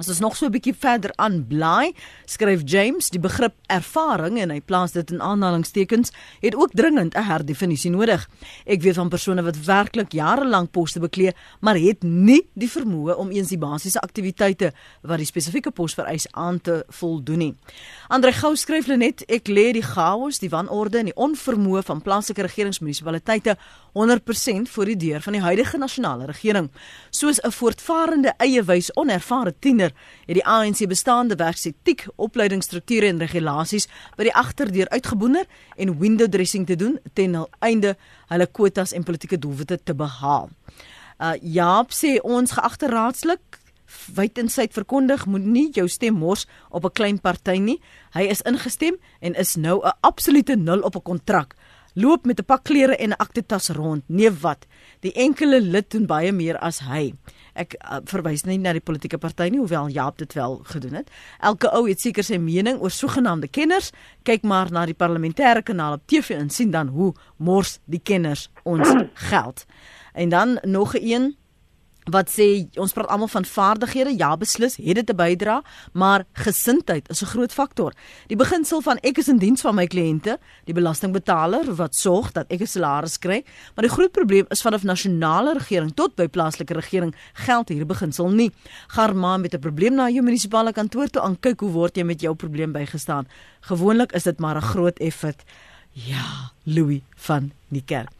As 0.00 0.08
ons 0.08 0.22
nog 0.24 0.36
so 0.36 0.46
'n 0.46 0.52
bietjie 0.52 0.72
verder 0.72 1.12
aan 1.16 1.46
bly, 1.46 1.92
skryf 2.24 2.62
James 2.64 3.10
die 3.10 3.20
begrip 3.20 3.52
ervaring 3.68 4.38
en 4.40 4.50
hy 4.50 4.60
plaas 4.60 4.92
dit 4.92 5.10
in 5.10 5.20
aanhalingstekens, 5.20 6.10
het 6.40 6.54
ook 6.54 6.70
dringend 6.72 7.14
'n 7.14 7.22
herdefinisie 7.22 7.90
nodig. 7.90 8.28
Ek 8.64 8.80
weet 8.82 8.94
van 8.94 9.08
persone 9.08 9.42
wat 9.42 9.64
werklik 9.64 10.12
jare 10.12 10.48
lank 10.48 10.70
poste 10.70 11.00
beklee, 11.00 11.34
maar 11.60 11.76
het 11.76 12.02
nie 12.02 12.48
die 12.54 12.70
vermoë 12.70 13.16
om 13.16 13.30
eens 13.30 13.48
die 13.48 13.58
basiese 13.58 14.00
aktiwiteite 14.00 14.72
wat 15.02 15.18
die 15.18 15.26
spesifieke 15.26 15.70
pos 15.70 15.94
vereis 15.94 16.26
aan 16.32 16.60
te 16.60 16.84
voldoen 16.88 17.38
nie. 17.38 17.54
Andre 18.08 18.32
Gou 18.32 18.56
skryf 18.56 18.86
net 18.86 19.24
ek 19.28 19.48
lê 19.48 19.72
die 19.72 19.82
chaos, 19.82 20.38
die 20.38 20.50
wanorde 20.50 20.98
en 20.98 21.04
die 21.04 21.16
onvermoë 21.16 21.82
van 21.82 22.02
plaaslike 22.02 22.42
regeringsmunisipaliteite 22.42 23.56
100% 23.92 24.70
voor 24.72 24.84
die 24.84 24.96
deur 24.96 25.20
van 25.20 25.32
die 25.32 25.42
huidige 25.42 25.78
nasionale 25.78 26.26
regering. 26.26 26.70
Soos 27.10 27.40
'n 27.40 27.50
voortvarende 27.50 28.34
eie 28.38 28.62
wys 28.62 28.94
onervare 28.94 29.54
tiener 29.58 29.92
het 30.26 30.34
die 30.34 30.46
ANC 30.46 30.88
bestaande 30.88 31.34
werksetiek, 31.34 32.06
opleidingsstrukture 32.16 33.06
en 33.06 33.18
regulasies 33.18 33.88
by 34.16 34.22
die 34.22 34.34
agterdeur 34.34 34.88
uitgeboener 34.88 35.44
en 35.76 35.98
window 35.98 36.28
dressing 36.28 36.66
te 36.66 36.76
doen 36.76 36.98
ten 37.12 37.46
einde 37.58 37.96
hulle 38.26 38.46
kwotas 38.46 38.92
en 38.92 39.02
politieke 39.02 39.38
doelwitte 39.38 39.80
te 39.84 39.94
behaal. 39.94 40.50
Uh 41.20 41.32
Jaap 41.42 41.92
sê 41.92 42.20
ons 42.22 42.50
geagte 42.50 42.86
raadslid 42.86 43.40
wyd 44.14 44.38
en 44.38 44.48
suid 44.48 44.72
verkondig 44.72 45.26
moet 45.26 45.44
nie 45.44 45.68
jou 45.76 45.88
stem 45.88 46.14
mors 46.14 46.46
op 46.70 46.84
'n 46.84 46.92
klein 46.92 47.20
party 47.20 47.58
nie. 47.58 47.80
Hy 48.12 48.22
is 48.22 48.42
ingestem 48.42 48.96
en 49.20 49.34
is 49.34 49.56
nou 49.56 49.80
'n 49.84 49.92
absolute 50.00 50.56
nul 50.56 50.80
op 50.80 50.96
'n 50.96 51.02
kontrak 51.02 51.54
loop 51.94 52.24
met 52.26 52.40
'n 52.40 52.44
pak 52.44 52.62
klere 52.64 52.96
en 52.96 53.08
'n 53.08 53.16
aktetas 53.18 53.68
rond. 53.68 54.02
Nee 54.06 54.30
wat? 54.30 54.66
Die 55.00 55.12
enkele 55.12 55.60
lid 55.60 55.90
doen 55.90 56.06
baie 56.06 56.32
meer 56.32 56.58
as 56.58 56.78
hy. 56.78 57.14
Ek 57.52 57.74
uh, 57.74 58.00
verwys 58.04 58.44
nie 58.44 58.58
na 58.58 58.72
die 58.72 58.80
politieke 58.80 59.18
party 59.18 59.48
nie, 59.48 59.58
hoewel 59.58 59.88
Jaap 59.88 60.18
dit 60.18 60.32
wel 60.32 60.60
gedoen 60.64 60.94
het. 60.94 61.10
Elke 61.40 61.68
ou 61.70 61.88
het 61.88 62.00
seker 62.00 62.24
sy 62.24 62.36
mening 62.36 62.80
oor 62.80 62.90
sogenaamde 62.90 63.48
kenners. 63.48 63.90
Kyk 64.22 64.42
maar 64.42 64.70
na 64.72 64.86
die 64.86 64.96
parlementêre 64.96 65.62
kanaal 65.62 65.92
op 65.92 66.06
TV 66.06 66.30
en 66.30 66.50
sien 66.50 66.70
dan 66.70 66.88
hoe 66.88 67.14
mors 67.36 67.78
die 67.84 68.00
kenners 68.00 68.48
ons 68.62 68.88
geld. 69.30 69.66
En 70.12 70.28
dan 70.28 70.58
nog 70.62 70.94
'n 70.94 71.02
een 71.02 71.36
wat 72.10 72.30
sê 72.30 72.66
ons 72.80 72.92
praat 72.92 73.08
almal 73.08 73.30
van 73.30 73.44
vaardighede. 73.44 74.14
Ja 74.18 74.36
beslis 74.36 74.76
het 74.76 74.98
dit 74.98 75.06
te 75.06 75.14
bydra 75.14 75.62
maar 75.92 76.24
gesindheid 76.32 77.08
is 77.10 77.22
'n 77.22 77.26
groot 77.26 77.52
faktor. 77.52 77.92
Die 78.26 78.36
beginsel 78.36 78.80
van 78.80 78.98
ek 79.02 79.18
is 79.18 79.28
in 79.28 79.38
diens 79.38 79.60
van 79.60 79.74
my 79.74 79.86
kliënte 79.86 80.38
die 80.64 80.74
belastingbetaler 80.74 81.74
wat 81.74 81.94
sorg 81.94 82.32
dat 82.32 82.46
ek 82.50 82.60
'n 82.60 82.66
salaris 82.66 83.18
kry 83.18 83.44
maar 83.74 83.86
die 83.86 83.94
groot 83.94 84.12
probleem 84.12 84.46
is 84.48 84.62
vanaf 84.62 84.82
nasionale 84.82 85.52
regering 85.52 85.94
tot 85.94 86.14
by 86.16 86.26
plaaslike 86.26 86.74
regering 86.74 87.14
geld 87.34 87.68
hierdie 87.68 87.86
beginsel 87.86 88.30
nie. 88.30 88.50
Gaan 88.88 89.18
maar 89.18 89.40
met 89.40 89.54
'n 89.54 89.60
probleem 89.60 89.94
na 89.94 90.08
jou 90.08 90.22
munisipale 90.22 90.72
kantoor 90.72 91.08
toe 91.08 91.22
aankyk 91.22 91.60
hoe 91.60 91.70
word 91.70 91.96
jy 91.96 92.04
met 92.04 92.20
jou 92.20 92.34
probleem 92.34 92.72
bygestaan. 92.72 93.26
Gewoonlik 93.60 94.12
is 94.12 94.22
dit 94.22 94.38
maar 94.38 94.56
'n 94.56 94.62
groot 94.62 94.98
effort. 94.98 95.42
Ja 95.92 96.52
Louis 96.64 97.02
van 97.16 97.50
die 97.72 97.82
kerk. 97.86 98.10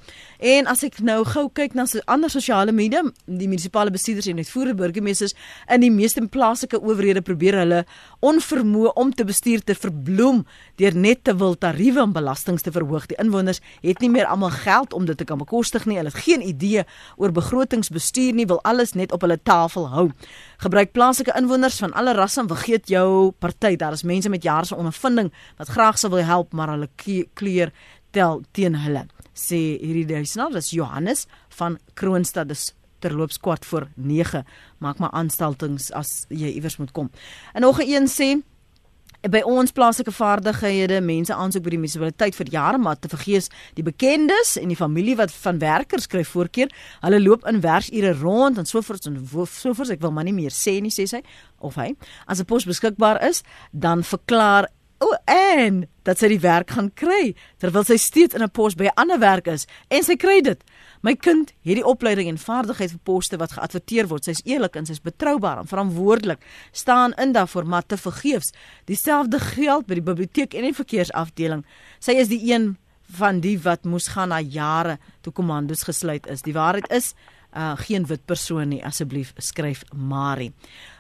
En 0.43 0.67
as 0.67 0.81
ek 0.83 0.97
nou 1.05 1.21
gou 1.29 1.45
kyk 1.55 1.77
na 1.79 1.85
so 1.87 2.03
ander 2.11 2.31
sosiale 2.33 2.73
media, 2.75 3.03
die 3.27 3.47
munisipale 3.47 3.93
bestuurders 3.95 4.27
en 4.31 4.41
uitvoerende 4.41 4.79
burgemeesters 4.81 5.37
in 5.71 5.85
die 5.85 5.91
meeste 5.93 6.25
plaaslike 6.35 6.81
owerhede 6.81 7.23
probeer 7.23 7.61
hulle 7.61 7.83
onvermoë 8.27 8.95
om 8.99 9.13
te 9.15 9.27
bestuur 9.29 9.63
te 9.63 9.77
verbloem 9.79 10.43
deur 10.81 10.97
net 10.99 11.23
te 11.29 11.37
wil 11.39 11.55
tariewe 11.61 12.03
en 12.03 12.15
belastings 12.17 12.67
te 12.67 12.73
verhoog. 12.75 13.07
Die 13.13 13.21
inwoners 13.23 13.63
het 13.85 14.03
nie 14.03 14.11
meer 14.11 14.27
almal 14.33 14.55
geld 14.57 14.97
om 14.97 15.07
dit 15.07 15.19
te 15.21 15.29
kan 15.29 15.39
bekostig 15.39 15.87
nie. 15.87 16.01
Hulle 16.01 16.11
het 16.11 16.25
geen 16.25 16.43
idee 16.43 16.87
oor 17.21 17.35
begrotingsbestuur 17.37 18.35
nie, 18.35 18.49
wil 18.51 18.63
alles 18.67 18.97
net 18.99 19.15
op 19.15 19.23
hulle 19.23 19.39
tafel 19.39 19.91
hou. 19.95 20.09
Gebruik 20.65 20.95
plaaslike 20.97 21.37
inwoners 21.39 21.79
van 21.85 21.95
alle 21.99 22.17
rasse 22.19 22.43
en 22.43 22.51
vergeet 22.51 22.91
jou 22.91 23.31
party. 23.39 23.77
Daar 23.79 23.95
is 23.95 24.07
mense 24.07 24.33
met 24.33 24.43
jare 24.43 24.67
se 24.67 24.79
ondervinding 24.79 25.31
wat 25.61 25.71
graag 25.77 26.01
sou 26.01 26.11
wil 26.11 26.25
help, 26.27 26.53
maar 26.57 26.75
hulle 26.75 26.91
kleur 27.35 27.71
tel 28.13 28.43
teen 28.53 28.77
hulle 28.85 29.07
sê 29.33 29.59
hierdie 29.81 30.07
duisnaar 30.07 30.53
dis 30.53 30.73
Johannes 30.77 31.27
van 31.57 31.79
Kroonstad 31.99 32.49
dis 32.53 32.71
terloops 33.03 33.41
kwart 33.43 33.67
voor 33.67 33.89
9 33.97 34.45
maak 34.85 35.01
maar 35.03 35.11
aanstaltings 35.11 35.91
as 35.99 36.27
jy 36.31 36.53
iewers 36.55 36.79
moet 36.79 36.93
kom. 36.93 37.11
En 37.55 37.63
nog 37.67 37.81
'n 37.81 37.89
een 37.89 38.07
sê 38.07 38.43
by 39.31 39.43
ons 39.47 39.71
plaaslike 39.71 40.11
vaardighede 40.11 41.01
mense 41.01 41.35
aansoek 41.35 41.63
by 41.63 41.71
die 41.71 41.79
munisipaliteit 41.79 42.35
vir 42.35 42.49
jare 42.51 42.79
maar 42.79 42.99
te 42.99 43.09
vergees 43.09 43.49
die 43.75 43.85
bekendes 43.87 44.57
en 44.59 44.73
die 44.73 44.77
familie 44.77 45.15
wat 45.17 45.31
van 45.45 45.61
werkers 45.63 46.09
kry 46.11 46.25
voorkeur 46.27 46.73
hulle 47.05 47.21
loop 47.23 47.47
in 47.47 47.61
werksure 47.61 48.13
rond 48.19 48.59
en 48.59 48.67
sovoorts 48.67 49.07
en 49.07 49.21
sovoorts 49.47 49.91
ek 49.95 50.01
wil 50.01 50.11
maar 50.11 50.25
nie 50.25 50.35
meer 50.35 50.51
sê 50.51 50.81
nie 50.83 50.91
sê 50.91 51.07
sy 51.07 51.23
of 51.61 51.75
hy. 51.75 51.95
As 52.27 52.41
'n 52.41 52.45
pos 52.45 52.65
beskikbaar 52.65 53.23
is 53.29 53.43
dan 53.71 54.03
verklaar 54.03 54.67
O, 55.03 55.09
oh, 55.09 55.17
en 55.27 55.83
dat 56.07 56.21
sy 56.21 56.29
die 56.31 56.43
werk 56.43 56.71
gaan 56.77 56.93
kry 56.95 57.33
terwyl 57.63 57.83
sy 57.87 57.97
steeds 57.99 58.37
in 58.39 58.43
'n 58.43 58.55
pos 58.55 58.77
by 58.79 58.87
'n 58.87 58.99
ander 59.03 59.19
werk 59.19 59.47
is 59.51 59.67
en 59.91 60.03
sy 60.03 60.15
kry 60.17 60.41
dit. 60.41 60.63
My 61.03 61.15
kind 61.15 61.51
het 61.67 61.75
die 61.75 61.87
opleiding 61.87 62.29
en 62.29 62.39
vaardigheid 62.39 62.91
vir 62.91 63.03
poste 63.03 63.37
wat 63.37 63.53
geadverteer 63.53 64.07
word. 64.07 64.25
Sy's 64.25 64.43
eerlik 64.45 64.77
en 64.77 64.87
sy's 64.87 65.03
betroubaar 65.03 65.59
en 65.59 65.67
verantwoordelik. 65.67 66.39
Staan 66.73 67.13
in 67.19 67.33
daarvoor 67.33 67.67
maar 67.67 67.87
te 67.87 67.97
vergeefs. 67.97 68.53
Dieselfde 68.85 69.41
geld 69.41 69.87
by 69.87 69.95
die 69.95 70.03
biblioteek 70.03 70.55
en 70.55 70.63
die 70.63 70.75
verkeersafdeling. 70.75 71.65
Sy 71.99 72.13
is 72.13 72.29
die 72.29 72.53
een 72.53 72.77
van 73.19 73.41
die 73.41 73.59
wat 73.59 73.85
moes 73.85 74.09
gaan 74.09 74.29
na 74.29 74.41
jare 74.41 74.99
toe 75.21 75.33
kommandos 75.33 75.83
gesluit 75.83 76.27
is. 76.27 76.43
Die 76.43 76.55
waarheid 76.55 76.91
is 76.93 77.15
uh 77.57 77.73
geen 77.77 78.07
wit 78.07 78.25
persoon 78.25 78.69
nie 78.69 78.81
asseblief 78.85 79.33
skryf 79.37 79.83
Marie. 79.93 80.53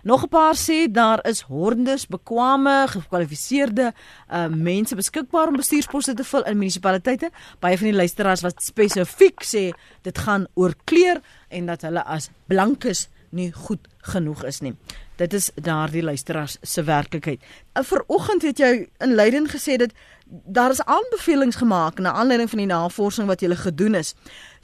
Nog 0.02 0.24
'n 0.24 0.28
paar 0.28 0.56
sê 0.56 0.90
daar 0.90 1.20
is 1.26 1.40
hordes 1.40 2.06
bekwame 2.06 2.86
gekwalifiseerde 2.88 3.92
uh 4.30 4.46
mense 4.48 4.94
beskikbaar 4.94 5.48
om 5.48 5.56
bestuursposte 5.56 6.14
te 6.14 6.24
vul 6.24 6.44
in 6.44 6.58
munisipaliteite. 6.58 7.30
Baie 7.60 7.78
van 7.78 7.86
die 7.86 7.96
luisteraars 7.96 8.42
wat 8.42 8.62
spesifiek 8.62 9.42
sê 9.44 9.72
dit 10.02 10.18
gaan 10.18 10.46
oor 10.54 10.74
kleur 10.84 11.20
en 11.48 11.66
dat 11.66 11.82
hulle 11.82 12.04
as 12.04 12.30
blankes 12.46 13.08
nie 13.30 13.52
goed 13.52 13.88
genoeg 14.12 14.44
is 14.44 14.60
nie. 14.60 14.74
Dit 15.22 15.34
is 15.38 15.50
daardie 15.54 16.02
luisteraars 16.02 16.56
se 16.66 16.82
werklikheid. 16.82 17.42
Uh, 17.78 17.82
Vanoggend 17.86 18.42
het 18.42 18.58
jy 18.58 18.70
in 19.04 19.14
Leiden 19.14 19.46
gesê 19.50 19.76
dat 19.78 19.92
daar 20.26 20.72
is 20.74 20.82
aanbevelings 20.82 21.60
gemaak 21.60 22.00
na 22.02 22.12
aanleiding 22.12 22.50
van 22.50 22.62
die 22.62 22.66
navorsing 22.66 23.28
wat 23.30 23.44
julle 23.44 23.56
gedoen 23.56 23.94
is. 23.94 24.14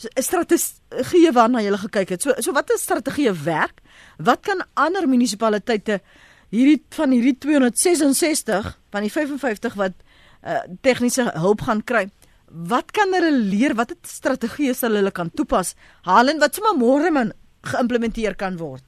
'n 0.02 0.22
Strategie 0.22 1.32
waarna 1.32 1.62
julle 1.62 1.78
gekyk 1.78 2.08
het. 2.08 2.22
So 2.22 2.34
so 2.38 2.52
wat 2.52 2.70
is 2.70 2.82
strategie 2.82 3.32
werk? 3.32 3.80
Wat 4.16 4.40
kan 4.40 4.64
ander 4.74 5.08
munisipaliteite 5.08 6.00
hierdie 6.50 6.82
van 6.90 7.10
hierdie 7.10 7.38
266 7.38 8.78
van 8.90 9.02
die 9.02 9.12
55 9.12 9.74
wat 9.74 9.92
uh, 10.46 10.58
tegniese 10.80 11.30
hulp 11.34 11.60
gaan 11.60 11.84
kry? 11.84 12.08
Wat 12.50 12.90
kan 12.90 13.12
hulle 13.12 13.32
leer? 13.32 13.74
Watter 13.74 13.96
strategieë 14.02 14.74
sal 14.74 14.94
hulle 14.94 15.10
kan 15.10 15.30
toepas? 15.30 15.74
Halen 16.02 16.38
wat 16.38 16.54
sommer 16.54 16.74
môre 16.74 17.10
man 17.10 17.32
geïmplementeer 17.62 18.34
kan 18.34 18.56
word? 18.56 18.87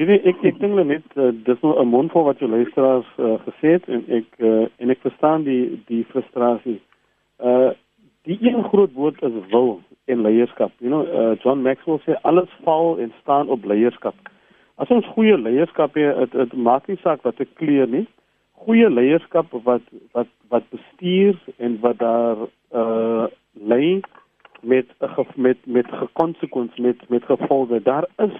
Weet 0.00 0.24
ek 0.24 0.38
ek 0.48 0.60
dink 0.62 0.78
net 0.88 1.16
uh, 1.20 1.28
dis 1.44 1.60
nou 1.60 1.74
'n 1.76 1.90
mondvol 1.92 2.24
wat 2.24 2.38
jy 2.40 2.46
luisteraars 2.48 3.08
uh, 3.18 3.36
gesê 3.44 3.72
het 3.76 3.88
en 3.92 4.04
ek 4.08 4.28
uh, 4.38 4.64
en 4.80 4.90
ek 4.90 5.00
verstaan 5.04 5.42
die 5.44 5.76
die 5.92 6.04
frustrasie. 6.08 6.78
Uh 7.36 7.72
die 8.24 8.38
een 8.40 8.64
groot 8.64 8.92
woord 8.92 9.20
is 9.22 9.36
wil 9.50 9.80
en 10.04 10.22
leierskap. 10.24 10.72
You 10.78 10.88
know, 10.88 11.04
uh, 11.04 11.36
John 11.42 11.60
Maxwell 11.62 12.00
sê 12.04 12.16
alles 12.22 12.48
val 12.64 12.96
en 12.98 13.12
staan 13.20 13.48
op 13.48 13.64
leierskap. 13.64 14.14
As 14.76 14.88
ons 14.88 15.06
goeie 15.16 15.36
leierskap 15.36 15.94
het, 15.94 16.32
dit 16.32 16.52
maak 16.52 16.88
nie 16.88 16.96
saak 17.02 17.20
wat 17.28 17.40
ek 17.40 17.52
kleur 17.60 17.88
nie. 17.88 18.06
Goeie 18.64 18.88
leierskap 18.88 19.52
wat 19.68 19.84
wat 20.16 20.32
wat 20.48 20.64
bestuur 20.72 21.36
en 21.58 21.76
wat 21.84 21.98
daar 21.98 22.46
uh 22.72 23.28
lei 23.52 24.00
met 24.62 24.88
met 25.36 25.60
met 25.66 25.92
konsekwensies 26.12 26.80
met 26.80 27.08
met 27.08 27.24
gevolge. 27.24 27.82
Daar 27.82 28.08
is 28.16 28.32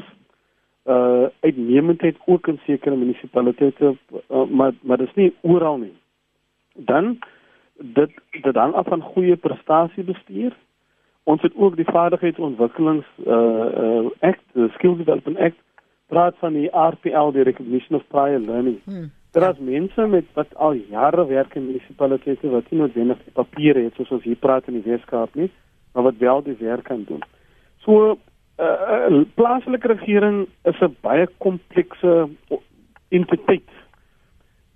uh 0.85 1.29
uitnemendheid 1.41 2.17
ook 2.27 2.47
in 2.49 2.61
sekere 2.65 2.97
munisipaliteite 2.97 3.97
uh, 4.31 4.45
maar 4.49 4.73
maar 4.81 4.97
dis 4.97 5.15
nie 5.15 5.35
oral 5.41 5.79
nie. 5.79 5.95
Dan 6.75 7.19
dit 7.75 8.11
dit 8.31 8.55
hang 8.57 8.75
af 8.75 8.87
van 8.87 9.03
goeie 9.03 9.37
prestasiebestuur. 9.37 10.57
Ons 11.23 11.43
het 11.43 11.53
ook 11.57 11.77
die 11.77 11.85
vaardigheidsontwikkelings 11.85 13.07
uh 13.27 13.67
uh 13.85 14.11
act, 14.21 14.43
the 14.53 14.69
Skill 14.75 14.97
Development 14.97 15.39
Act 15.39 15.59
praat 16.07 16.35
van 16.39 16.53
die 16.53 16.69
RPL, 16.73 17.31
die 17.33 17.43
Recognition 17.43 17.99
of 17.99 18.07
Prior 18.09 18.39
Learning. 18.39 18.81
Hmm. 18.85 19.11
Daar 19.31 19.53
is 19.53 19.59
mense 19.59 20.07
met 20.07 20.25
wat 20.35 20.55
al 20.55 20.73
jare 20.73 21.27
werk 21.27 21.55
in 21.55 21.67
munisipaliteite 21.67 22.51
wat 22.51 22.71
nie 22.71 22.81
noodwendig 22.81 23.19
die 23.25 23.33
papiere 23.33 23.85
het 23.85 23.95
soos 23.95 24.11
ons 24.11 24.25
hier 24.27 24.37
praat 24.37 24.67
in 24.67 24.81
die 24.81 24.91
Weskaap 24.91 25.35
nie, 25.39 25.51
maar 25.93 26.09
wat 26.09 26.19
wel 26.19 26.43
die 26.43 26.57
werk 26.59 26.85
kan 26.85 27.05
doen. 27.07 27.23
So 27.87 28.19
uh, 28.61 29.25
plaaslike 29.35 29.89
regering 29.89 30.49
is 30.65 30.81
'n 30.81 30.97
baie 31.01 31.27
komplekse 31.39 32.29
entiteit 33.09 33.71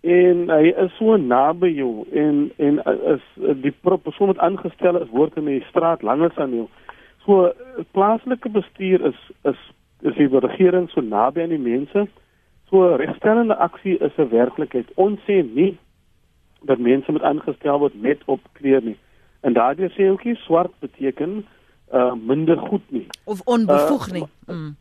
en 0.05 0.51
hy 0.53 0.73
is 0.77 0.93
so 0.99 1.17
naby 1.17 1.71
jou 1.73 2.05
en 2.13 2.51
en 2.61 2.81
is 3.15 3.23
die 3.65 3.73
persoon 3.81 4.33
wat 4.33 4.43
aangestel 4.45 5.01
is 5.01 5.13
word 5.17 5.37
in 5.41 5.49
die 5.49 5.63
straat 5.71 6.03
langer 6.03 6.31
as 6.31 6.43
aan 6.45 6.53
jou. 6.53 6.67
So 7.25 7.53
plaaslike 7.97 8.51
bestuur 8.53 9.07
is 9.09 9.21
is 9.49 9.61
is 10.03 10.19
die 10.21 10.29
regering 10.29 10.91
so 10.93 11.01
naby 11.01 11.43
aan 11.43 11.57
die 11.57 11.59
mense. 11.71 12.07
So 12.69 12.97
regstellende 13.01 13.57
aksie 13.57 13.97
is 13.99 14.13
'n 14.19 14.29
werklikheid. 14.29 14.93
Ons 14.95 15.21
sê 15.25 15.41
nie 15.55 15.79
dat 16.63 16.79
mense 16.79 17.13
moet 17.13 17.23
aangestel 17.23 17.79
word 17.79 17.95
net 17.95 18.21
op 18.27 18.41
kleur 18.53 18.83
nie. 18.83 18.99
En 19.41 19.53
daardie 19.53 19.89
sê 19.89 20.11
ook 20.11 20.25
nie 20.25 20.37
swart 20.37 20.73
beteken 20.81 21.47
uh 21.93 22.13
minder 22.15 22.59
goed 22.59 22.91
nie 22.91 23.07
of 23.25 23.41
onbevoeg 23.45 24.13
nie. 24.13 24.27
Uh, 24.47 24.55
mm. 24.55 24.77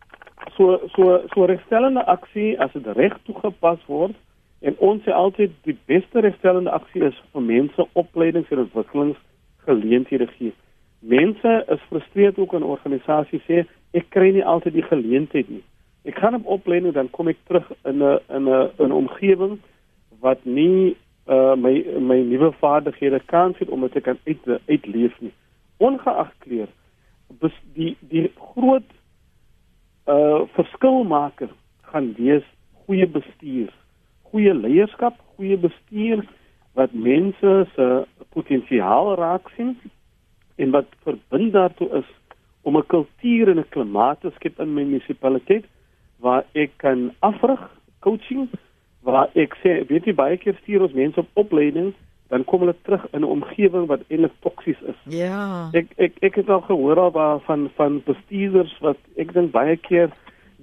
So 0.56 0.80
so 0.96 1.22
so 1.34 1.46
regstellende 1.46 2.06
aksie 2.06 2.60
as 2.60 2.72
dit 2.72 2.88
reg 2.96 3.18
toegepas 3.24 3.80
word 3.88 4.16
en 4.60 4.76
ons 4.78 5.04
sê 5.04 5.12
altyd 5.12 5.52
die 5.68 5.78
beste 5.86 6.24
regstellende 6.24 6.72
aksie 6.72 7.04
is 7.04 7.18
vir 7.32 7.42
mense 7.42 7.88
opleidings 7.94 8.52
en 8.52 8.64
ontwikkelingsgeleenthede 8.66 10.28
gee. 10.38 10.54
Mense 11.00 11.66
is 11.68 11.88
frustreerd 11.90 12.38
ook 12.40 12.54
in 12.54 12.64
organisasies 12.64 13.44
sê 13.48 13.64
ek 13.94 14.10
kry 14.16 14.32
nie 14.32 14.46
altyd 14.46 14.78
die 14.80 14.88
geleentheid 14.88 15.50
nie. 15.50 15.64
Ek 16.08 16.20
gaan 16.20 16.36
op 16.40 16.48
opleiding 16.60 16.96
dan 16.96 17.12
kom 17.12 17.28
ek 17.28 17.40
terug 17.48 17.68
in 17.84 18.04
'n 18.04 18.20
in 18.30 18.48
'n 18.50 18.70
'n 18.80 18.92
omgewing 18.92 19.60
wat 20.20 20.46
nie 20.46 20.96
uh 21.28 21.56
my 21.56 21.74
my 22.00 22.20
nuwe 22.20 22.52
vaardighede 22.60 23.20
kan 23.26 23.54
sien 23.58 23.70
om 23.70 23.82
dit 23.82 23.92
te 23.92 24.02
kan 24.02 24.18
uit 24.26 24.60
uitleef 24.68 25.20
nie. 25.20 25.34
Ongeag 25.78 26.32
kleur 26.40 26.68
die 27.74 27.96
die 28.10 28.32
groot 28.38 28.90
uh 30.08 30.44
verskilmaker 30.56 31.50
gaan 31.92 32.14
wees 32.18 32.44
goeie 32.86 33.08
bestuur, 33.08 33.72
goeie 34.32 34.54
leierskap, 34.54 35.20
goeie 35.36 35.58
bestuur 35.58 36.24
wat 36.74 36.94
mense 36.94 37.54
se 37.76 37.88
potensiaal 38.34 39.16
raak 39.16 39.50
sien 39.56 39.76
en 40.56 40.72
wat 40.72 40.90
verbind 41.06 41.54
daartoe 41.54 41.90
is 42.02 42.10
om 42.64 42.78
'n 42.78 42.88
kultuur 42.88 43.50
en 43.50 43.60
'n 43.60 43.70
klimaat 43.70 44.22
te 44.22 44.32
skep 44.36 44.60
in 44.60 44.74
my 44.74 44.84
munisipaliteit 44.84 45.66
waar 46.20 46.46
ek 46.54 46.72
kan 46.78 47.12
afrig 47.20 47.62
coaching 48.00 48.50
waar 49.02 49.30
ek 49.36 49.56
sê 49.64 49.88
weet 49.88 50.06
jy 50.06 50.14
baie 50.14 50.38
keer 50.38 50.56
stuur 50.62 50.82
ons 50.82 50.94
mense 50.94 51.20
op 51.20 51.28
opleiding 51.34 51.94
dan 52.28 52.44
kom 52.46 52.60
hulle 52.60 52.76
terug 52.82 53.06
in 53.12 53.22
'n 53.22 53.34
omgewing 53.36 53.88
wat 53.88 54.02
eintlik 54.08 54.34
toksies 54.40 54.82
is. 54.82 55.00
Ja. 55.04 55.70
Ek 55.74 55.88
ek 55.98 56.14
ek 56.22 56.36
het 56.36 56.50
al 56.50 56.62
gehoor 56.62 57.00
al 57.00 57.40
van 57.40 57.70
van 57.76 58.02
bestuurders 58.06 58.78
wat 58.80 58.98
ek 59.18 59.34
dink 59.34 59.52
baie 59.52 59.78
keer 59.78 60.10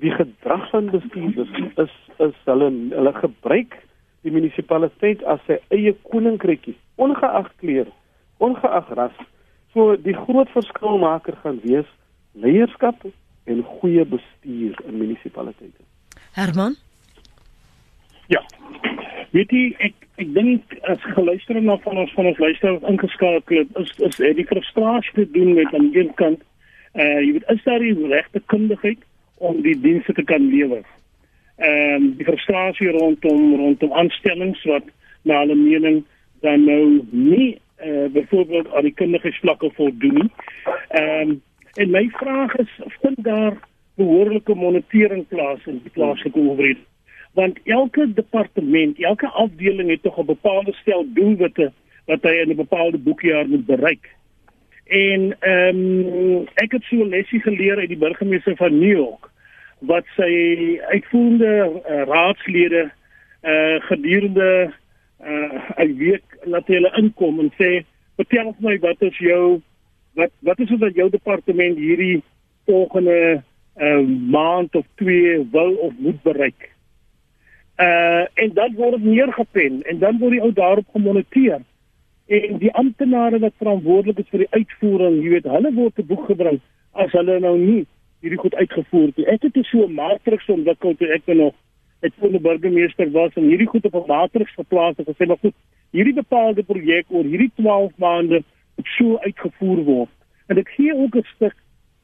die 0.00 0.10
gedrag 0.10 0.70
van 0.70 0.90
bestuurders 0.90 1.52
is 1.76 1.94
is 2.18 2.36
hulle 2.44 2.70
hulle 2.90 3.12
gebruik 3.12 3.76
die 4.22 4.32
munisipaliteit 4.32 5.22
as 5.24 5.40
sy 5.46 5.56
eie 5.72 5.94
koninkrykie, 6.12 6.76
ongeag 7.00 7.48
kleur, 7.56 7.88
ongeag 8.38 8.88
ras. 8.98 9.16
So 9.72 9.96
die 9.96 10.16
groot 10.16 10.50
verskilmaker 10.52 11.36
gaan 11.42 11.60
wees 11.64 11.88
leierskap 12.32 13.06
en 13.50 13.62
goeie 13.80 14.04
bestuur 14.04 14.76
in 14.86 14.98
munisipaliteite. 14.98 15.82
Herman? 16.36 16.76
Ja. 18.30 18.42
Weet 19.30 19.52
jy, 19.54 19.66
ek 19.78 20.06
ek 20.20 20.32
dink 20.34 20.72
as 20.90 21.02
geluister 21.14 21.56
na 21.62 21.76
van 21.84 22.00
ons 22.02 22.10
van 22.16 22.26
ons 22.28 22.40
luisteraars 22.42 22.86
ingeskakel 22.90 23.62
het, 23.62 23.76
is 23.78 23.92
is 24.08 24.18
het 24.20 24.36
die 24.36 24.46
frustrasie 24.48 25.14
te 25.16 25.26
doen 25.36 25.54
met 25.54 25.70
aan 25.74 25.92
die 25.94 26.02
een 26.02 26.10
kant 26.18 26.42
uh 26.98 27.20
jy 27.22 27.36
weet 27.36 27.52
is 27.54 27.62
daar 27.64 27.84
die 27.84 28.08
regte 28.10 28.42
kundigheid 28.52 29.06
om 29.38 29.62
die 29.62 29.76
dienste 29.80 30.12
te 30.18 30.24
kan 30.26 30.50
lewer. 30.50 30.82
Ehm 31.62 31.94
um, 31.94 32.10
die 32.18 32.26
frustrasie 32.26 32.90
rondom 32.98 33.54
rondom 33.62 33.94
aanstellings 34.02 34.66
wat 34.72 34.90
na 35.22 35.40
hulle 35.44 35.56
mening 35.62 36.02
dan 36.42 36.66
nou 36.66 37.06
nie 37.10 37.60
uh 37.86 38.10
byvoorbeeld 38.12 38.74
aan 38.74 38.90
die 38.90 38.96
kundigheidsvlakke 38.98 39.70
voldoen 39.78 40.20
nie. 40.24 40.30
Ehm 40.88 41.30
um, 41.30 41.40
en 41.78 41.90
my 41.90 42.08
vraag 42.18 42.56
is 42.58 42.78
of 42.84 42.98
daar 43.22 43.54
behoorlike 43.94 44.54
monitering 44.54 45.28
plaas 45.28 45.66
in 45.66 45.78
die 45.84 45.94
plaaslike 45.94 46.38
owerheid 46.38 46.82
want 47.32 47.58
elke 47.64 48.12
departement, 48.14 48.98
elke 48.98 49.28
afdeling 49.28 49.90
het 49.90 50.02
tog 50.02 50.18
'n 50.18 50.24
bepaalde 50.24 50.72
stel 50.72 51.04
doelwitte 51.14 51.72
wat 52.06 52.22
hy 52.22 52.34
in 52.42 52.50
'n 52.50 52.56
bepaalde 52.56 52.98
boekjaar 52.98 53.48
moet 53.48 53.66
bereik. 53.66 54.10
En 54.86 55.36
ehm 55.40 55.78
um, 55.78 56.46
ek 56.54 56.72
het 56.72 56.82
so 56.82 56.96
'n 56.96 57.08
lesie 57.08 57.40
geleer 57.40 57.76
uit 57.76 57.88
die 57.88 57.98
burgemeester 57.98 58.56
van 58.56 58.78
New 58.78 58.96
York 58.96 59.30
wat 59.78 60.04
sy 60.16 60.80
uitvoerende 60.88 61.82
uh, 61.88 62.02
raadslede 62.02 62.90
uh 63.42 63.80
gedurende 63.80 64.72
uh 65.20 65.70
'n 65.76 65.96
week 65.96 66.22
laat 66.42 66.66
hulle 66.66 66.92
inkom 66.96 67.38
en 67.40 67.52
sê 67.56 67.84
vertel 68.16 68.54
my 68.58 68.78
wat 68.78 69.02
is 69.02 69.18
jou 69.18 69.60
wat 70.14 70.30
wat 70.40 70.58
is 70.58 70.68
dit 70.68 70.80
dat 70.80 70.94
jou 70.94 71.10
departement 71.10 71.76
hierdie 71.78 72.22
volgende 72.66 73.42
uh 73.76 74.02
maand 74.30 74.74
of 74.74 74.86
twee 74.94 75.48
wil 75.52 75.72
of 75.74 75.92
moet 75.98 76.22
bereik? 76.22 76.68
Uh 77.80 78.24
en 78.34 78.50
dan 78.54 78.74
word 78.76 78.98
dit 78.98 79.04
neergepen 79.04 79.82
en 79.82 79.98
dan 79.98 80.18
word 80.18 80.36
die 80.36 80.42
ou 80.42 80.52
daarop 80.52 80.88
gemoniteer. 80.92 81.62
En 82.26 82.58
die 82.58 82.72
amptenare 82.72 83.38
wat 83.38 83.56
verantwoordelik 83.56 84.18
is 84.18 84.28
vir 84.30 84.44
die 84.44 84.50
uitvoering, 84.50 85.16
jy 85.22 85.30
weet, 85.34 85.48
hulle 85.50 85.72
word 85.74 85.94
te 85.94 86.04
boek 86.04 86.26
gebring 86.28 86.60
as 86.92 87.12
hulle 87.16 87.38
nou 87.40 87.56
nie 87.58 87.86
hierdie 88.20 88.38
goed 88.38 88.54
uitgevoer 88.54 89.08
het. 89.10 89.24
Ek 89.34 89.48
het 89.48 89.54
dit 89.54 89.66
so 89.66 89.86
'n 89.86 89.94
matriks 89.94 90.48
ontwikkel 90.48 90.94
toe 90.96 91.08
ek 91.08 91.26
nog 91.26 91.54
het 92.00 92.12
voor 92.18 92.30
die 92.30 92.40
burgemeester 92.40 93.10
was 93.10 93.34
en 93.34 93.48
hierdie 93.48 93.66
goed 93.66 93.84
op 93.84 93.94
'n 93.94 94.06
matriks 94.06 94.54
geplaas 94.54 94.96
het 94.96 95.08
en 95.08 95.14
gesê 95.14 95.26
maar 95.26 95.40
goed, 95.40 95.54
hierdie 95.90 96.14
bepaalde 96.14 96.62
projek 96.62 97.06
oor 97.08 97.24
hierdie 97.24 97.52
12 97.54 97.92
maande 97.96 98.42
moet 98.76 98.86
so 98.98 99.18
uitgevoer 99.18 99.84
word. 99.84 100.14
En 100.46 100.58
ek 100.58 100.68
gee 100.68 100.94
ook 100.94 101.16
'n 101.16 101.26
stuk 101.34 101.56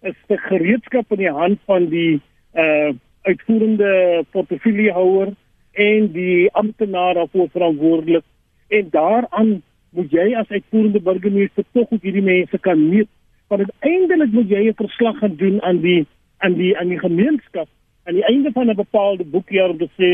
'n 0.02 0.16
stuk 0.24 0.40
gereedskap 0.40 1.12
in 1.12 1.18
die 1.18 1.30
hand 1.30 1.58
van 1.64 1.88
die 1.88 2.20
uh 2.54 2.92
uitvoerende 3.26 4.24
portefeuillehouer 4.30 5.34
en 5.76 6.12
die 6.12 6.52
amptenaar 6.52 7.14
daarvoor 7.14 7.48
verantwoordelik 7.52 8.24
en 8.68 8.88
daaraan 8.90 9.62
moet 9.90 10.10
jy 10.10 10.34
as 10.36 10.48
uitvoerende 10.48 11.00
burgemeester 11.00 11.64
tog 11.72 11.90
ook 11.90 12.02
hierdie 12.02 12.24
mense 12.24 12.58
kan 12.58 12.88
meet 12.88 13.08
want 13.52 13.66
uiteindelik 13.66 14.32
moet 14.32 14.48
jy 14.48 14.62
'n 14.68 14.80
verslag 14.80 15.18
gaan 15.18 15.36
doen 15.36 15.62
aan 15.62 15.80
die 15.80 16.06
aan 16.38 16.54
die 16.54 16.72
aan 16.78 16.88
die 16.88 16.98
gemeenskap 16.98 17.68
aan 18.04 18.14
die 18.14 18.24
einde 18.24 18.52
van 18.52 18.70
'n 18.70 18.74
bepaalde 18.74 19.24
boekjaar 19.24 19.70
om 19.70 19.78
te 19.78 19.88
sê 20.00 20.10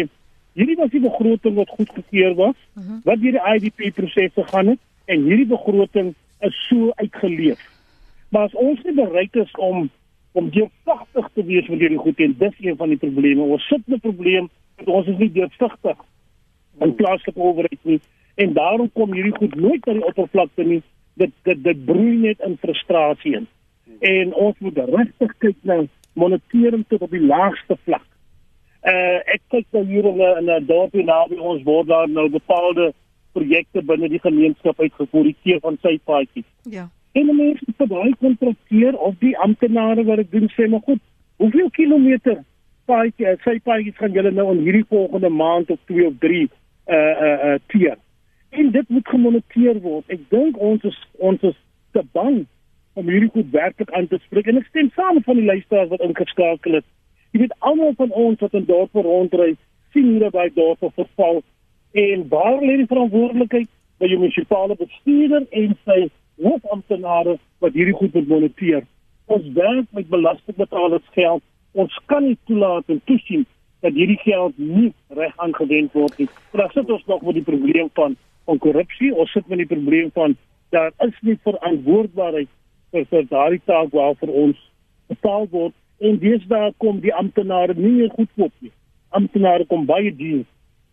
hierdie 0.52 0.76
was 0.76 0.90
die 0.90 1.00
begroting 1.00 1.54
wat 1.54 1.68
goedgekeur 1.68 2.34
was 2.34 2.58
uh 2.58 2.82
mhm. 2.82 2.92
-huh. 2.92 3.00
wat 3.04 3.20
deur 3.20 3.32
die 3.32 3.46
IDP 3.54 3.94
proses 3.94 4.32
gegaan 4.34 4.66
het 4.66 4.78
en 5.04 5.22
hierdie 5.22 5.46
begroting 5.46 6.14
is 6.40 6.66
so 6.68 6.90
uitgeleef 6.94 7.60
maar 8.28 8.42
as 8.42 8.54
ons 8.54 8.82
nie 8.82 8.94
bereid 8.94 9.36
is 9.36 9.50
om 9.50 9.90
om 10.32 10.50
deursigtig 10.50 11.28
te 11.34 11.44
wees 11.44 11.68
met 11.68 11.78
hierdie 11.78 11.98
goed 11.98 12.18
en 12.18 12.34
dis 12.38 12.54
een 12.60 12.76
van 12.76 12.88
die 12.88 12.98
probleme 12.98 13.42
ons 13.42 13.66
sit 13.66 13.86
met 13.86 14.04
'n 14.04 14.08
probleem 14.10 14.48
ons 14.88 15.06
is 15.06 15.18
nie 15.18 15.32
deursigtig 15.32 15.98
in 16.80 16.94
plaaslike 16.94 17.40
owerheid 17.40 17.82
nie 17.82 18.00
en 18.34 18.52
daarom 18.56 18.90
kom 18.92 19.12
hierdie 19.12 19.36
goed 19.36 19.54
nooit 19.54 19.86
na 19.86 19.98
die 19.98 20.06
oppervlakte 20.08 20.64
nie 20.64 20.82
dit 21.20 21.32
dit 21.44 21.64
dit 21.64 21.84
broei 21.84 22.16
net 22.16 22.40
in 22.40 22.56
frustrasie 22.62 23.36
in 23.40 23.48
en 24.00 24.32
ons 24.34 24.56
moet 24.58 24.78
regtig 24.78 25.36
kyk 25.44 25.58
na 25.62 25.82
monitering 26.12 26.84
tot 26.88 27.02
op 27.02 27.10
die 27.10 27.24
laagste 27.24 27.76
vlak. 27.84 28.06
Uh 28.82 29.20
ek 29.34 29.42
kyk 29.54 29.66
nou 29.76 29.84
hier 29.86 30.06
in 30.10 30.18
'n 30.18 30.38
in 30.40 30.50
'n 30.50 30.66
dorpie 30.66 31.04
naby 31.04 31.36
ons 31.36 31.62
word 31.62 31.88
daar 31.88 32.08
nou 32.08 32.28
bepaalde 32.28 32.92
projekte 33.32 33.82
binne 33.82 34.08
die 34.08 34.20
gemeenskap 34.20 34.76
keer 35.42 35.60
van 35.60 35.78
sy 35.82 35.98
paadjies. 36.04 36.48
Ja. 36.62 36.88
En 37.12 37.36
mense 37.36 37.64
moet 37.66 37.88
baie 37.88 38.14
kontrakteer 38.20 38.98
of 38.98 39.14
die 39.18 39.38
amptenare 39.38 40.04
wat 40.04 40.18
ek 40.18 40.30
doen 40.30 40.48
sê 40.56 40.68
maar 40.68 40.84
goed, 40.84 41.00
hoeveel 41.36 41.70
kilometer 41.70 42.44
paadjie, 42.86 43.26
uh, 43.28 43.36
sy 43.44 43.58
paadjies 43.64 43.98
gaan 43.98 44.14
julle 44.16 44.32
nou 44.34 44.48
in 44.54 44.62
hierdie 44.66 44.86
volgende 44.88 45.30
maand 45.32 45.70
of 45.70 45.80
2 45.90 46.06
of 46.06 46.16
3 46.24 46.42
uh 46.42 46.96
uh 46.96 47.36
uh 47.50 47.58
teer. 47.72 47.98
En 48.50 48.70
dit 48.70 48.88
moet 48.88 49.08
gemoniteer 49.08 49.80
word. 49.80 50.08
Ek 50.12 50.24
dink 50.30 50.58
ons 50.58 50.82
is 50.84 50.98
ons 51.18 51.42
is 51.42 51.58
te 51.92 52.02
bang 52.12 52.42
om 52.98 53.08
hierdie 53.08 53.30
goed 53.32 53.52
werklik 53.52 53.92
aan 53.96 54.08
te 54.08 54.18
spreek 54.26 54.50
en 54.50 54.60
ek 54.60 54.68
stem 54.68 54.90
saam 54.96 55.22
van 55.24 55.38
die 55.40 55.48
luisteraars 55.48 55.92
wat 55.92 56.04
ingeskakel 56.04 56.80
het. 56.80 56.88
Jy 57.32 57.44
weet 57.44 57.54
almal 57.64 57.94
van 57.96 58.10
ons 58.10 58.40
wat 58.44 58.56
in 58.58 58.66
dorpe 58.68 59.00
rondry, 59.04 59.54
sien 59.92 60.10
hoe 60.12 60.30
by 60.34 60.48
dorpe 60.52 60.90
verval 60.96 61.40
en 61.92 62.26
waar 62.28 62.60
lê 62.60 62.76
die 62.80 62.88
verantwoordelikheid 62.88 63.70
by 64.00 64.08
die 64.10 64.18
munisipale 64.18 64.76
bestuurder 64.80 65.46
en 65.50 65.74
sy 65.86 65.98
hoofamptenare 66.42 67.38
wat 67.62 67.76
hierdie 67.76 67.96
goed 67.96 68.14
moet 68.16 68.28
moniteer. 68.28 68.84
Ons 69.32 69.48
werk 69.56 69.88
met 69.96 70.08
belastingbetalers 70.12 71.08
geld. 71.16 71.42
Ons 71.72 71.98
kan 72.06 72.24
nie 72.26 72.38
toelaat 72.46 72.88
en 72.92 73.00
toesien 73.08 73.46
dat 73.82 73.96
hierdie 73.96 74.20
geld 74.22 74.58
nie 74.58 74.92
reg 75.18 75.32
aangewend 75.36 75.92
word 75.96 76.18
nie. 76.18 76.28
Maar 76.52 76.70
sit 76.74 76.90
ons 76.90 77.04
nog 77.06 77.22
met 77.22 77.38
die 77.40 77.48
probleem 77.48 77.90
van 77.98 78.16
van 78.44 78.58
korrupsie. 78.58 79.12
Ons 79.14 79.30
sit 79.32 79.46
met 79.46 79.62
die 79.62 79.70
probleem 79.70 80.10
van 80.14 80.36
daar 80.74 80.92
is 81.06 81.18
nie 81.20 81.38
verantwoordbaarheid 81.46 82.48
vir 82.92 83.06
vir 83.10 83.26
daardie 83.30 83.62
taak 83.64 83.92
waarvoor 83.94 84.32
ons 84.44 84.62
betaal 85.12 85.46
word 85.50 85.74
en 86.02 86.18
deesdae 86.22 86.72
kom 86.82 87.00
die 87.00 87.14
amptenare 87.14 87.74
nie 87.78 87.92
meer 87.98 88.10
goed 88.16 88.46
op 88.48 88.52
nie. 88.64 88.72
Amptenare 89.18 89.66
kom 89.70 89.86
baie 89.86 90.10
duur. 90.16 90.44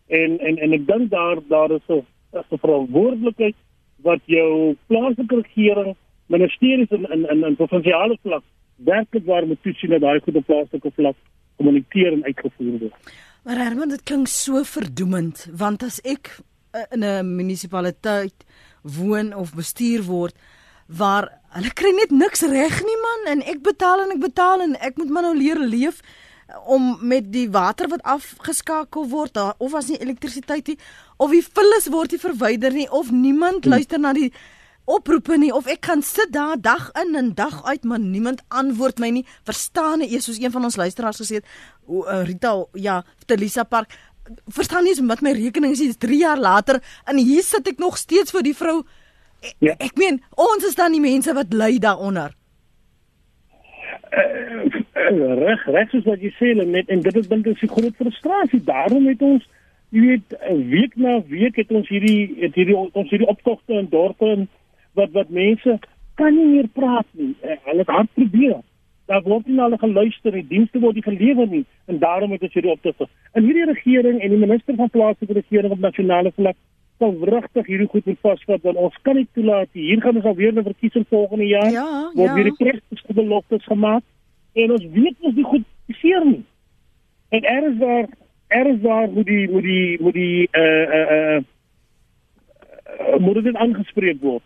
En 0.08 0.38
en 0.38 0.58
en 0.58 0.76
ek 0.78 0.86
dink 0.86 1.10
daar 1.10 1.42
daar 1.48 1.74
is 1.78 1.88
'n 1.88 2.04
'n 2.32 2.62
verantwoordelikheid 2.64 3.56
wat 4.02 4.20
jou 4.24 4.76
plaaslike 4.86 5.42
regering, 5.42 5.96
ministeries 6.26 6.90
in 6.90 7.04
in 7.10 7.28
in, 7.28 7.44
in 7.44 7.56
provinsiale 7.56 8.16
vlak 8.22 8.44
werklik 8.84 9.26
waar 9.26 9.46
moet 9.46 9.62
toets 9.62 9.86
dat 9.88 10.00
daai 10.00 10.20
goed 10.20 10.36
op 10.36 10.46
plaaslike 10.46 10.92
vlak 10.94 11.16
kommunikeer 11.56 12.12
en 12.12 12.24
uitgevoer 12.24 12.78
word. 12.78 13.10
Maar 13.44 13.56
Herman, 13.56 13.88
dit 13.88 14.02
klink 14.02 14.28
so 14.28 14.62
verdoemend 14.64 15.46
want 15.56 15.82
as 15.82 16.00
ek 16.04 16.32
uh, 16.74 16.84
in 16.94 17.04
'n 17.04 17.34
munisipaliteit 17.36 18.46
woon 18.82 19.34
of 19.34 19.54
bestuur 19.54 20.02
word 20.04 20.34
waar 20.86 21.28
hulle 21.54 21.70
kry 21.74 21.92
net 21.94 22.10
niks 22.10 22.42
reg 22.42 22.82
nie 22.86 22.98
man 23.04 23.32
en 23.34 23.42
ek 23.52 23.62
betaal 23.62 24.04
en 24.04 24.16
ek 24.16 24.22
betaal 24.22 24.60
en 24.64 24.76
ek 24.80 24.96
moet 24.98 25.10
maar 25.10 25.28
nou 25.28 25.36
leer 25.36 25.58
leef 25.58 26.00
om 26.66 26.96
met 27.06 27.32
die 27.32 27.48
water 27.50 27.88
wat 27.88 28.02
afgeskakel 28.02 29.08
word 29.10 29.38
of 29.58 29.74
as 29.74 29.90
nie 29.90 30.00
elektrisiteit 30.02 30.72
nie 30.72 30.78
of 31.16 31.30
die 31.30 31.44
vullis 31.44 31.90
word 31.94 32.14
nie 32.14 32.22
verwyder 32.22 32.74
nie 32.74 32.88
of 32.90 33.10
niemand 33.10 33.64
hmm. 33.64 33.76
luister 33.76 34.02
na 34.02 34.12
die 34.16 34.32
oproepe 34.96 35.38
nie 35.38 35.52
of 35.54 35.66
ek 35.70 35.82
kan 35.88 36.02
sit 36.02 36.32
daar 36.34 36.60
dag 36.60 36.90
in 37.02 37.16
en 37.16 37.32
dag 37.34 37.62
uit 37.64 37.84
maar 37.84 38.02
niemand 38.02 38.42
antwoord 38.48 38.98
my 38.98 39.10
nie 39.10 39.26
verstaan 39.48 40.02
nie 40.02 40.20
soos 40.20 40.40
een 40.40 40.54
van 40.54 40.64
ons 40.64 40.76
luisteraars 40.76 41.20
gesê 41.22 41.40
het 41.40 41.46
uh, 41.88 42.22
Rita 42.26 42.54
ja 42.74 43.02
Telisa 43.26 43.64
Park 43.64 43.94
verstaan 44.48 44.84
nie 44.84 44.94
wat 45.06 45.22
my 45.22 45.32
rekening 45.32 45.72
is 45.72 45.96
3 45.96 46.18
jaar 46.18 46.38
later 46.38 46.82
en 47.06 47.16
hier 47.18 47.42
sit 47.42 47.66
ek 47.68 47.78
nog 47.78 47.98
steeds 47.98 48.34
vir 48.34 48.42
die 48.46 48.56
vrou 48.56 48.82
Ja. 49.58 49.74
Ek 49.80 49.96
meen, 49.96 50.20
ons 50.36 50.66
is 50.68 50.76
dan 50.76 50.92
die 50.92 51.02
mense 51.02 51.32
wat 51.36 51.54
ly 51.56 51.78
daaronder. 51.80 52.34
Uh, 54.10 55.34
reg, 55.40 55.64
reg 55.70 55.92
soos 55.94 56.06
wat 56.08 56.22
jy 56.22 56.32
sê, 56.36 56.52
net 56.58 56.90
en 56.92 57.02
dit 57.04 57.16
is 57.16 57.28
dink 57.30 57.48
ek 57.48 57.62
'n 57.62 57.72
groot 57.72 57.96
frustrasie. 57.96 58.60
Daarom 58.64 59.06
het 59.08 59.22
ons, 59.22 59.46
jy 59.90 60.00
weet, 60.00 60.36
week 60.68 60.96
na 60.96 61.20
week 61.26 61.56
het 61.56 61.70
ons 61.70 61.88
hierdie 61.88 62.36
het 62.40 62.54
hierdie 62.54 62.76
ons 62.76 63.10
hierdie 63.10 63.28
optogte 63.28 63.72
in 63.72 63.88
dorpe 63.88 64.28
en 64.28 64.48
wat 64.94 65.10
wat 65.12 65.28
mense 65.28 65.78
kan 66.14 66.34
nie 66.34 66.46
meer 66.46 66.68
praat 66.72 67.06
nie. 67.12 67.34
Uh, 67.42 67.56
hulle 67.64 67.84
het 67.84 67.94
hard 67.94 68.10
probeer. 68.14 68.58
Daar 69.10 69.22
word 69.22 69.46
nie 69.46 69.60
hulle 69.60 69.78
geluister 69.78 70.32
nie. 70.32 70.46
Dienste 70.46 70.80
word 70.80 70.94
nie 70.94 71.06
gelewer 71.06 71.46
nie 71.46 71.64
en 71.86 71.98
daarom 71.98 72.32
het 72.32 72.42
ons 72.42 72.52
hierdie 72.54 72.72
optogte. 72.72 73.08
En 73.32 73.44
hierdie 73.44 73.68
regering 73.72 74.20
en 74.20 74.30
die 74.30 74.42
minister 74.46 74.74
van 74.74 74.90
plaaslike 74.90 75.32
regering 75.32 75.72
op 75.72 75.78
nasionale 75.78 76.32
vlak 76.36 76.56
sal 77.00 77.16
wrigtig 77.18 77.66
hierdie 77.66 77.88
goed 77.88 78.06
moet 78.06 78.20
vasvat 78.26 78.64
want 78.66 78.80
ons 78.86 78.96
kan 79.06 79.16
nie 79.16 79.28
toelaat 79.36 79.70
hier 79.76 80.00
gaan 80.04 80.18
ons 80.20 80.28
alweer 80.30 80.52
'n 80.52 80.68
verkiesing 80.68 81.06
volgende 81.08 81.46
jaar 81.48 81.72
ja, 81.72 81.88
word 82.14 82.28
ja. 82.28 82.34
weer 82.34 82.48
die 82.50 82.58
presiese 82.60 83.14
beloftes 83.20 83.64
gemaak 83.64 84.04
en 84.62 84.72
ons 84.76 84.84
weet 84.96 85.16
ons 85.20 85.36
nie 85.36 85.48
goed 85.52 85.66
seer 86.02 86.24
nie 86.24 86.44
en 87.36 87.48
er 87.54 87.68
is 87.70 87.78
daar 87.78 88.06
er 88.60 88.66
is 88.74 88.80
daar 88.82 89.08
moet 89.16 89.26
die 89.26 89.48
moet 89.50 89.62
die 89.62 90.02
moet 90.02 90.14
die 90.14 90.48
uh 90.52 90.86
uh 90.98 91.08
uh 91.24 93.18
moet 93.18 93.44
dit 93.44 93.56
aangespreek 93.56 94.20
word 94.20 94.44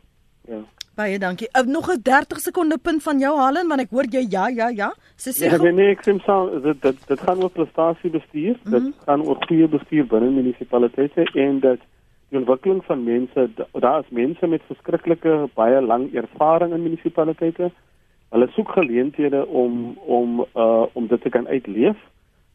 ja 0.48 0.62
Baie 0.94 1.18
dankie. 1.18 1.48
Uh, 1.58 1.66
nog 1.66 1.88
'n 1.90 2.02
30 2.02 2.38
sekonde 2.40 2.78
punt 2.78 3.02
van 3.02 3.18
jou 3.18 3.38
Halen 3.38 3.68
want 3.68 3.80
ek 3.80 3.90
hoor 3.90 4.06
jy 4.10 4.26
ja 4.30 4.46
ja 4.48 4.68
ja. 4.68 4.94
Sê 5.16 5.30
Ja, 5.42 5.56
nee, 5.56 5.72
nee, 5.72 5.90
ek 5.90 6.02
sê 6.06 6.14
saam 6.22 6.62
dit 6.62 6.82
dit 6.82 7.06
dit 7.08 7.20
gaan 7.20 7.42
oor 7.42 7.50
prestasiebestuur, 7.50 8.54
mm 8.54 8.72
-hmm. 8.72 8.84
dit 8.84 8.94
gaan 9.06 9.22
oor 9.22 9.38
goeie 9.46 9.68
bestuur 9.68 10.06
binne 10.06 10.30
munisipaliteite 10.30 11.24
en 11.34 11.60
dat 11.60 11.80
die 12.28 12.38
ontwikkeling 12.38 12.84
van 12.84 13.02
mense 13.04 13.48
daar 13.72 14.00
is 14.00 14.10
mense 14.10 14.46
met 14.46 14.62
verskriklike 14.66 15.48
baie 15.54 15.80
lang 15.80 16.14
ervaring 16.14 16.72
in 16.72 16.82
munisipaliteite. 16.82 17.70
Hulle 18.30 18.48
soek 18.50 18.68
geleenthede 18.68 19.46
om 19.46 19.98
om 20.06 20.46
uh 20.54 20.86
om 20.92 21.06
dit 21.06 21.20
te 21.20 21.28
kan 21.28 21.48
uitleef, 21.48 21.96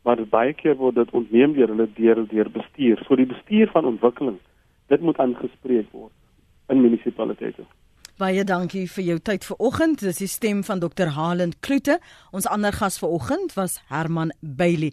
maar 0.04 0.28
baie 0.30 0.54
keer 0.54 0.76
word 0.76 0.96
dit 0.96 1.12
ontneem 1.12 1.54
deur 1.54 1.68
hulle 1.68 1.90
deur 1.94 2.28
deur 2.28 2.50
bestuur. 2.52 3.04
So 3.04 3.16
die 3.16 3.32
bestuur 3.36 3.68
van 3.68 3.86
ontwikkeling, 3.86 4.38
dit 4.88 5.02
moet 5.02 5.18
aangespreek 5.18 5.92
word 5.92 6.19
in 6.70 6.82
munisipaliteite. 6.82 7.66
Baie 8.20 8.44
dankie 8.44 8.84
vir 8.92 9.06
jou 9.06 9.20
tyd 9.24 9.46
vanoggend. 9.48 10.02
Dis 10.04 10.18
die 10.20 10.28
stem 10.28 10.64
van 10.68 10.82
Dr. 10.84 11.14
Halen 11.16 11.54
Kloete. 11.64 12.00
Ons 12.36 12.50
ander 12.52 12.76
gas 12.76 13.00
vanoggend 13.00 13.54
was 13.56 13.78
Herman 13.88 14.34
Bailey. 14.42 14.92